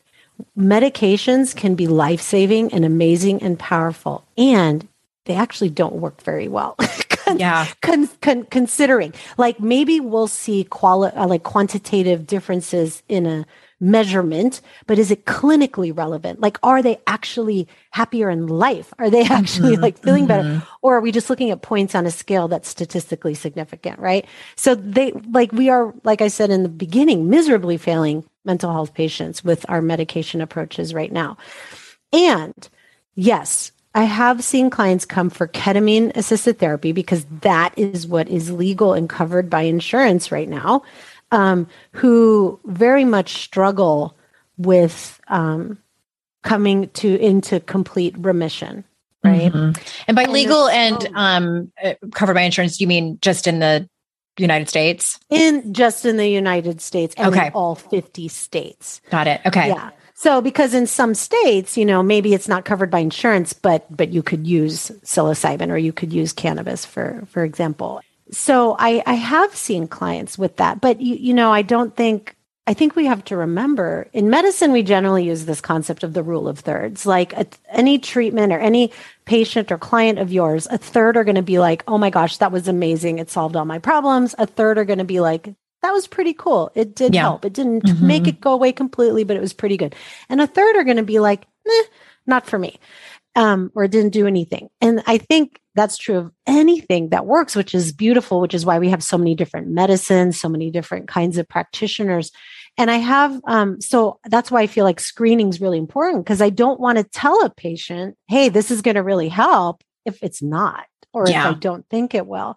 medications 0.58 1.56
can 1.56 1.74
be 1.74 1.86
life 1.86 2.20
saving 2.20 2.72
and 2.74 2.84
amazing 2.84 3.42
and 3.42 3.58
powerful 3.58 4.24
and 4.36 4.86
they 5.26 5.34
actually 5.34 5.70
don't 5.70 5.94
work 5.94 6.22
very 6.22 6.48
well. 6.48 6.76
con- 7.26 7.38
yeah. 7.38 7.66
Con- 7.82 8.08
con- 8.22 8.44
considering, 8.44 9.12
like 9.36 9.60
maybe 9.60 10.00
we'll 10.00 10.28
see 10.28 10.64
quali- 10.64 11.10
uh, 11.10 11.26
like 11.26 11.42
quantitative 11.42 12.26
differences 12.26 13.02
in 13.08 13.26
a 13.26 13.46
measurement, 13.78 14.62
but 14.86 14.98
is 14.98 15.10
it 15.10 15.26
clinically 15.26 15.96
relevant? 15.96 16.40
Like, 16.40 16.58
are 16.62 16.82
they 16.82 16.98
actually 17.06 17.68
happier 17.90 18.30
in 18.30 18.46
life? 18.46 18.94
Are 18.98 19.10
they 19.10 19.24
actually 19.24 19.74
mm-hmm. 19.74 19.82
like 19.82 19.98
feeling 19.98 20.26
mm-hmm. 20.26 20.58
better? 20.58 20.66
Or 20.80 20.96
are 20.96 21.00
we 21.00 21.12
just 21.12 21.28
looking 21.28 21.50
at 21.50 21.62
points 21.62 21.94
on 21.94 22.06
a 22.06 22.10
scale 22.10 22.48
that's 22.48 22.68
statistically 22.68 23.34
significant? 23.34 23.98
Right. 23.98 24.26
So 24.56 24.74
they 24.74 25.12
like 25.30 25.52
we 25.52 25.68
are, 25.68 25.92
like 26.04 26.22
I 26.22 26.28
said 26.28 26.50
in 26.50 26.62
the 26.62 26.68
beginning, 26.68 27.28
miserably 27.28 27.76
failing 27.76 28.24
mental 28.44 28.72
health 28.72 28.94
patients 28.94 29.44
with 29.44 29.66
our 29.68 29.82
medication 29.82 30.40
approaches 30.40 30.94
right 30.94 31.12
now. 31.12 31.36
And 32.12 32.68
yes, 33.14 33.72
I 33.96 34.04
have 34.04 34.44
seen 34.44 34.68
clients 34.68 35.06
come 35.06 35.30
for 35.30 35.48
ketamine 35.48 36.14
assisted 36.14 36.58
therapy 36.58 36.92
because 36.92 37.24
that 37.40 37.72
is 37.78 38.06
what 38.06 38.28
is 38.28 38.52
legal 38.52 38.92
and 38.92 39.08
covered 39.08 39.48
by 39.48 39.62
insurance 39.62 40.30
right 40.30 40.50
now, 40.50 40.82
um, 41.32 41.66
who 41.92 42.60
very 42.66 43.06
much 43.06 43.42
struggle 43.42 44.14
with 44.58 45.18
um, 45.28 45.78
coming 46.42 46.90
to 46.90 47.18
into 47.18 47.58
complete 47.60 48.14
remission. 48.18 48.84
Right. 49.24 49.50
Mm-hmm. 49.50 49.82
And 50.06 50.14
by 50.14 50.24
and 50.24 50.32
legal 50.32 50.68
and 50.68 51.08
um, 51.14 51.72
uh, 51.82 51.94
covered 52.12 52.34
by 52.34 52.42
insurance, 52.42 52.78
you 52.78 52.86
mean 52.86 53.18
just 53.22 53.46
in 53.46 53.60
the 53.60 53.88
United 54.36 54.68
States? 54.68 55.18
In 55.30 55.72
just 55.72 56.04
in 56.04 56.18
the 56.18 56.28
United 56.28 56.82
States 56.82 57.14
and 57.16 57.34
okay. 57.34 57.50
all 57.54 57.74
50 57.74 58.28
states. 58.28 59.00
Got 59.08 59.26
it. 59.26 59.40
Okay. 59.46 59.68
Yeah. 59.68 59.90
So 60.18 60.40
because 60.40 60.72
in 60.72 60.86
some 60.86 61.12
states, 61.12 61.76
you 61.76 61.84
know, 61.84 62.02
maybe 62.02 62.32
it's 62.32 62.48
not 62.48 62.64
covered 62.64 62.90
by 62.90 63.00
insurance, 63.00 63.52
but 63.52 63.84
but 63.94 64.08
you 64.08 64.22
could 64.22 64.46
use 64.46 64.90
psilocybin 65.04 65.70
or 65.70 65.76
you 65.76 65.92
could 65.92 66.10
use 66.10 66.32
cannabis 66.32 66.86
for 66.86 67.22
for 67.28 67.44
example. 67.44 68.00
So 68.30 68.76
I 68.78 69.02
I 69.04 69.12
have 69.12 69.54
seen 69.54 69.86
clients 69.86 70.38
with 70.38 70.56
that, 70.56 70.80
but 70.80 71.02
you 71.02 71.16
you 71.16 71.34
know, 71.34 71.52
I 71.52 71.60
don't 71.60 71.94
think 71.94 72.34
I 72.66 72.72
think 72.72 72.96
we 72.96 73.04
have 73.04 73.24
to 73.26 73.36
remember 73.36 74.08
in 74.14 74.30
medicine, 74.30 74.72
we 74.72 74.82
generally 74.82 75.24
use 75.24 75.44
this 75.44 75.60
concept 75.60 76.02
of 76.02 76.14
the 76.14 76.22
rule 76.22 76.48
of 76.48 76.60
thirds. 76.60 77.04
Like 77.04 77.34
a, 77.34 77.46
any 77.68 77.98
treatment 77.98 78.54
or 78.54 78.58
any 78.58 78.92
patient 79.26 79.70
or 79.70 79.76
client 79.76 80.18
of 80.18 80.32
yours, 80.32 80.66
a 80.66 80.78
third 80.78 81.18
are 81.18 81.24
going 81.24 81.36
to 81.36 81.42
be 81.42 81.58
like, 81.58 81.84
oh 81.86 81.98
my 81.98 82.08
gosh, 82.08 82.38
that 82.38 82.52
was 82.52 82.68
amazing. 82.68 83.18
It 83.18 83.28
solved 83.28 83.54
all 83.54 83.66
my 83.66 83.80
problems. 83.80 84.34
A 84.38 84.46
third 84.46 84.78
are 84.78 84.86
going 84.86 84.98
to 84.98 85.04
be 85.04 85.20
like, 85.20 85.54
that 85.86 85.92
was 85.92 86.08
pretty 86.08 86.32
cool. 86.32 86.72
It 86.74 86.96
did 86.96 87.14
yeah. 87.14 87.22
help. 87.22 87.44
It 87.44 87.52
didn't 87.52 87.84
mm-hmm. 87.84 88.06
make 88.06 88.26
it 88.26 88.40
go 88.40 88.52
away 88.52 88.72
completely, 88.72 89.22
but 89.22 89.36
it 89.36 89.40
was 89.40 89.52
pretty 89.52 89.76
good. 89.76 89.94
And 90.28 90.40
a 90.40 90.46
third 90.48 90.74
are 90.74 90.82
going 90.82 90.96
to 90.96 91.04
be 91.04 91.20
like, 91.20 91.46
eh, 91.64 91.82
not 92.26 92.44
for 92.44 92.58
me. 92.58 92.80
Um, 93.36 93.70
or 93.76 93.84
it 93.84 93.92
didn't 93.92 94.12
do 94.12 94.26
anything. 94.26 94.68
And 94.80 95.00
I 95.06 95.18
think 95.18 95.60
that's 95.76 95.96
true 95.96 96.16
of 96.16 96.32
anything 96.44 97.10
that 97.10 97.24
works, 97.24 97.54
which 97.54 97.72
is 97.72 97.92
beautiful, 97.92 98.40
which 98.40 98.52
is 98.52 98.66
why 98.66 98.80
we 98.80 98.88
have 98.88 99.00
so 99.00 99.16
many 99.16 99.36
different 99.36 99.68
medicines, 99.68 100.40
so 100.40 100.48
many 100.48 100.72
different 100.72 101.06
kinds 101.06 101.38
of 101.38 101.48
practitioners. 101.48 102.32
And 102.76 102.90
I 102.90 102.96
have, 102.96 103.40
um, 103.46 103.80
so 103.80 104.18
that's 104.24 104.50
why 104.50 104.62
I 104.62 104.66
feel 104.66 104.84
like 104.84 104.98
screening 104.98 105.50
is 105.50 105.60
really 105.60 105.78
important 105.78 106.24
because 106.24 106.42
I 106.42 106.50
don't 106.50 106.80
want 106.80 106.98
to 106.98 107.04
tell 107.04 107.44
a 107.44 107.50
patient, 107.50 108.16
hey, 108.26 108.48
this 108.48 108.72
is 108.72 108.82
going 108.82 108.96
to 108.96 109.04
really 109.04 109.28
help 109.28 109.84
if 110.04 110.20
it's 110.20 110.42
not, 110.42 110.86
or 111.12 111.28
yeah. 111.28 111.50
if 111.50 111.56
I 111.56 111.58
don't 111.60 111.88
think 111.88 112.12
it 112.12 112.26
will. 112.26 112.56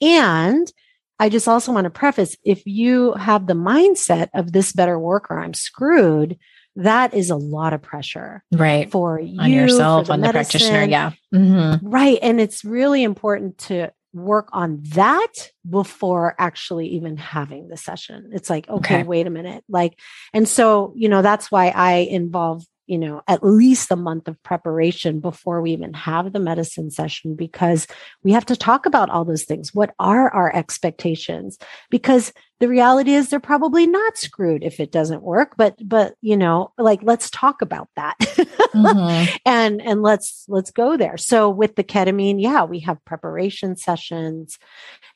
And 0.00 0.72
I 1.18 1.28
just 1.28 1.46
also 1.46 1.72
want 1.72 1.84
to 1.84 1.90
preface 1.90 2.36
if 2.44 2.66
you 2.66 3.12
have 3.14 3.46
the 3.46 3.54
mindset 3.54 4.28
of 4.34 4.52
this 4.52 4.72
better 4.72 4.98
work 4.98 5.30
or 5.30 5.38
I'm 5.38 5.54
screwed, 5.54 6.38
that 6.76 7.14
is 7.14 7.30
a 7.30 7.36
lot 7.36 7.72
of 7.72 7.82
pressure. 7.82 8.42
Right. 8.52 8.90
For 8.90 9.20
you, 9.20 9.40
on 9.40 9.50
yourself, 9.50 10.08
the 10.08 10.14
on 10.14 10.20
medicine. 10.20 10.32
the 10.32 10.68
practitioner. 10.68 10.84
Yeah. 10.84 11.12
Mm-hmm. 11.32 11.88
Right. 11.88 12.18
And 12.20 12.40
it's 12.40 12.64
really 12.64 13.04
important 13.04 13.58
to 13.58 13.92
work 14.12 14.48
on 14.52 14.80
that 14.90 15.50
before 15.68 16.34
actually 16.38 16.88
even 16.88 17.16
having 17.16 17.68
the 17.68 17.76
session. 17.76 18.30
It's 18.32 18.48
like, 18.48 18.68
okay, 18.68 18.96
okay, 18.96 19.02
wait 19.02 19.26
a 19.26 19.30
minute. 19.30 19.64
Like, 19.68 19.98
and 20.32 20.48
so, 20.48 20.94
you 20.96 21.08
know, 21.08 21.22
that's 21.22 21.50
why 21.50 21.68
I 21.68 21.92
involve 22.10 22.64
you 22.86 22.98
know, 22.98 23.22
at 23.26 23.42
least 23.42 23.90
a 23.90 23.96
month 23.96 24.28
of 24.28 24.42
preparation 24.42 25.20
before 25.20 25.62
we 25.62 25.72
even 25.72 25.94
have 25.94 26.32
the 26.32 26.40
medicine 26.40 26.90
session 26.90 27.34
because 27.34 27.86
we 28.22 28.32
have 28.32 28.46
to 28.46 28.56
talk 28.56 28.86
about 28.86 29.10
all 29.10 29.24
those 29.24 29.44
things. 29.44 29.74
What 29.74 29.94
are 29.98 30.30
our 30.30 30.54
expectations? 30.54 31.58
Because 31.90 32.32
the 32.60 32.68
reality 32.68 33.12
is 33.14 33.28
they're 33.28 33.40
probably 33.40 33.86
not 33.86 34.16
screwed 34.16 34.62
if 34.62 34.78
it 34.78 34.92
doesn't 34.92 35.22
work, 35.22 35.54
but 35.56 35.76
but 35.86 36.14
you 36.20 36.36
know, 36.36 36.72
like 36.78 37.00
let's 37.02 37.28
talk 37.30 37.62
about 37.62 37.88
that. 37.96 38.16
mm-hmm. 38.20 39.36
and 39.44 39.82
and 39.82 40.02
let's 40.02 40.44
let's 40.48 40.70
go 40.70 40.96
there. 40.96 41.16
So 41.16 41.50
with 41.50 41.74
the 41.74 41.84
ketamine, 41.84 42.40
yeah, 42.40 42.64
we 42.64 42.80
have 42.80 43.04
preparation 43.04 43.76
sessions 43.76 44.58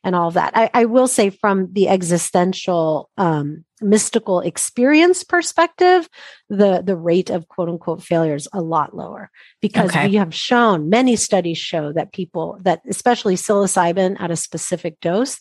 and 0.03 0.17
all 0.17 0.33
that. 0.33 0.57
I, 0.57 0.71
I 0.75 0.85
will 0.87 1.07
say 1.07 1.31
from 1.31 1.73
the 1.73 1.89
existential 1.89 3.09
um 3.17 3.65
mystical 3.81 4.41
experience 4.41 5.23
perspective, 5.23 6.09
the 6.49 6.83
the 6.85 6.97
rate 6.97 7.31
of 7.31 7.47
quote 7.47 7.69
unquote 7.69 8.03
failure 8.03 8.35
is 8.35 8.49
a 8.53 8.61
lot 8.61 8.97
lower 8.97 9.31
because 9.61 9.91
okay. 9.91 10.09
we 10.09 10.17
have 10.17 10.35
shown 10.35 10.89
many 10.89 11.15
studies 11.15 11.59
show 11.59 11.93
that 11.93 12.13
people 12.13 12.59
that 12.63 12.83
especially 12.89 13.37
psilocybin 13.37 14.21
at 14.21 14.33
a 14.33 14.37
specific 14.37 14.99
dose 15.01 15.39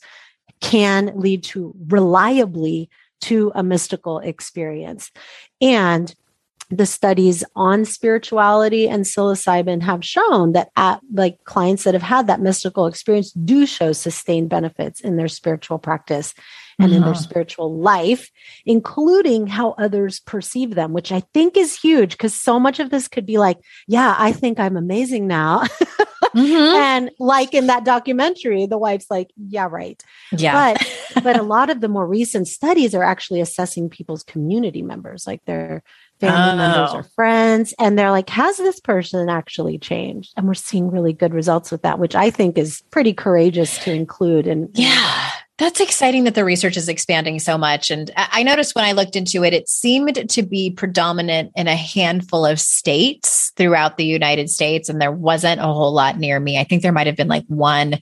can 0.62 1.12
lead 1.20 1.44
to 1.44 1.74
reliably 1.88 2.90
to 3.22 3.52
a 3.56 3.64
mystical 3.64 4.20
experience. 4.20 5.12
And 5.62 6.14
the 6.70 6.86
studies 6.86 7.44
on 7.56 7.86
spirituality 7.86 8.90
and 8.90 9.06
psilocybin 9.06 9.82
have 9.82 10.04
shown 10.04 10.52
that 10.52 10.70
at 10.76 11.00
like 11.14 11.44
clients 11.46 11.84
that 11.86 11.94
have 11.94 12.04
had 12.04 12.28
that 12.28 12.42
mystical 12.42 12.88
experience 12.88 13.32
do 13.32 13.66
show 13.66 13.94
sustained 13.94 14.50
benefits 14.50 15.00
in 15.00 15.16
their 15.16 15.30
spiritual 15.30 15.80
practice 15.80 16.34
and 16.80 16.94
in 16.94 17.02
their 17.02 17.14
mm-hmm. 17.14 17.22
spiritual 17.22 17.76
life, 17.76 18.30
including 18.66 19.48
how 19.48 19.72
others 19.72 20.20
perceive 20.20 20.76
them, 20.76 20.94
which 20.94 21.12
I 21.12 21.22
think 21.34 21.58
is 21.58 21.76
huge 21.76 22.12
because 22.12 22.40
so 22.40 22.60
much 22.60 22.80
of 22.80 22.92
this 22.92 23.08
could 23.08 23.26
be 23.26 23.38
like, 23.38 23.58
yeah, 23.88 24.16
I 24.18 24.32
think 24.32 24.60
I'm 24.60 24.78
amazing 24.78 25.28
now. 25.28 25.62
mm-hmm. 26.36 26.76
And 26.76 27.12
like 27.20 27.54
in 27.54 27.68
that 27.68 27.84
documentary, 27.84 28.68
the 28.68 28.78
wife's 28.78 29.10
like, 29.10 29.32
yeah, 29.38 29.68
right. 29.70 30.02
Yeah. 30.32 30.76
But 30.76 31.24
but 31.24 31.40
a 31.40 31.44
lot 31.44 31.72
of 31.72 31.82
the 31.82 31.88
more 31.88 32.06
recent 32.06 32.48
studies 32.48 32.94
are 32.94 33.04
actually 33.04 33.42
assessing 33.42 33.90
people's 33.90 34.24
community 34.24 34.84
members, 34.84 35.26
like 35.26 35.44
their 35.46 35.82
family 36.20 36.54
oh. 36.54 36.56
members 36.58 36.94
or 36.94 37.04
friends. 37.04 37.74
And 37.80 37.98
they're 37.98 38.12
like, 38.12 38.30
has 38.30 38.58
this 38.58 38.80
person 38.80 39.30
actually 39.30 39.80
changed? 39.80 40.34
And 40.38 40.48
we're 40.48 40.54
seeing 40.54 40.92
really 40.92 41.14
good 41.14 41.34
results 41.34 41.72
with 41.72 41.82
that, 41.82 41.98
which 41.98 42.16
I 42.16 42.30
think 42.30 42.58
is 42.58 42.84
pretty 42.92 43.14
courageous 43.14 43.80
to 43.80 43.92
include. 43.92 44.46
And 44.46 44.70
yeah. 44.74 45.32
That's 45.58 45.80
exciting 45.80 46.26
that 46.26 46.36
the 46.36 46.46
research 46.46 46.78
is 46.78 46.88
expanding 46.88 47.40
so 47.40 47.58
much. 47.58 47.90
And 47.90 48.12
I 48.16 48.44
noticed 48.44 48.76
when 48.76 48.86
I 48.86 48.92
looked 48.92 49.16
into 49.16 49.44
it, 49.44 49.56
it 49.56 49.68
seemed 49.68 50.30
to 50.30 50.44
be 50.44 50.70
predominant 50.70 51.52
in 51.56 51.68
a 51.68 51.76
handful 51.76 52.46
of 52.46 52.60
states 52.60 53.52
throughout 53.56 53.98
the 53.98 54.06
United 54.06 54.52
States. 54.52 54.88
And 54.88 55.02
there 55.02 55.12
wasn't 55.12 55.60
a 55.60 55.64
whole 55.64 55.92
lot 55.92 56.20
near 56.20 56.40
me. 56.40 56.60
I 56.60 56.64
think 56.64 56.84
there 56.84 56.92
might 56.92 57.08
have 57.08 57.16
been 57.16 57.28
like 57.28 57.46
one 57.48 57.96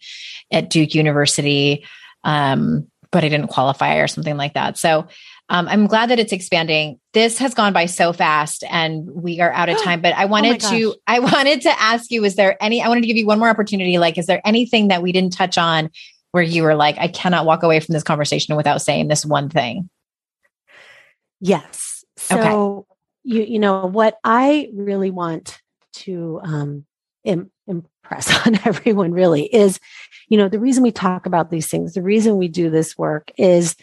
at 0.51 0.69
Duke 0.69 0.93
University, 0.93 1.85
um, 2.25 2.87
but 3.11 3.23
I 3.23 3.29
didn't 3.29 3.47
qualify 3.47 3.95
or 3.95 4.07
something 4.07 4.35
like 4.35 4.55
that. 4.55 4.77
So 4.77 5.07
um, 5.47 5.67
I'm 5.69 5.87
glad 5.87 6.09
that 6.09 6.19
it's 6.19 6.33
expanding. 6.33 6.99
This 7.13 7.37
has 7.37 7.53
gone 7.53 7.71
by 7.71 7.85
so 7.85 8.11
fast 8.11 8.65
and 8.69 9.09
we 9.09 9.39
are 9.39 9.53
out 9.53 9.69
of 9.69 9.77
time, 9.81 10.01
but 10.01 10.13
I 10.15 10.25
oh 10.25 10.27
wanted 10.27 10.61
oh 10.65 10.69
to, 10.71 10.95
I 11.07 11.19
wanted 11.19 11.61
to 11.61 11.81
ask 11.81 12.11
you, 12.11 12.25
is 12.25 12.35
there 12.35 12.61
any, 12.61 12.81
I 12.81 12.89
wanted 12.89 13.01
to 13.01 13.07
give 13.07 13.15
you 13.15 13.27
one 13.27 13.39
more 13.39 13.49
opportunity. 13.49 13.97
Like, 13.97 14.17
is 14.17 14.25
there 14.25 14.41
anything 14.43 14.89
that 14.89 15.01
we 15.01 15.13
didn't 15.13 15.31
touch 15.31 15.57
on 15.57 15.89
where 16.35 16.43
you 16.43 16.63
were 16.63 16.75
like, 16.75 16.97
I 16.97 17.07
cannot 17.07 17.45
walk 17.45 17.63
away 17.63 17.79
from 17.79 17.93
this 17.93 18.03
conversation 18.03 18.57
without 18.57 18.81
saying 18.81 19.07
this 19.07 19.25
one 19.25 19.47
thing? 19.47 19.89
Yes. 21.39 22.03
So, 22.17 22.37
okay. 22.37 22.93
you, 23.23 23.43
you 23.43 23.57
know, 23.57 23.85
what 23.85 24.19
I 24.25 24.67
really 24.73 25.11
want 25.11 25.61
to 25.93 26.41
um, 26.43 26.85
Im- 27.23 27.51
impress 27.67 28.45
on 28.45 28.59
everyone 28.65 29.13
really 29.13 29.45
is, 29.45 29.79
you 30.27 30.37
know, 30.37 30.49
the 30.49 30.59
reason 30.59 30.83
we 30.83 30.91
talk 30.91 31.25
about 31.25 31.51
these 31.51 31.69
things, 31.69 31.93
the 31.93 32.01
reason 32.01 32.35
we 32.35 32.49
do 32.49 32.69
this 32.69 32.97
work 32.97 33.31
is, 33.37 33.77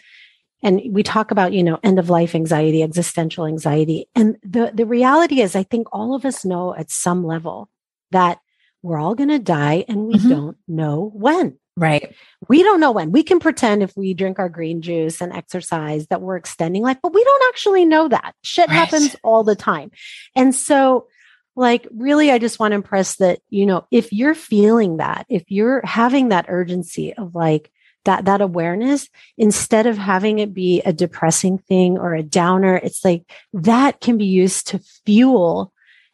and 0.61 0.79
we 0.91 1.01
talk 1.01 1.31
about, 1.31 1.53
you 1.53 1.63
know, 1.63 1.79
end 1.81 1.97
of 1.97 2.11
life 2.11 2.35
anxiety, 2.35 2.83
existential 2.83 3.47
anxiety. 3.47 4.05
And 4.13 4.37
the, 4.43 4.69
the 4.71 4.85
reality 4.85 5.41
is, 5.41 5.55
I 5.55 5.63
think 5.63 5.87
all 5.91 6.13
of 6.13 6.23
us 6.23 6.45
know 6.45 6.75
at 6.75 6.91
some 6.91 7.25
level 7.25 7.67
that 8.11 8.37
we're 8.83 8.99
all 8.99 9.15
going 9.15 9.29
to 9.29 9.39
die 9.39 9.85
and 9.87 10.05
we 10.05 10.13
mm-hmm. 10.19 10.29
don't 10.29 10.57
know 10.67 11.09
when. 11.15 11.57
Right. 11.75 12.15
We 12.47 12.61
don't 12.61 12.79
know 12.79 12.91
when. 12.91 13.11
We 13.11 13.23
can 13.23 13.39
pretend 13.39 13.81
if 13.81 13.95
we 13.97 14.13
drink 14.13 14.37
our 14.37 14.49
green 14.49 14.81
juice 14.81 15.21
and 15.21 15.33
exercise 15.33 16.07
that 16.07 16.21
we're 16.21 16.37
extending 16.37 16.83
life, 16.83 16.97
but 17.01 17.13
we 17.13 17.23
don't 17.23 17.43
actually 17.49 17.85
know 17.85 18.07
that. 18.09 18.35
Shit 18.43 18.69
right. 18.69 18.75
happens 18.75 19.15
all 19.23 19.43
the 19.43 19.55
time. 19.55 19.91
And 20.35 20.53
so, 20.53 21.07
like, 21.55 21.87
really, 21.91 22.31
I 22.31 22.37
just 22.37 22.59
want 22.59 22.73
to 22.73 22.75
impress 22.75 23.15
that, 23.17 23.39
you 23.49 23.65
know, 23.65 23.85
if 23.89 24.13
you're 24.13 24.35
feeling 24.35 24.97
that, 24.97 25.25
if 25.29 25.43
you're 25.49 25.81
having 25.83 26.29
that 26.29 26.45
urgency 26.47 27.13
of 27.13 27.33
like, 27.33 27.71
that 28.05 28.25
that 28.25 28.41
awareness 28.41 29.07
instead 29.37 29.87
of 29.87 29.97
having 29.97 30.39
it 30.39 30.53
be 30.53 30.81
a 30.81 30.93
depressing 30.93 31.57
thing 31.57 31.97
or 31.97 32.13
a 32.13 32.23
downer 32.23 32.75
it's 32.75 33.03
like 33.05 33.23
that 33.53 34.01
can 34.01 34.17
be 34.17 34.25
used 34.25 34.67
to 34.67 34.79
fuel 35.05 35.72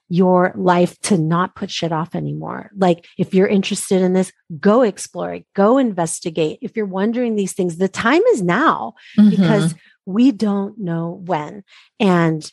your 0.10 0.51
life 0.55 0.99
to 1.01 1.18
not 1.18 1.55
put 1.55 1.70
shit 1.70 1.91
off 1.91 2.16
anymore. 2.16 2.72
Like 2.76 3.07
if 3.18 3.34
you're 3.34 3.47
interested 3.47 4.01
in 4.01 4.14
this, 4.14 4.34
go 4.60 4.82
explore 4.82 5.34
it, 5.34 5.45
go 5.55 5.78
investigate. 5.78 6.60
If 6.62 6.76
you're 6.76 6.86
wondering 6.86 7.36
these 7.36 7.53
things, 7.53 7.78
the 7.78 7.88
time 7.88 8.24
is 8.34 8.41
now 8.41 8.95
mm-hmm. 9.18 9.30
because 9.30 9.76
we 10.05 10.32
don't 10.32 10.80
know 10.80 11.22
when. 11.26 11.64
And 11.99 12.51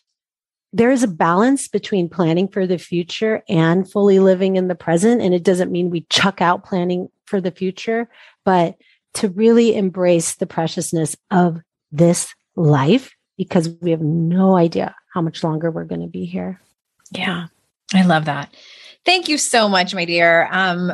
there 0.72 0.90
is 0.90 1.02
a 1.02 1.08
balance 1.08 1.68
between 1.68 2.10
planning 2.10 2.48
for 2.48 2.66
the 2.66 2.76
future 2.76 3.42
and 3.48 3.90
fully 3.90 4.18
living 4.18 4.56
in 4.56 4.68
the 4.68 4.74
present. 4.74 5.22
And 5.22 5.32
it 5.32 5.42
doesn't 5.42 5.72
mean 5.72 5.88
we 5.88 6.02
chuck 6.10 6.42
out 6.42 6.64
planning 6.64 7.08
for 7.24 7.40
the 7.40 7.50
future, 7.50 8.10
but 8.44 8.76
to 9.14 9.30
really 9.30 9.74
embrace 9.74 10.34
the 10.34 10.46
preciousness 10.46 11.16
of 11.30 11.62
this 11.90 12.34
life 12.54 13.14
because 13.38 13.70
we 13.80 13.90
have 13.90 14.02
no 14.02 14.56
idea 14.56 14.94
how 15.14 15.22
much 15.22 15.42
longer 15.42 15.70
we're 15.70 15.84
going 15.84 16.02
to 16.02 16.06
be 16.06 16.26
here. 16.26 16.60
Yeah, 17.10 17.46
I 17.94 18.02
love 18.02 18.24
that. 18.26 18.54
Thank 19.04 19.28
you 19.28 19.38
so 19.38 19.68
much, 19.68 19.94
my 19.94 20.04
dear. 20.04 20.48
Um, 20.50 20.92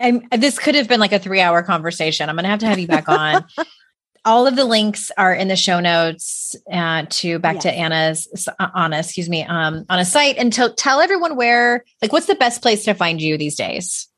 I'm, 0.00 0.26
this 0.36 0.58
could 0.58 0.74
have 0.74 0.88
been 0.88 1.00
like 1.00 1.12
a 1.12 1.18
three 1.18 1.40
hour 1.40 1.62
conversation. 1.62 2.28
I'm 2.28 2.36
going 2.36 2.44
to 2.44 2.50
have 2.50 2.60
to 2.60 2.66
have 2.66 2.78
you 2.78 2.86
back 2.86 3.08
on. 3.08 3.44
All 4.24 4.46
of 4.46 4.54
the 4.54 4.64
links 4.64 5.10
are 5.18 5.34
in 5.34 5.48
the 5.48 5.56
show 5.56 5.80
notes 5.80 6.54
uh, 6.72 7.06
to 7.10 7.40
back 7.40 7.54
yes. 7.54 7.62
to 7.64 7.72
Anna's, 7.72 8.48
uh, 8.60 8.68
Ana, 8.72 9.00
excuse 9.00 9.28
me, 9.28 9.44
um, 9.44 9.84
on 9.90 9.98
a 9.98 10.04
site 10.04 10.36
and 10.38 10.52
to 10.52 10.72
tell 10.76 11.00
everyone 11.00 11.34
where, 11.34 11.84
like, 12.00 12.12
what's 12.12 12.26
the 12.26 12.36
best 12.36 12.62
place 12.62 12.84
to 12.84 12.94
find 12.94 13.20
you 13.20 13.36
these 13.36 13.56
days? 13.56 14.08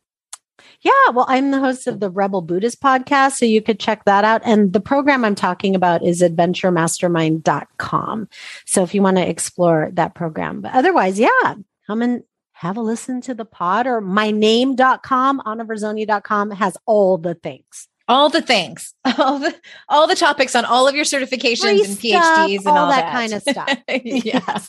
Yeah, 0.84 1.10
well, 1.14 1.24
I'm 1.28 1.50
the 1.50 1.58
host 1.60 1.86
of 1.86 2.00
the 2.00 2.10
Rebel 2.10 2.42
Buddhist 2.42 2.82
podcast, 2.82 3.38
so 3.38 3.46
you 3.46 3.62
could 3.62 3.80
check 3.80 4.04
that 4.04 4.22
out. 4.22 4.42
And 4.44 4.74
the 4.74 4.80
program 4.80 5.24
I'm 5.24 5.34
talking 5.34 5.74
about 5.74 6.04
is 6.04 6.20
adventuremastermind.com. 6.20 8.28
So 8.66 8.82
if 8.82 8.94
you 8.94 9.00
want 9.00 9.16
to 9.16 9.26
explore 9.26 9.88
that 9.94 10.14
program, 10.14 10.60
but 10.60 10.74
otherwise, 10.74 11.18
yeah, 11.18 11.54
come 11.86 12.02
and 12.02 12.22
have 12.52 12.76
a 12.76 12.82
listen 12.82 13.22
to 13.22 13.32
the 13.32 13.46
pod 13.46 13.86
or 13.86 14.02
myname.com, 14.02 15.40
anaverzone.com 15.40 16.50
has 16.50 16.76
all 16.84 17.16
the 17.16 17.32
things. 17.34 17.88
All 18.06 18.28
the 18.28 18.42
things, 18.42 18.92
all 19.18 19.38
the 19.38 19.54
all 19.88 20.06
the 20.06 20.14
topics 20.14 20.54
on 20.54 20.66
all 20.66 20.86
of 20.86 20.94
your 20.94 21.06
certifications 21.06 21.60
Free 21.60 21.84
and 21.84 21.96
PhDs 21.96 22.20
stuff, 22.20 22.50
and 22.50 22.68
all 22.68 22.76
all, 22.76 22.88
that 22.88 23.10
kind 23.10 23.32
of 23.32 23.40
stuff. 23.40 23.78
yes. 24.04 24.68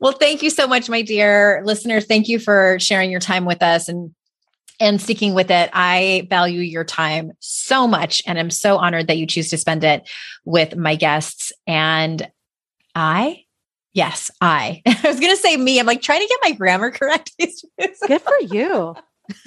Well, 0.00 0.14
thank 0.14 0.42
you 0.42 0.50
so 0.50 0.66
much, 0.66 0.88
my 0.88 1.02
dear 1.02 1.62
listener. 1.64 2.00
Thank 2.00 2.26
you 2.26 2.40
for 2.40 2.76
sharing 2.80 3.12
your 3.12 3.20
time 3.20 3.44
with 3.44 3.62
us 3.62 3.88
and 3.88 4.12
and 4.80 5.00
sticking 5.00 5.34
with 5.34 5.50
it. 5.50 5.70
I 5.72 6.26
value 6.30 6.60
your 6.60 6.84
time 6.84 7.32
so 7.38 7.86
much, 7.86 8.22
and 8.26 8.38
I'm 8.38 8.50
so 8.50 8.78
honored 8.78 9.06
that 9.06 9.18
you 9.18 9.26
choose 9.26 9.50
to 9.50 9.58
spend 9.58 9.84
it 9.84 10.08
with 10.44 10.74
my 10.74 10.96
guests. 10.96 11.52
And 11.66 12.28
I, 12.94 13.44
yes, 13.92 14.30
I. 14.40 14.82
I 14.86 15.00
was 15.04 15.20
going 15.20 15.32
to 15.32 15.40
say 15.40 15.56
me. 15.56 15.78
I'm 15.78 15.86
like 15.86 16.02
trying 16.02 16.22
to 16.22 16.26
get 16.26 16.38
my 16.42 16.52
grammar 16.52 16.90
correct. 16.90 17.32
Good 17.38 18.22
for 18.22 18.40
you. 18.40 18.96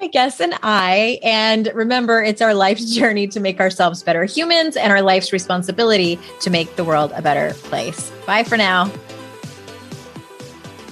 I 0.00 0.08
guess, 0.08 0.40
and 0.40 0.54
I. 0.62 1.20
And 1.22 1.70
remember, 1.72 2.22
it's 2.22 2.42
our 2.42 2.54
life's 2.54 2.94
journey 2.94 3.28
to 3.28 3.38
make 3.38 3.60
ourselves 3.60 4.02
better 4.02 4.24
humans 4.24 4.76
and 4.76 4.90
our 4.90 5.02
life's 5.02 5.32
responsibility 5.32 6.18
to 6.40 6.50
make 6.50 6.74
the 6.76 6.84
world 6.84 7.12
a 7.14 7.22
better 7.22 7.54
place. 7.54 8.10
Bye 8.26 8.42
for 8.42 8.56
now. 8.56 8.90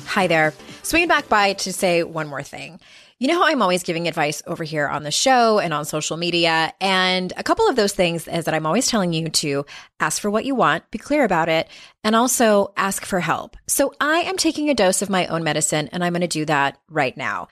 Hi 0.07 0.27
there. 0.27 0.55
Swinging 0.83 1.09
back 1.09 1.29
by 1.29 1.55
to 1.55 1.73
say 1.73 2.03
one 2.03 2.29
more 2.29 2.43
thing. 2.43 2.79
You 3.23 3.29
know 3.29 3.39
how 3.39 3.47
I'm 3.47 3.63
always 3.63 3.85
giving 3.85 4.09
advice 4.09 4.43
over 4.49 4.65
here 4.65 4.89
on 4.89 5.05
the 5.05 5.13
show 5.13 5.61
and 5.61 5.73
on 5.73 5.85
social 5.85 6.17
media? 6.17 6.75
And 6.81 7.33
a 7.37 7.45
couple 7.45 7.69
of 7.69 7.77
those 7.77 7.93
things 7.93 8.27
is 8.27 8.47
that 8.47 8.53
I'm 8.53 8.67
always 8.67 8.89
telling 8.89 9.13
you 9.13 9.29
to 9.29 9.65
ask 10.01 10.21
for 10.21 10.29
what 10.29 10.45
you 10.45 10.57
want, 10.57 10.91
be 10.91 10.99
clear 10.99 11.23
about 11.23 11.49
it, 11.49 11.69
and 12.03 12.17
also 12.17 12.73
ask 12.77 13.05
for 13.05 13.21
help. 13.21 13.57
So 13.69 13.95
I 14.01 14.23
am 14.23 14.37
taking 14.37 14.71
a 14.71 14.75
dose 14.75 15.03
of 15.03 15.09
my 15.09 15.29
own 15.29 15.45
medicine 15.45 15.89
and 15.93 16.03
I'm 16.03 16.15
going 16.15 16.23
to 16.23 16.27
do 16.27 16.45
that 16.47 16.79
right 16.91 17.17
now. 17.17 17.47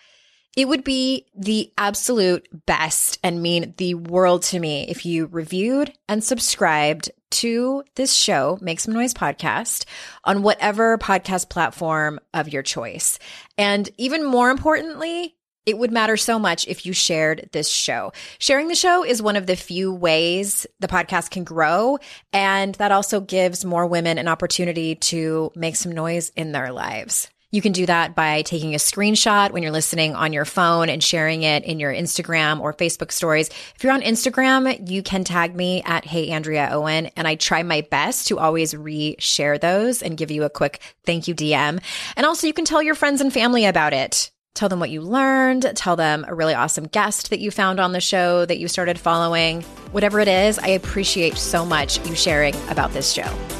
It 0.56 0.66
would 0.66 0.82
be 0.82 1.26
the 1.36 1.72
absolute 1.78 2.48
best 2.66 3.20
and 3.22 3.40
mean 3.40 3.72
the 3.76 3.94
world 3.94 4.42
to 4.42 4.58
me 4.58 4.88
if 4.88 5.06
you 5.06 5.26
reviewed 5.26 5.92
and 6.08 6.24
subscribed 6.24 7.12
to 7.30 7.84
this 7.94 8.12
show, 8.12 8.58
Make 8.60 8.80
Some 8.80 8.94
Noise 8.94 9.14
podcast, 9.14 9.84
on 10.24 10.42
whatever 10.42 10.98
podcast 10.98 11.48
platform 11.48 12.18
of 12.34 12.48
your 12.48 12.64
choice. 12.64 13.20
And 13.56 13.88
even 13.98 14.24
more 14.24 14.50
importantly, 14.50 15.36
it 15.66 15.78
would 15.78 15.92
matter 15.92 16.16
so 16.16 16.38
much 16.38 16.66
if 16.66 16.86
you 16.86 16.92
shared 16.92 17.48
this 17.52 17.68
show. 17.68 18.12
Sharing 18.38 18.68
the 18.68 18.74
show 18.74 19.04
is 19.04 19.22
one 19.22 19.36
of 19.36 19.46
the 19.46 19.56
few 19.56 19.92
ways 19.92 20.66
the 20.80 20.88
podcast 20.88 21.30
can 21.30 21.44
grow. 21.44 21.98
And 22.32 22.74
that 22.76 22.92
also 22.92 23.20
gives 23.20 23.64
more 23.64 23.86
women 23.86 24.18
an 24.18 24.28
opportunity 24.28 24.94
to 24.96 25.52
make 25.54 25.76
some 25.76 25.92
noise 25.92 26.30
in 26.36 26.52
their 26.52 26.72
lives. 26.72 27.28
You 27.52 27.60
can 27.60 27.72
do 27.72 27.84
that 27.86 28.14
by 28.14 28.42
taking 28.42 28.74
a 28.74 28.78
screenshot 28.78 29.50
when 29.50 29.64
you're 29.64 29.72
listening 29.72 30.14
on 30.14 30.32
your 30.32 30.44
phone 30.44 30.88
and 30.88 31.02
sharing 31.02 31.42
it 31.42 31.64
in 31.64 31.80
your 31.80 31.92
Instagram 31.92 32.60
or 32.60 32.72
Facebook 32.72 33.10
stories. 33.10 33.48
If 33.74 33.82
you're 33.82 33.92
on 33.92 34.02
Instagram, 34.02 34.88
you 34.88 35.02
can 35.02 35.24
tag 35.24 35.56
me 35.56 35.82
at 35.82 36.04
Hey 36.04 36.30
Andrea 36.30 36.68
Owen, 36.70 37.06
and 37.16 37.26
I 37.26 37.34
try 37.34 37.64
my 37.64 37.80
best 37.80 38.28
to 38.28 38.38
always 38.38 38.72
re-share 38.72 39.58
those 39.58 40.00
and 40.00 40.16
give 40.16 40.30
you 40.30 40.44
a 40.44 40.50
quick 40.50 40.80
thank 41.04 41.26
you 41.26 41.34
DM. 41.34 41.82
And 42.16 42.24
also, 42.24 42.46
you 42.46 42.52
can 42.52 42.64
tell 42.64 42.82
your 42.82 42.94
friends 42.94 43.20
and 43.20 43.32
family 43.32 43.64
about 43.64 43.94
it. 43.94 44.30
Tell 44.54 44.68
them 44.68 44.80
what 44.80 44.90
you 44.90 45.00
learned. 45.00 45.70
Tell 45.74 45.96
them 45.96 46.24
a 46.28 46.34
really 46.34 46.54
awesome 46.54 46.84
guest 46.84 47.30
that 47.30 47.40
you 47.40 47.50
found 47.50 47.80
on 47.80 47.92
the 47.92 48.00
show 48.00 48.44
that 48.44 48.58
you 48.58 48.68
started 48.68 48.98
following. 48.98 49.62
Whatever 49.92 50.20
it 50.20 50.28
is, 50.28 50.58
I 50.58 50.68
appreciate 50.68 51.36
so 51.36 51.64
much 51.64 52.04
you 52.06 52.14
sharing 52.14 52.54
about 52.68 52.92
this 52.92 53.12
show. 53.12 53.59